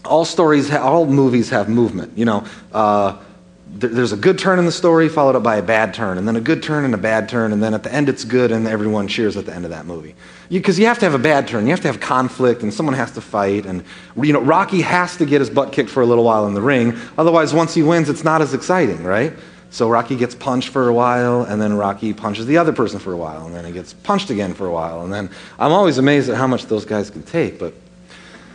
all 0.05 0.25
stories, 0.25 0.71
all 0.73 1.07
movies 1.07 1.51
have 1.51 1.69
movement. 1.69 2.17
You 2.17 2.25
know, 2.25 2.45
uh, 2.73 3.19
th- 3.81 3.93
there's 3.93 4.13
a 4.13 4.17
good 4.17 4.39
turn 4.39 4.59
in 4.59 4.65
the 4.65 4.73
story 4.73 5.09
followed 5.09 5.37
up 5.37 5.43
by 5.43 5.57
a 5.57 5.63
bad 5.63 5.93
turn, 5.93 6.19
and 6.19 6.27
then 6.27 6.37
a 6.37 6.41
good 6.41 6.63
turn 6.63 6.85
and 6.85 6.95
a 6.95 6.99
bad 6.99 7.29
turn, 7.29 7.53
and 7.53 7.63
then 7.63 7.75
at 7.75 7.83
the 7.83 7.93
end 7.93 8.09
it's 8.09 8.25
good, 8.25 8.51
and 8.53 8.67
everyone 8.67 9.09
cheers 9.09 9.37
at 9.37 9.45
the 9.45 9.55
end 9.55 9.65
of 9.65 9.71
that 9.71 9.87
movie. 9.87 10.15
Because 10.49 10.79
you, 10.79 10.83
you 10.83 10.89
have 10.89 10.99
to 11.01 11.05
have 11.05 11.15
a 11.15 11.19
bad 11.19 11.47
turn, 11.47 11.65
you 11.65 11.71
have 11.71 11.83
to 11.83 11.89
have 11.89 12.01
conflict, 12.01 12.63
and 12.63 12.73
someone 12.73 12.95
has 12.95 13.11
to 13.13 13.21
fight, 13.21 13.67
and 13.67 13.85
you 14.17 14.33
know, 14.33 14.41
Rocky 14.41 14.81
has 14.81 15.17
to 15.19 15.27
get 15.27 15.41
his 15.41 15.51
butt 15.51 15.73
kicked 15.73 15.91
for 15.91 16.03
a 16.03 16.07
little 16.07 16.25
while 16.25 16.47
in 16.47 16.55
the 16.55 16.63
ring. 16.63 16.97
Otherwise, 17.19 17.53
once 17.53 17.75
he 17.75 17.83
wins, 17.83 18.09
it's 18.09 18.25
not 18.25 18.41
as 18.41 18.55
exciting, 18.55 19.05
right? 19.05 19.35
So 19.71 19.89
Rocky 19.89 20.17
gets 20.17 20.35
punched 20.35 20.71
for 20.71 20.89
a 20.89 20.95
while, 20.95 21.43
and 21.43 21.61
then 21.61 21.75
Rocky 21.77 22.15
punches 22.15 22.47
the 22.47 22.57
other 22.57 22.73
person 22.73 22.99
for 22.99 23.13
a 23.13 23.17
while, 23.17 23.47
and 23.47 23.55
then 23.55 23.65
he 23.65 23.73
gets 23.73 23.93
punched 23.93 24.31
again 24.31 24.55
for 24.55 24.67
a 24.67 24.73
while, 24.73 25.03
and 25.03 25.13
then 25.13 25.31
I'm 25.59 25.73
always 25.73 25.99
amazed 25.99 26.31
at 26.31 26.37
how 26.37 26.47
much 26.47 26.67
those 26.67 26.85
guys 26.85 27.11
can 27.11 27.23
take. 27.23 27.59
But 27.59 27.75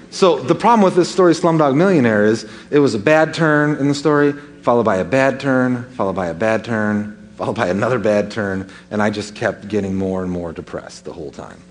so 0.09 0.39
the 0.39 0.55
problem 0.55 0.81
with 0.81 0.95
this 0.95 1.11
story, 1.11 1.33
Slumdog 1.33 1.75
Millionaire, 1.75 2.25
is 2.25 2.49
it 2.71 2.79
was 2.79 2.95
a 2.95 2.99
bad 2.99 3.33
turn 3.33 3.77
in 3.77 3.87
the 3.87 3.95
story, 3.95 4.33
followed 4.33 4.83
by 4.83 4.97
a 4.97 5.05
bad 5.05 5.39
turn, 5.39 5.83
followed 5.91 6.15
by 6.15 6.27
a 6.27 6.33
bad 6.33 6.65
turn, 6.65 7.29
followed 7.37 7.55
by 7.55 7.67
another 7.67 7.99
bad 7.99 8.31
turn, 8.31 8.69
and 8.89 9.01
I 9.01 9.09
just 9.09 9.35
kept 9.35 9.67
getting 9.67 9.95
more 9.95 10.23
and 10.23 10.31
more 10.31 10.51
depressed 10.51 11.05
the 11.05 11.13
whole 11.13 11.31
time. 11.31 11.61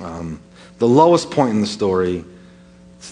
Um, 0.00 0.40
the 0.78 0.88
lowest 0.88 1.30
point 1.30 1.54
in 1.54 1.60
the 1.60 1.66
story 1.66 2.24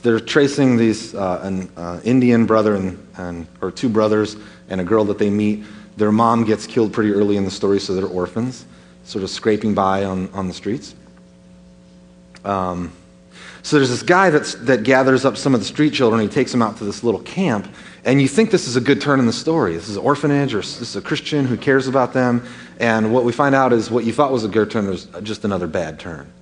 they're 0.03 0.21
tracing 0.21 0.77
these 0.77 1.15
uh, 1.15 1.41
an 1.43 1.71
uh, 1.77 2.01
Indian 2.05 2.47
brother 2.47 2.75
and, 2.75 3.07
and, 3.17 3.47
or 3.61 3.71
two 3.71 3.89
brothers 3.89 4.37
and 4.69 4.81
a 4.81 4.85
girl 4.85 5.05
that 5.07 5.19
they 5.19 5.31
meet. 5.31 5.65
Their 5.97 6.13
mom 6.13 6.45
gets 6.45 6.67
killed 6.67 6.93
pretty 6.93 7.13
early 7.13 7.37
in 7.37 7.45
the 7.45 7.51
story, 7.51 7.81
so 7.81 7.95
they're 7.95 8.07
orphans, 8.07 8.65
sort 9.05 9.25
of 9.25 9.31
scraping 9.31 9.75
by 9.75 10.05
on, 10.05 10.29
on 10.33 10.49
the 10.49 10.55
streets. 10.55 10.95
Um, 12.45 12.93
so 13.63 13.77
there's 13.77 13.91
this 13.91 14.03
guy 14.03 14.31
that's, 14.31 14.55
that 14.55 14.85
gathers 14.85 15.25
up 15.25 15.37
some 15.37 15.55
of 15.55 15.61
the 15.61 15.67
street 15.67 15.93
children. 15.93 16.23
He 16.23 16.29
takes 16.29 16.53
them 16.53 16.63
out 16.63 16.77
to 16.79 16.85
this 16.85 17.03
little 17.03 17.21
camp, 17.21 17.69
and 18.05 18.23
you 18.23 18.29
think 18.29 18.51
this 18.51 18.69
is 18.69 18.77
a 18.77 18.81
good 18.81 19.01
turn 19.01 19.19
in 19.19 19.27
the 19.27 19.33
story. 19.33 19.75
This 19.75 19.89
is 19.89 19.97
an 19.97 20.05
orphanage, 20.05 20.55
or 20.55 20.59
this 20.59 20.81
is 20.81 20.97
a 20.97 21.03
Christian 21.03 21.45
who 21.45 21.57
cares 21.57 21.89
about 21.89 22.13
them. 22.13 22.47
And 22.79 23.13
what 23.13 23.25
we 23.25 23.33
find 23.33 23.55
out 23.55 23.73
is 23.73 23.91
what 23.91 24.05
you 24.05 24.13
thought 24.13 24.33
was 24.33 24.45
a 24.45 24.49
good 24.49 24.71
turn 24.71 24.87
was 24.89 25.07
just 25.23 25.45
another 25.45 25.67
bad 25.67 25.99
turn. 25.99 26.33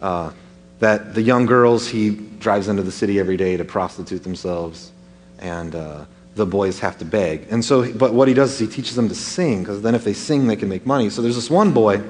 Uh, 0.00 0.32
that 0.80 1.14
the 1.14 1.22
young 1.22 1.46
girls 1.46 1.88
he 1.88 2.10
drives 2.10 2.68
into 2.68 2.82
the 2.82 2.92
city 2.92 3.18
every 3.18 3.36
day 3.36 3.56
to 3.56 3.64
prostitute 3.64 4.22
themselves, 4.22 4.92
and 5.38 5.74
uh, 5.74 6.04
the 6.34 6.46
boys 6.46 6.80
have 6.80 6.98
to 6.98 7.04
beg. 7.04 7.46
And 7.50 7.64
so, 7.64 7.92
but 7.92 8.12
what 8.12 8.28
he 8.28 8.34
does 8.34 8.52
is 8.52 8.58
he 8.58 8.66
teaches 8.66 8.96
them 8.96 9.08
to 9.08 9.14
sing, 9.14 9.60
because 9.60 9.82
then 9.82 9.94
if 9.94 10.04
they 10.04 10.14
sing, 10.14 10.46
they 10.46 10.56
can 10.56 10.68
make 10.68 10.84
money. 10.86 11.10
So 11.10 11.22
there's 11.22 11.36
this 11.36 11.50
one 11.50 11.72
boy 11.72 12.02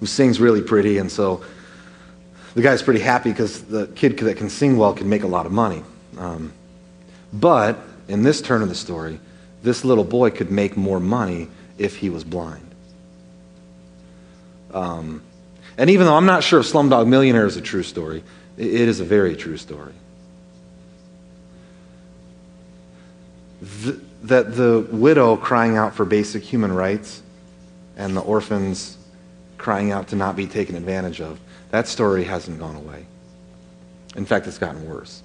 who 0.00 0.06
sings 0.06 0.40
really 0.40 0.62
pretty, 0.62 0.98
and 0.98 1.10
so 1.10 1.42
the 2.54 2.62
guy's 2.62 2.82
pretty 2.82 3.00
happy 3.00 3.30
because 3.30 3.62
the 3.64 3.86
kid 3.88 4.18
that 4.18 4.36
can 4.36 4.50
sing 4.50 4.76
well 4.76 4.92
can 4.92 5.08
make 5.08 5.22
a 5.22 5.26
lot 5.28 5.46
of 5.46 5.52
money. 5.52 5.82
Um, 6.16 6.52
but 7.32 7.78
in 8.08 8.22
this 8.22 8.40
turn 8.40 8.62
of 8.62 8.68
the 8.68 8.74
story, 8.74 9.20
this 9.62 9.84
little 9.84 10.04
boy 10.04 10.30
could 10.30 10.50
make 10.50 10.76
more 10.76 11.00
money 11.00 11.48
if 11.78 11.96
he 11.96 12.10
was 12.10 12.24
blind. 12.24 12.64
Um, 14.72 15.22
and 15.76 15.90
even 15.90 16.06
though 16.06 16.16
I'm 16.16 16.26
not 16.26 16.42
sure 16.42 16.60
if 16.60 16.66
Slumdog 16.66 17.06
Millionaire 17.06 17.46
is 17.46 17.56
a 17.56 17.60
true 17.60 17.82
story, 17.82 18.24
it 18.56 18.66
is 18.66 19.00
a 19.00 19.04
very 19.04 19.36
true 19.36 19.56
story. 19.56 19.94
The, 23.60 24.00
that 24.22 24.54
the 24.56 24.86
widow 24.90 25.36
crying 25.36 25.76
out 25.76 25.94
for 25.94 26.04
basic 26.04 26.42
human 26.42 26.72
rights 26.72 27.22
and 27.96 28.16
the 28.16 28.20
orphans 28.20 28.96
crying 29.56 29.90
out 29.90 30.08
to 30.08 30.16
not 30.16 30.36
be 30.36 30.46
taken 30.46 30.76
advantage 30.76 31.20
of, 31.20 31.40
that 31.70 31.88
story 31.88 32.24
hasn't 32.24 32.58
gone 32.58 32.76
away. 32.76 33.06
In 34.16 34.24
fact, 34.24 34.46
it's 34.46 34.58
gotten 34.58 34.88
worse. 34.88 35.22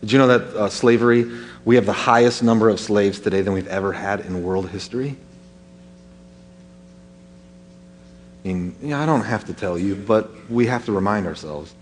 Did 0.00 0.12
you 0.12 0.18
know 0.18 0.26
that 0.26 0.56
uh, 0.56 0.68
slavery, 0.68 1.30
we 1.64 1.74
have 1.74 1.86
the 1.86 1.92
highest 1.92 2.42
number 2.42 2.68
of 2.68 2.78
slaves 2.78 3.18
today 3.20 3.42
than 3.42 3.52
we've 3.52 3.68
ever 3.68 3.92
had 3.92 4.20
in 4.20 4.42
world 4.42 4.68
history? 4.68 5.16
I 8.44 8.48
mean, 8.48 8.76
yeah, 8.80 9.02
I 9.02 9.06
don't 9.06 9.24
have 9.24 9.44
to 9.46 9.54
tell 9.54 9.76
you, 9.76 9.94
but 9.96 10.30
we 10.48 10.66
have 10.66 10.84
to 10.86 10.92
remind 10.92 11.26
ourselves. 11.26 11.74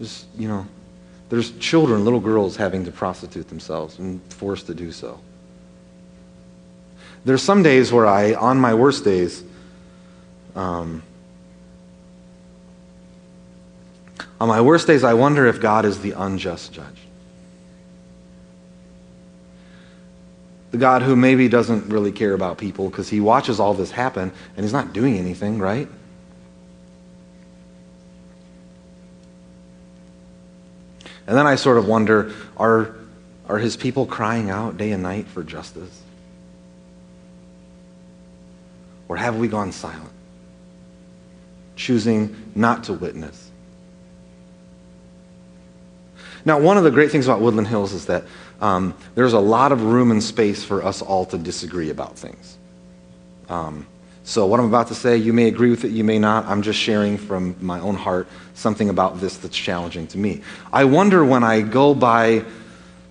Just, 0.00 0.26
you 0.38 0.48
know, 0.48 0.66
there's 1.30 1.52
children, 1.52 2.04
little 2.04 2.20
girls, 2.20 2.56
having 2.56 2.84
to 2.84 2.90
prostitute 2.90 3.48
themselves 3.48 3.98
and 4.00 4.20
forced 4.32 4.66
to 4.66 4.74
do 4.74 4.90
so. 4.90 5.20
There's 7.24 7.42
some 7.42 7.62
days 7.62 7.92
where 7.92 8.06
I, 8.06 8.34
on 8.34 8.58
my 8.58 8.74
worst 8.74 9.04
days, 9.04 9.44
um, 10.56 11.02
on 14.40 14.48
my 14.48 14.60
worst 14.60 14.88
days, 14.88 15.04
I 15.04 15.14
wonder 15.14 15.46
if 15.46 15.60
God 15.60 15.84
is 15.84 16.00
the 16.00 16.12
unjust 16.12 16.72
judge. 16.72 16.98
The 20.72 20.78
God 20.78 21.02
who 21.02 21.14
maybe 21.14 21.48
doesn't 21.48 21.86
really 21.86 22.12
care 22.12 22.32
about 22.32 22.58
people 22.58 22.88
because 22.88 23.08
he 23.08 23.20
watches 23.20 23.60
all 23.60 23.74
this 23.74 23.90
happen 23.92 24.32
and 24.56 24.64
he's 24.64 24.72
not 24.72 24.92
doing 24.92 25.16
anything, 25.16 25.58
right? 25.58 25.88
And 31.26 31.36
then 31.36 31.46
I 31.46 31.54
sort 31.54 31.78
of 31.78 31.86
wonder 31.86 32.32
are, 32.56 32.94
are 33.48 33.58
his 33.58 33.76
people 33.76 34.06
crying 34.06 34.50
out 34.50 34.76
day 34.76 34.92
and 34.92 35.02
night 35.02 35.26
for 35.28 35.42
justice? 35.42 36.02
Or 39.08 39.16
have 39.16 39.36
we 39.36 39.48
gone 39.48 39.72
silent, 39.72 40.12
choosing 41.74 42.52
not 42.54 42.84
to 42.84 42.92
witness? 42.92 43.50
Now, 46.44 46.58
one 46.58 46.78
of 46.78 46.84
the 46.84 46.90
great 46.90 47.10
things 47.10 47.26
about 47.26 47.40
Woodland 47.40 47.68
Hills 47.68 47.92
is 47.92 48.06
that 48.06 48.24
um, 48.60 48.94
there's 49.14 49.32
a 49.32 49.40
lot 49.40 49.72
of 49.72 49.82
room 49.82 50.10
and 50.10 50.22
space 50.22 50.64
for 50.64 50.84
us 50.84 51.02
all 51.02 51.26
to 51.26 51.38
disagree 51.38 51.90
about 51.90 52.16
things. 52.16 52.56
Um, 53.48 53.86
so, 54.30 54.46
what 54.46 54.60
I'm 54.60 54.66
about 54.66 54.86
to 54.86 54.94
say, 54.94 55.16
you 55.16 55.32
may 55.32 55.48
agree 55.48 55.70
with 55.70 55.84
it, 55.84 55.90
you 55.90 56.04
may 56.04 56.20
not. 56.20 56.46
I'm 56.46 56.62
just 56.62 56.78
sharing 56.78 57.18
from 57.18 57.56
my 57.60 57.80
own 57.80 57.96
heart 57.96 58.28
something 58.54 58.88
about 58.88 59.20
this 59.20 59.36
that's 59.38 59.56
challenging 59.56 60.06
to 60.06 60.18
me. 60.18 60.42
I 60.72 60.84
wonder 60.84 61.24
when 61.24 61.42
I 61.42 61.62
go 61.62 61.94
buy 61.94 62.44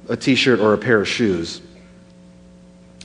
a 0.08 0.16
t 0.16 0.36
shirt 0.36 0.62
or 0.62 0.74
a 0.74 0.78
pair 0.78 1.02
of 1.02 1.10
shoes. 1.10 1.60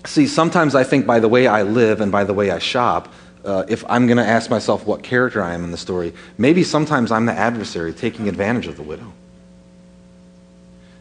See, 0.07 0.29
sometimes 0.29 0.77
I 0.77 0.85
think 0.85 1.09
by 1.09 1.19
the 1.19 1.27
way 1.27 1.49
I 1.49 1.65
live 1.65 2.01
and 2.01 2.13
by 2.13 2.23
the 2.23 2.33
way 2.33 2.53
I 2.53 2.61
shop, 2.61 3.13
uh, 3.45 3.65
if 3.69 3.85
I'm 3.89 4.07
going 4.07 4.19
to 4.19 4.25
ask 4.25 4.49
myself 4.49 4.87
what 4.87 5.03
character 5.03 5.43
I 5.43 5.53
am 5.53 5.65
in 5.65 5.73
the 5.73 5.77
story, 5.77 6.15
maybe 6.39 6.63
sometimes 6.63 7.11
I'm 7.11 7.27
the 7.27 7.33
adversary 7.33 7.93
taking 7.93 8.29
advantage 8.29 8.69
of 8.69 8.77
the 8.77 8.85
widow. 8.85 9.13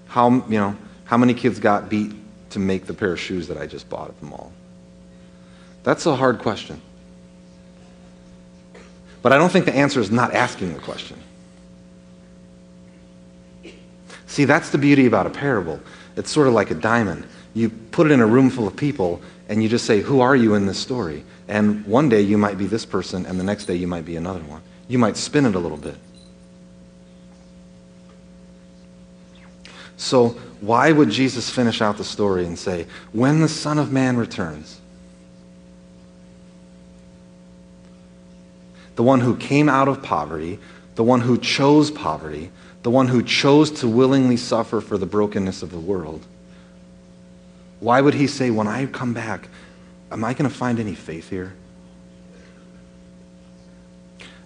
How, 0.08 0.32
you 0.32 0.58
know, 0.58 0.76
how 1.06 1.18
many 1.18 1.36
kids 1.36 1.60
got 1.60 1.90
beat 1.90 2.12
to 2.50 2.58
make 2.58 2.88
the 2.88 2.94
pair 2.96 3.12
of 3.12 3.20
shoes 3.20 3.50
that 3.50 3.58
I 3.60 3.68
just 3.68 3.88
bought 3.88 4.10
at 4.10 4.20
the 4.20 4.26
mall? 4.26 4.52
That's 5.84 6.08
a 6.08 6.16
hard 6.16 6.40
question. 6.40 6.82
But 9.24 9.32
I 9.32 9.38
don't 9.38 9.50
think 9.50 9.66
the 9.66 9.76
answer 9.76 10.00
is 10.00 10.12
not 10.12 10.34
asking 10.34 10.74
the 10.74 10.80
question. 10.80 11.18
See, 14.28 14.46
that's 14.46 14.70
the 14.70 14.78
beauty 14.78 15.06
about 15.06 15.26
a 15.26 15.30
parable. 15.30 15.80
It's 16.16 16.30
sort 16.30 16.48
of 16.48 16.54
like 16.54 16.70
a 16.70 16.76
diamond. 16.76 17.26
You 17.56 17.70
put 17.70 18.08
it 18.08 18.12
in 18.12 18.20
a 18.20 18.28
room 18.28 18.50
full 18.50 18.68
of 18.68 18.76
people, 18.76 19.22
and 19.48 19.64
you 19.64 19.70
just 19.70 19.86
say, 19.86 20.02
Who 20.02 20.20
are 20.20 20.36
you 20.36 20.56
in 20.56 20.66
this 20.66 20.78
story? 20.78 21.24
And 21.48 21.86
one 21.86 22.10
day 22.10 22.22
you 22.22 22.38
might 22.38 22.58
be 22.58 22.68
this 22.68 22.86
person, 22.86 23.26
and 23.26 23.40
the 23.40 23.44
next 23.44 23.66
day 23.66 23.76
you 23.76 23.88
might 23.88 24.06
be 24.06 24.18
another 24.18 24.42
one. 24.42 24.62
You 24.88 25.00
might 25.00 25.16
spin 25.16 25.46
it 25.46 25.56
a 25.56 25.60
little 25.60 25.78
bit. 25.78 25.96
So, 29.96 30.30
why 30.60 30.92
would 30.92 31.10
Jesus 31.10 31.50
finish 31.50 31.82
out 31.82 31.98
the 31.98 32.04
story 32.04 32.46
and 32.46 32.60
say, 32.60 32.88
When 33.14 33.40
the 33.40 33.48
Son 33.48 33.78
of 33.78 33.92
Man 33.92 34.18
returns? 34.18 34.82
The 38.96 39.04
one 39.04 39.22
who 39.22 39.36
came 39.36 39.70
out 39.70 39.88
of 39.88 40.04
poverty, 40.04 40.60
the 40.96 41.04
one 41.04 41.22
who 41.22 41.38
chose 41.38 41.90
poverty, 41.90 42.52
the 42.84 42.92
one 42.92 43.08
who 43.08 43.24
chose 43.24 43.72
to 43.72 43.88
willingly 43.88 44.38
suffer 44.38 44.82
for 44.82 44.98
the 44.98 45.06
brokenness 45.06 45.64
of 45.64 45.72
the 45.72 45.80
world. 45.80 46.26
Why 47.80 48.02
would 48.02 48.14
he 48.14 48.28
say, 48.28 48.52
When 48.52 48.68
I 48.68 48.86
come 48.86 49.14
back, 49.14 49.48
am 50.12 50.24
I 50.24 50.34
going 50.34 50.50
to 50.50 50.56
find 50.56 50.80
any 50.80 50.96
faith 50.96 51.30
here? 51.30 51.54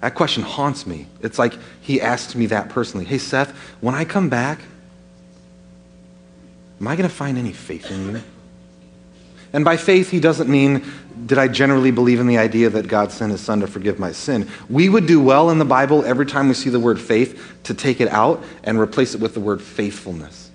That 0.01 0.13
question 0.13 0.43
haunts 0.43 0.85
me. 0.85 1.07
It's 1.21 1.39
like 1.39 1.53
he 1.81 1.99
asks 1.99 2.35
me 2.35 2.45
that 2.47 2.69
personally. 2.69 3.05
Hey, 3.05 3.17
Seth, 3.17 3.49
when 3.81 3.95
I 3.95 4.05
come 4.05 4.29
back, 4.29 4.59
am 6.79 6.87
I 6.87 6.95
going 6.95 7.09
to 7.09 7.15
find 7.15 7.37
any 7.37 7.51
faith 7.51 7.89
in 7.89 8.11
you? 8.11 8.21
And 9.53 9.65
by 9.65 9.77
faith, 9.77 10.11
he 10.11 10.19
doesn't 10.19 10.49
mean, 10.49 10.85
did 11.26 11.38
I 11.38 11.47
generally 11.47 11.91
believe 11.91 12.20
in 12.20 12.28
the 12.28 12.38
idea 12.38 12.70
that 12.70 12.88
God 12.88 13.11
sent 13.11 13.32
his 13.32 13.41
son 13.41 13.61
to 13.61 13.68
forgive 13.68 13.99
my 13.99 14.11
sin? 14.11 14.49
We 14.70 14.89
would 14.89 15.07
do 15.07 15.22
well 15.22 15.49
in 15.49 15.59
the 15.59 15.65
Bible 15.65 16.05
every 16.05 16.26
time 16.26 16.47
we 16.47 16.53
see 16.53 16.70
the 16.70 16.80
word 16.80 16.99
faith 16.99 17.57
to 17.63 17.74
take 17.74 17.99
it 17.99 18.07
out 18.09 18.43
and 18.63 18.80
replace 18.80 19.15
it 19.15 19.22
with 19.22 19.34
the 19.34 19.39
word 19.39 19.61
faithfulness. 19.61 20.51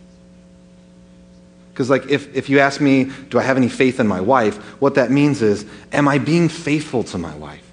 Because, 1.72 1.88
like, 1.88 2.10
if, 2.10 2.34
if 2.34 2.48
you 2.48 2.58
ask 2.58 2.80
me, 2.80 3.04
do 3.30 3.38
I 3.38 3.42
have 3.42 3.56
any 3.56 3.68
faith 3.68 3.98
in 3.98 4.06
my 4.06 4.20
wife, 4.20 4.56
what 4.80 4.94
that 4.96 5.10
means 5.10 5.40
is, 5.40 5.64
am 5.90 6.06
I 6.06 6.18
being 6.18 6.48
faithful 6.48 7.02
to 7.04 7.18
my 7.18 7.34
wife? 7.36 7.66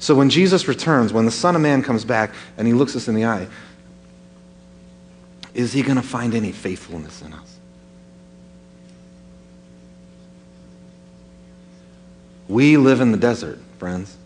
So 0.00 0.14
when 0.14 0.30
Jesus 0.30 0.66
returns, 0.66 1.12
when 1.12 1.26
the 1.26 1.30
Son 1.30 1.54
of 1.54 1.62
Man 1.62 1.82
comes 1.82 2.04
back 2.04 2.32
and 2.56 2.66
he 2.66 2.72
looks 2.72 2.96
us 2.96 3.06
in 3.06 3.14
the 3.14 3.26
eye, 3.26 3.46
is 5.54 5.72
he 5.72 5.82
going 5.82 5.96
to 5.96 6.02
find 6.02 6.34
any 6.34 6.52
faithfulness 6.52 7.22
in 7.22 7.32
us? 7.34 7.49
We 12.50 12.76
live 12.76 13.00
in 13.00 13.12
the 13.12 13.16
desert, 13.16 13.60
friends. 13.78 14.16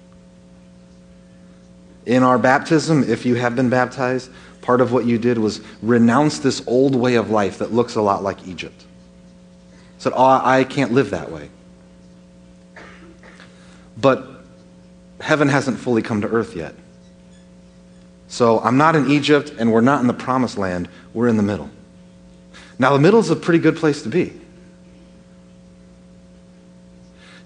In 2.07 2.23
our 2.23 2.39
baptism, 2.39 3.05
if 3.05 3.27
you 3.27 3.35
have 3.35 3.55
been 3.55 3.69
baptized, 3.69 4.31
part 4.63 4.81
of 4.81 4.93
what 4.93 5.05
you 5.05 5.19
did 5.19 5.37
was 5.37 5.61
renounce 5.83 6.39
this 6.39 6.63
old 6.67 6.95
way 6.95 7.17
of 7.17 7.29
life 7.29 7.59
that 7.59 7.75
looks 7.75 7.97
a 7.97 8.01
lot 8.01 8.23
like 8.23 8.49
Egypt. 8.49 8.83
Said, 9.99 10.15
oh, 10.17 10.41
I 10.43 10.65
can't 10.65 10.93
live 10.93 11.11
that 11.11 11.31
way. 11.31 11.51
But 13.99 14.27
heaven 15.21 15.49
hasn't 15.49 15.79
fully 15.79 16.01
come 16.01 16.23
to 16.23 16.29
earth 16.29 16.57
yet. 16.57 16.75
So 18.29 18.59
I'm 18.61 18.79
not 18.79 18.97
in 18.97 19.11
Egypt 19.11 19.53
and 19.59 19.71
we're 19.71 19.83
not 19.83 20.01
in 20.01 20.07
the 20.07 20.15
promised 20.15 20.57
land. 20.57 20.89
We're 21.13 21.29
in 21.29 21.37
the 21.37 21.43
middle. 21.43 21.69
Now, 22.79 22.95
the 22.95 22.99
middle 22.99 23.21
is 23.21 23.29
a 23.29 23.37
pretty 23.37 23.59
good 23.59 23.77
place 23.77 24.01
to 24.03 24.09
be. 24.09 24.41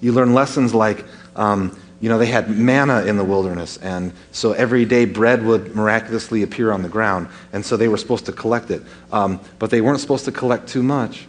You 0.01 0.13
learn 0.13 0.35
lessons 0.35 0.75
like, 0.75 1.05
um, 1.37 1.79
you 2.01 2.09
know, 2.09 2.19
they 2.19 2.27
had 2.27 2.51
manna 2.51 3.05
in 3.05 3.17
the 3.17 3.25
wilderness, 3.25 3.77
and 3.79 4.13
so 4.31 4.53
every 4.53 4.85
day 4.85 5.05
bread 5.05 5.45
would 5.45 5.75
miraculously 5.75 6.43
appear 6.43 6.71
on 6.71 6.83
the 6.83 6.89
ground, 6.89 7.29
and 7.53 7.65
so 7.65 7.77
they 7.77 7.89
were 7.89 7.97
supposed 7.97 8.27
to 8.27 8.33
collect 8.33 8.71
it. 8.71 8.83
Um, 9.11 9.41
but 9.59 9.71
they 9.71 9.81
weren't 9.81 10.01
supposed 10.01 10.25
to 10.27 10.33
collect 10.33 10.69
too 10.69 10.83
much. 10.83 11.27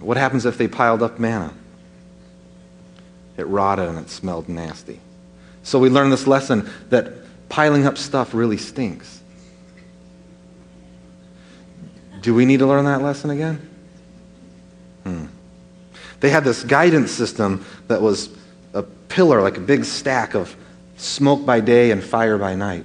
What 0.00 0.16
happens 0.16 0.46
if 0.46 0.56
they 0.56 0.68
piled 0.68 1.02
up 1.02 1.18
manna? 1.18 1.52
It 3.36 3.46
rotted 3.46 3.88
and 3.88 3.98
it 3.98 4.10
smelled 4.10 4.48
nasty. 4.48 5.00
So 5.62 5.78
we 5.78 5.88
learn 5.88 6.10
this 6.10 6.26
lesson 6.26 6.70
that 6.90 7.12
piling 7.48 7.86
up 7.86 7.98
stuff 7.98 8.34
really 8.34 8.56
stinks. 8.56 9.20
Do 12.20 12.34
we 12.34 12.44
need 12.44 12.58
to 12.58 12.66
learn 12.66 12.84
that 12.84 13.02
lesson 13.02 13.30
again? 13.30 13.69
They 16.20 16.30
had 16.30 16.44
this 16.44 16.64
guidance 16.64 17.10
system 17.10 17.64
that 17.88 18.00
was 18.00 18.30
a 18.74 18.82
pillar, 18.82 19.42
like 19.42 19.56
a 19.56 19.60
big 19.60 19.84
stack 19.84 20.34
of 20.34 20.54
smoke 20.96 21.44
by 21.44 21.60
day 21.60 21.90
and 21.90 22.02
fire 22.02 22.38
by 22.38 22.54
night. 22.54 22.84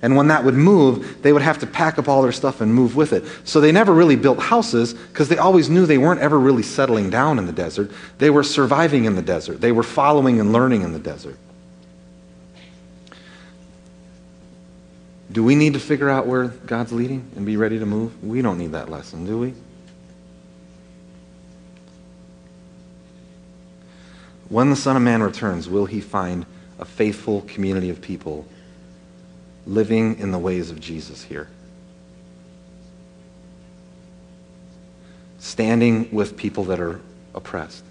And 0.00 0.14
when 0.14 0.28
that 0.28 0.44
would 0.44 0.54
move, 0.54 1.22
they 1.22 1.32
would 1.32 1.42
have 1.42 1.58
to 1.58 1.66
pack 1.66 1.98
up 1.98 2.08
all 2.08 2.22
their 2.22 2.32
stuff 2.32 2.60
and 2.60 2.72
move 2.72 2.94
with 2.94 3.12
it. 3.12 3.24
So 3.44 3.60
they 3.60 3.72
never 3.72 3.92
really 3.92 4.14
built 4.14 4.38
houses 4.38 4.94
because 4.94 5.28
they 5.28 5.38
always 5.38 5.68
knew 5.68 5.86
they 5.86 5.98
weren't 5.98 6.20
ever 6.20 6.38
really 6.38 6.62
settling 6.62 7.10
down 7.10 7.38
in 7.38 7.46
the 7.46 7.52
desert. 7.52 7.90
They 8.18 8.30
were 8.30 8.44
surviving 8.44 9.06
in 9.06 9.16
the 9.16 9.22
desert, 9.22 9.60
they 9.60 9.72
were 9.72 9.82
following 9.82 10.38
and 10.38 10.52
learning 10.52 10.82
in 10.82 10.92
the 10.92 10.98
desert. 10.98 11.36
Do 15.30 15.44
we 15.44 15.54
need 15.54 15.74
to 15.74 15.80
figure 15.80 16.08
out 16.08 16.26
where 16.26 16.48
God's 16.48 16.90
leading 16.90 17.30
and 17.36 17.44
be 17.44 17.56
ready 17.58 17.78
to 17.78 17.86
move? 17.86 18.24
We 18.24 18.40
don't 18.40 18.56
need 18.56 18.72
that 18.72 18.88
lesson, 18.88 19.26
do 19.26 19.38
we? 19.38 19.54
When 24.48 24.70
the 24.70 24.76
Son 24.76 24.96
of 24.96 25.02
Man 25.02 25.22
returns, 25.22 25.68
will 25.68 25.86
he 25.86 26.00
find 26.00 26.46
a 26.78 26.84
faithful 26.84 27.42
community 27.42 27.90
of 27.90 28.00
people 28.00 28.46
living 29.66 30.18
in 30.18 30.30
the 30.30 30.38
ways 30.38 30.70
of 30.70 30.80
Jesus 30.80 31.22
here? 31.22 31.48
Standing 35.38 36.08
with 36.12 36.36
people 36.36 36.64
that 36.64 36.80
are 36.80 37.00
oppressed. 37.34 37.84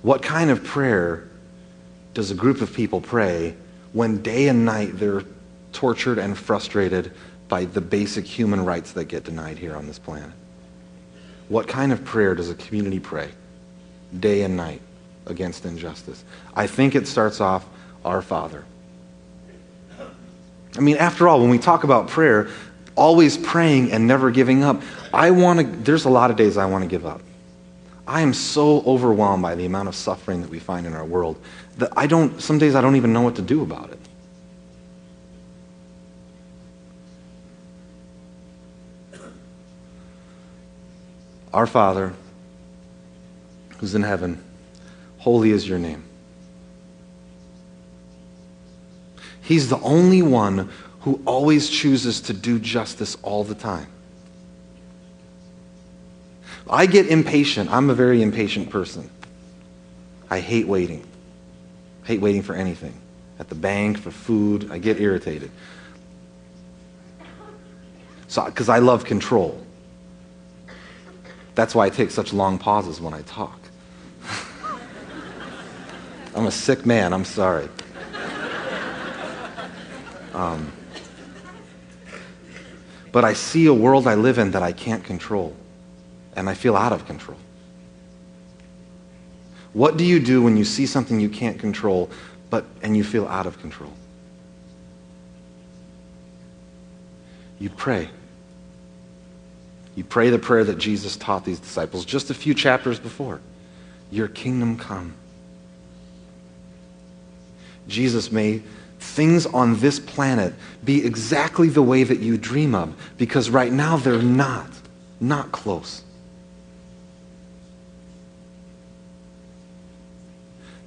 What 0.00 0.22
kind 0.22 0.50
of 0.50 0.64
prayer 0.64 1.28
does 2.14 2.30
a 2.30 2.34
group 2.34 2.60
of 2.60 2.72
people 2.72 3.00
pray 3.00 3.54
when 3.92 4.22
day 4.22 4.48
and 4.48 4.64
night 4.64 4.98
they're 4.98 5.22
tortured 5.72 6.18
and 6.18 6.36
frustrated 6.36 7.12
by 7.48 7.66
the 7.66 7.80
basic 7.80 8.24
human 8.24 8.64
rights 8.64 8.92
that 8.92 9.04
get 9.04 9.24
denied 9.24 9.58
here 9.58 9.76
on 9.76 9.86
this 9.86 9.98
planet? 9.98 10.30
What 11.52 11.68
kind 11.68 11.92
of 11.92 12.02
prayer 12.02 12.34
does 12.34 12.48
a 12.48 12.54
community 12.54 12.98
pray 12.98 13.28
day 14.18 14.40
and 14.40 14.56
night 14.56 14.80
against 15.26 15.66
injustice? 15.66 16.24
I 16.56 16.66
think 16.66 16.94
it 16.94 17.06
starts 17.06 17.42
off, 17.42 17.66
Our 18.06 18.22
Father. 18.22 18.64
I 20.74 20.80
mean, 20.80 20.96
after 20.96 21.28
all, 21.28 21.42
when 21.42 21.50
we 21.50 21.58
talk 21.58 21.84
about 21.84 22.08
prayer, 22.08 22.48
always 22.94 23.36
praying 23.36 23.92
and 23.92 24.06
never 24.06 24.30
giving 24.30 24.64
up, 24.64 24.80
I 25.12 25.30
want 25.30 25.60
to, 25.60 25.66
there's 25.66 26.06
a 26.06 26.08
lot 26.08 26.30
of 26.30 26.38
days 26.38 26.56
I 26.56 26.64
want 26.64 26.84
to 26.84 26.88
give 26.88 27.04
up. 27.04 27.20
I 28.08 28.22
am 28.22 28.32
so 28.32 28.80
overwhelmed 28.86 29.42
by 29.42 29.54
the 29.54 29.66
amount 29.66 29.88
of 29.88 29.94
suffering 29.94 30.40
that 30.40 30.48
we 30.48 30.58
find 30.58 30.86
in 30.86 30.94
our 30.94 31.04
world 31.04 31.36
that 31.76 31.92
I 31.98 32.06
don't, 32.06 32.40
some 32.40 32.58
days 32.58 32.74
I 32.74 32.80
don't 32.80 32.96
even 32.96 33.12
know 33.12 33.20
what 33.20 33.36
to 33.36 33.42
do 33.42 33.60
about 33.62 33.90
it. 33.90 34.00
Our 41.52 41.66
Father, 41.66 42.14
who's 43.78 43.94
in 43.94 44.02
heaven, 44.02 44.42
holy 45.18 45.50
is 45.50 45.68
your 45.68 45.78
name. 45.78 46.04
He's 49.42 49.68
the 49.68 49.78
only 49.80 50.22
one 50.22 50.70
who 51.00 51.20
always 51.26 51.68
chooses 51.68 52.20
to 52.22 52.32
do 52.32 52.58
justice 52.58 53.16
all 53.22 53.44
the 53.44 53.54
time. 53.54 53.88
I 56.70 56.86
get 56.86 57.08
impatient. 57.08 57.70
I'm 57.70 57.90
a 57.90 57.94
very 57.94 58.22
impatient 58.22 58.70
person. 58.70 59.10
I 60.30 60.40
hate 60.40 60.66
waiting. 60.66 61.06
hate 62.04 62.20
waiting 62.20 62.42
for 62.42 62.54
anything. 62.54 62.94
At 63.38 63.48
the 63.48 63.54
bank, 63.54 63.98
for 63.98 64.10
food, 64.10 64.70
I 64.70 64.78
get 64.78 65.00
irritated. 65.00 65.50
So, 68.28 68.44
because 68.44 68.68
I 68.68 68.78
love 68.78 69.04
control. 69.04 69.60
That's 71.54 71.74
why 71.74 71.86
I 71.86 71.90
take 71.90 72.10
such 72.10 72.32
long 72.32 72.58
pauses 72.58 73.00
when 73.00 73.12
I 73.12 73.22
talk. 73.22 73.58
I'm 76.34 76.46
a 76.46 76.50
sick 76.50 76.86
man, 76.86 77.12
I'm 77.12 77.24
sorry. 77.24 77.68
Um, 80.34 80.72
but 83.12 83.24
I 83.24 83.34
see 83.34 83.66
a 83.66 83.74
world 83.74 84.06
I 84.06 84.14
live 84.14 84.38
in 84.38 84.52
that 84.52 84.62
I 84.62 84.72
can't 84.72 85.04
control, 85.04 85.54
and 86.34 86.48
I 86.48 86.54
feel 86.54 86.76
out 86.76 86.92
of 86.92 87.06
control. 87.06 87.38
What 89.74 89.96
do 89.96 90.04
you 90.04 90.20
do 90.20 90.42
when 90.42 90.56
you 90.56 90.64
see 90.64 90.86
something 90.86 91.20
you 91.20 91.28
can't 91.28 91.58
control, 91.58 92.10
but 92.50 92.64
and 92.82 92.96
you 92.96 93.04
feel 93.04 93.26
out 93.26 93.46
of 93.46 93.58
control? 93.60 93.92
You 97.58 97.70
pray. 97.70 98.10
You 99.94 100.04
pray 100.04 100.30
the 100.30 100.38
prayer 100.38 100.64
that 100.64 100.78
Jesus 100.78 101.16
taught 101.16 101.44
these 101.44 101.60
disciples 101.60 102.04
just 102.04 102.30
a 102.30 102.34
few 102.34 102.54
chapters 102.54 102.98
before. 102.98 103.40
Your 104.10 104.28
kingdom 104.28 104.78
come. 104.78 105.14
Jesus, 107.88 108.32
may 108.32 108.62
things 108.98 109.46
on 109.46 109.80
this 109.80 109.98
planet 109.98 110.54
be 110.84 111.04
exactly 111.04 111.68
the 111.68 111.82
way 111.82 112.04
that 112.04 112.20
you 112.20 112.38
dream 112.38 112.74
of, 112.74 112.94
because 113.18 113.50
right 113.50 113.72
now 113.72 113.96
they're 113.96 114.22
not, 114.22 114.70
not 115.20 115.52
close. 115.52 116.02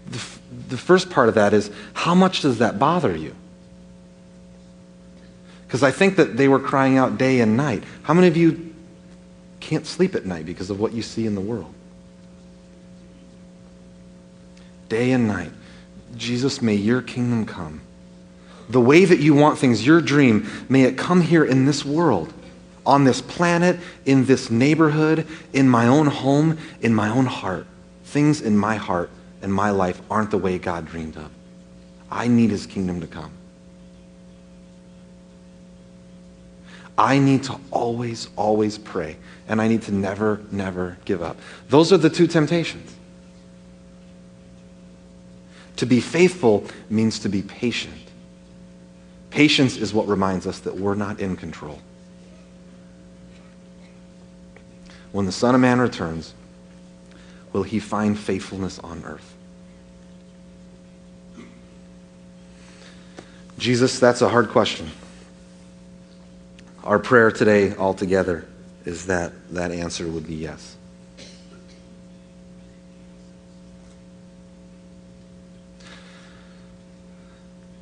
The, 0.10 0.22
the 0.70 0.78
first 0.78 1.10
part 1.10 1.30
of 1.30 1.36
that 1.36 1.54
is 1.54 1.70
how 1.94 2.16
much 2.16 2.42
does 2.42 2.60
that 2.60 2.80
bother 2.80 3.16
you? 3.16 3.36
Because 5.68 5.84
I 5.84 5.92
think 5.92 6.16
that 6.16 6.38
they 6.38 6.48
were 6.48 6.60
crying 6.60 6.98
out 6.98 7.18
day 7.18 7.42
and 7.42 7.58
night. 7.58 7.84
How 8.04 8.14
many 8.14 8.28
of 8.28 8.38
you 8.38 8.75
can't 9.66 9.88
sleep 9.88 10.14
at 10.14 10.28
night 10.28 10.46
because 10.46 10.70
of 10.70 10.80
what 10.80 10.94
you 10.94 11.02
see 11.02 11.26
in 11.26 11.34
the 11.34 11.42
world? 11.42 11.74
Day 14.90 15.12
and 15.12 15.28
night. 15.28 15.52
Jesus, 16.16 16.62
may 16.62 16.76
your 16.76 17.02
kingdom 17.02 17.48
come. 17.48 17.82
The 18.70 18.80
way 18.80 19.06
that 19.06 19.20
you 19.20 19.34
want 19.34 19.58
things, 19.58 19.86
your 19.86 20.02
dream, 20.02 20.48
may 20.70 20.84
it 20.84 21.00
come 21.00 21.22
here 21.22 21.44
in 21.44 21.66
this 21.66 21.84
world, 21.84 22.32
on 22.86 23.06
this 23.06 23.22
planet, 23.22 23.80
in 24.06 24.26
this 24.26 24.52
neighborhood, 24.52 25.28
in 25.52 25.68
my 25.68 25.88
own 25.88 26.08
home, 26.08 26.60
in 26.82 26.94
my 26.94 27.10
own 27.10 27.26
heart. 27.26 27.66
Things 28.04 28.42
in 28.42 28.56
my 28.56 28.76
heart 28.76 29.10
and 29.42 29.52
my 29.52 29.72
life 29.72 30.00
aren't 30.12 30.30
the 30.30 30.38
way 30.38 30.60
God 30.60 30.86
dreamed 30.86 31.18
of. 31.18 31.32
I 32.12 32.28
need 32.28 32.52
his 32.52 32.68
kingdom 32.68 33.02
to 33.02 33.08
come. 33.08 33.32
I 36.98 37.20
need 37.20 37.44
to 37.46 37.60
always, 37.72 38.30
always 38.36 38.78
pray, 38.78 39.18
and 39.48 39.62
I 39.62 39.68
need 39.68 39.82
to 39.84 39.94
never, 39.94 40.42
never 40.52 40.98
give 41.06 41.22
up. 41.22 41.38
Those 41.70 41.92
are 41.92 41.98
the 41.98 42.10
two 42.10 42.28
temptations. 42.28 42.96
To 45.78 45.86
be 45.86 46.00
faithful 46.00 46.66
means 46.90 47.20
to 47.20 47.30
be 47.30 47.42
patient. 47.42 47.96
Patience 49.30 49.76
is 49.76 49.94
what 49.94 50.08
reminds 50.08 50.48
us 50.48 50.60
that 50.60 50.78
we're 50.78 50.96
not 50.96 51.20
in 51.20 51.36
control. 51.36 51.80
When 55.12 55.26
the 55.26 55.34
Son 55.34 55.54
of 55.54 55.62
Man 55.62 55.80
returns, 55.80 56.34
will 57.52 57.64
he 57.64 57.80
find 57.80 58.18
faithfulness 58.18 58.80
on 58.80 59.04
earth? 59.04 59.34
Jesus, 63.58 64.00
that's 64.00 64.22
a 64.22 64.30
hard 64.30 64.50
question. 64.50 64.90
Our 66.86 67.00
prayer 67.00 67.32
today 67.32 67.76
altogether 67.76 68.46
is 68.86 69.08
that 69.08 69.34
that 69.54 69.72
answer 69.72 70.08
would 70.08 70.28
be 70.28 70.36
yes. 70.36 70.76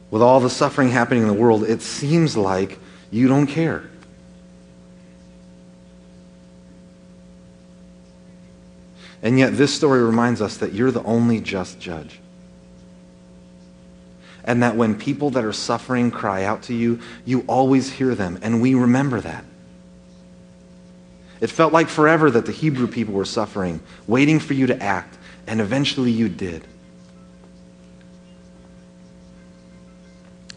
With 0.09 0.21
all 0.21 0.39
the 0.39 0.49
suffering 0.49 0.89
happening 0.89 1.23
in 1.23 1.27
the 1.27 1.33
world, 1.33 1.63
it 1.63 1.81
seems 1.81 2.37
like 2.37 2.79
you 3.11 3.27
don't 3.27 3.47
care. 3.47 3.83
And 9.21 9.39
yet, 9.39 9.57
this 9.57 9.73
story 9.73 10.03
reminds 10.03 10.41
us 10.41 10.57
that 10.57 10.73
you're 10.73 10.91
the 10.91 11.03
only 11.03 11.41
just 11.41 11.79
judge. 11.79 12.19
And 14.43 14.61
that 14.63 14.75
when 14.75 14.97
people 14.97 15.29
that 15.31 15.45
are 15.45 15.53
suffering 15.53 16.11
cry 16.11 16.43
out 16.43 16.63
to 16.63 16.73
you, 16.73 16.99
you 17.25 17.45
always 17.47 17.91
hear 17.91 18.13
them. 18.13 18.39
And 18.41 18.61
we 18.61 18.75
remember 18.75 19.21
that. 19.21 19.45
It 21.39 21.49
felt 21.49 21.73
like 21.73 21.89
forever 21.89 22.31
that 22.31 22.45
the 22.45 22.51
Hebrew 22.51 22.87
people 22.87 23.13
were 23.13 23.25
suffering, 23.25 23.81
waiting 24.07 24.39
for 24.39 24.53
you 24.53 24.67
to 24.67 24.81
act. 24.81 25.17
And 25.47 25.59
eventually 25.59 26.11
you 26.11 26.29
did. 26.29 26.65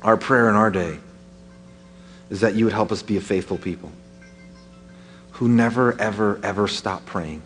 Our 0.02 0.16
prayer 0.16 0.48
in 0.48 0.54
our 0.54 0.70
day 0.70 0.98
is 2.30 2.40
that 2.40 2.54
you 2.54 2.64
would 2.64 2.74
help 2.74 2.92
us 2.92 3.02
be 3.02 3.16
a 3.16 3.20
faithful 3.20 3.58
people 3.58 3.90
who 5.32 5.48
never, 5.48 6.00
ever, 6.00 6.40
ever 6.42 6.68
stop 6.68 7.04
praying, 7.04 7.42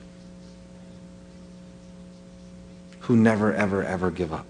who 3.01 3.16
never, 3.16 3.53
ever, 3.53 3.82
ever 3.82 4.11
give 4.11 4.32
up. 4.32 4.47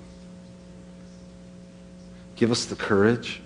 Give 2.40 2.50
us 2.50 2.64
the 2.64 2.74
courage, 2.74 3.42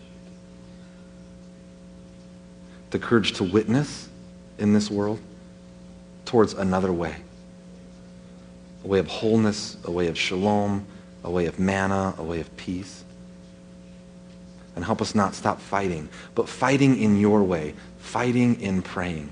the 2.90 2.98
courage 3.00 3.32
to 3.32 3.42
witness 3.42 4.08
in 4.56 4.72
this 4.72 4.88
world 4.88 5.18
towards 6.24 6.54
another 6.54 6.92
way 6.92 7.16
a 8.84 8.86
way 8.86 9.00
of 9.00 9.08
wholeness, 9.08 9.76
a 9.84 9.90
way 9.90 10.06
of 10.06 10.16
shalom, 10.16 10.86
a 11.24 11.30
way 11.30 11.46
of 11.46 11.58
manna, 11.58 12.14
a 12.18 12.22
way 12.22 12.38
of 12.38 12.56
peace. 12.56 13.02
And 14.76 14.84
help 14.84 15.02
us 15.02 15.12
not 15.12 15.34
stop 15.34 15.60
fighting, 15.60 16.08
but 16.36 16.48
fighting 16.48 16.96
in 17.02 17.18
your 17.18 17.42
way, 17.42 17.74
fighting 17.98 18.60
in 18.60 18.80
praying. 18.80 19.28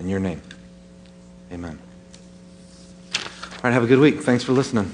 In 0.00 0.08
your 0.08 0.18
name, 0.18 0.42
amen. 1.52 1.78
All 3.14 3.20
right, 3.62 3.72
have 3.72 3.84
a 3.84 3.86
good 3.86 4.00
week. 4.00 4.22
Thanks 4.22 4.42
for 4.42 4.50
listening. 4.50 4.92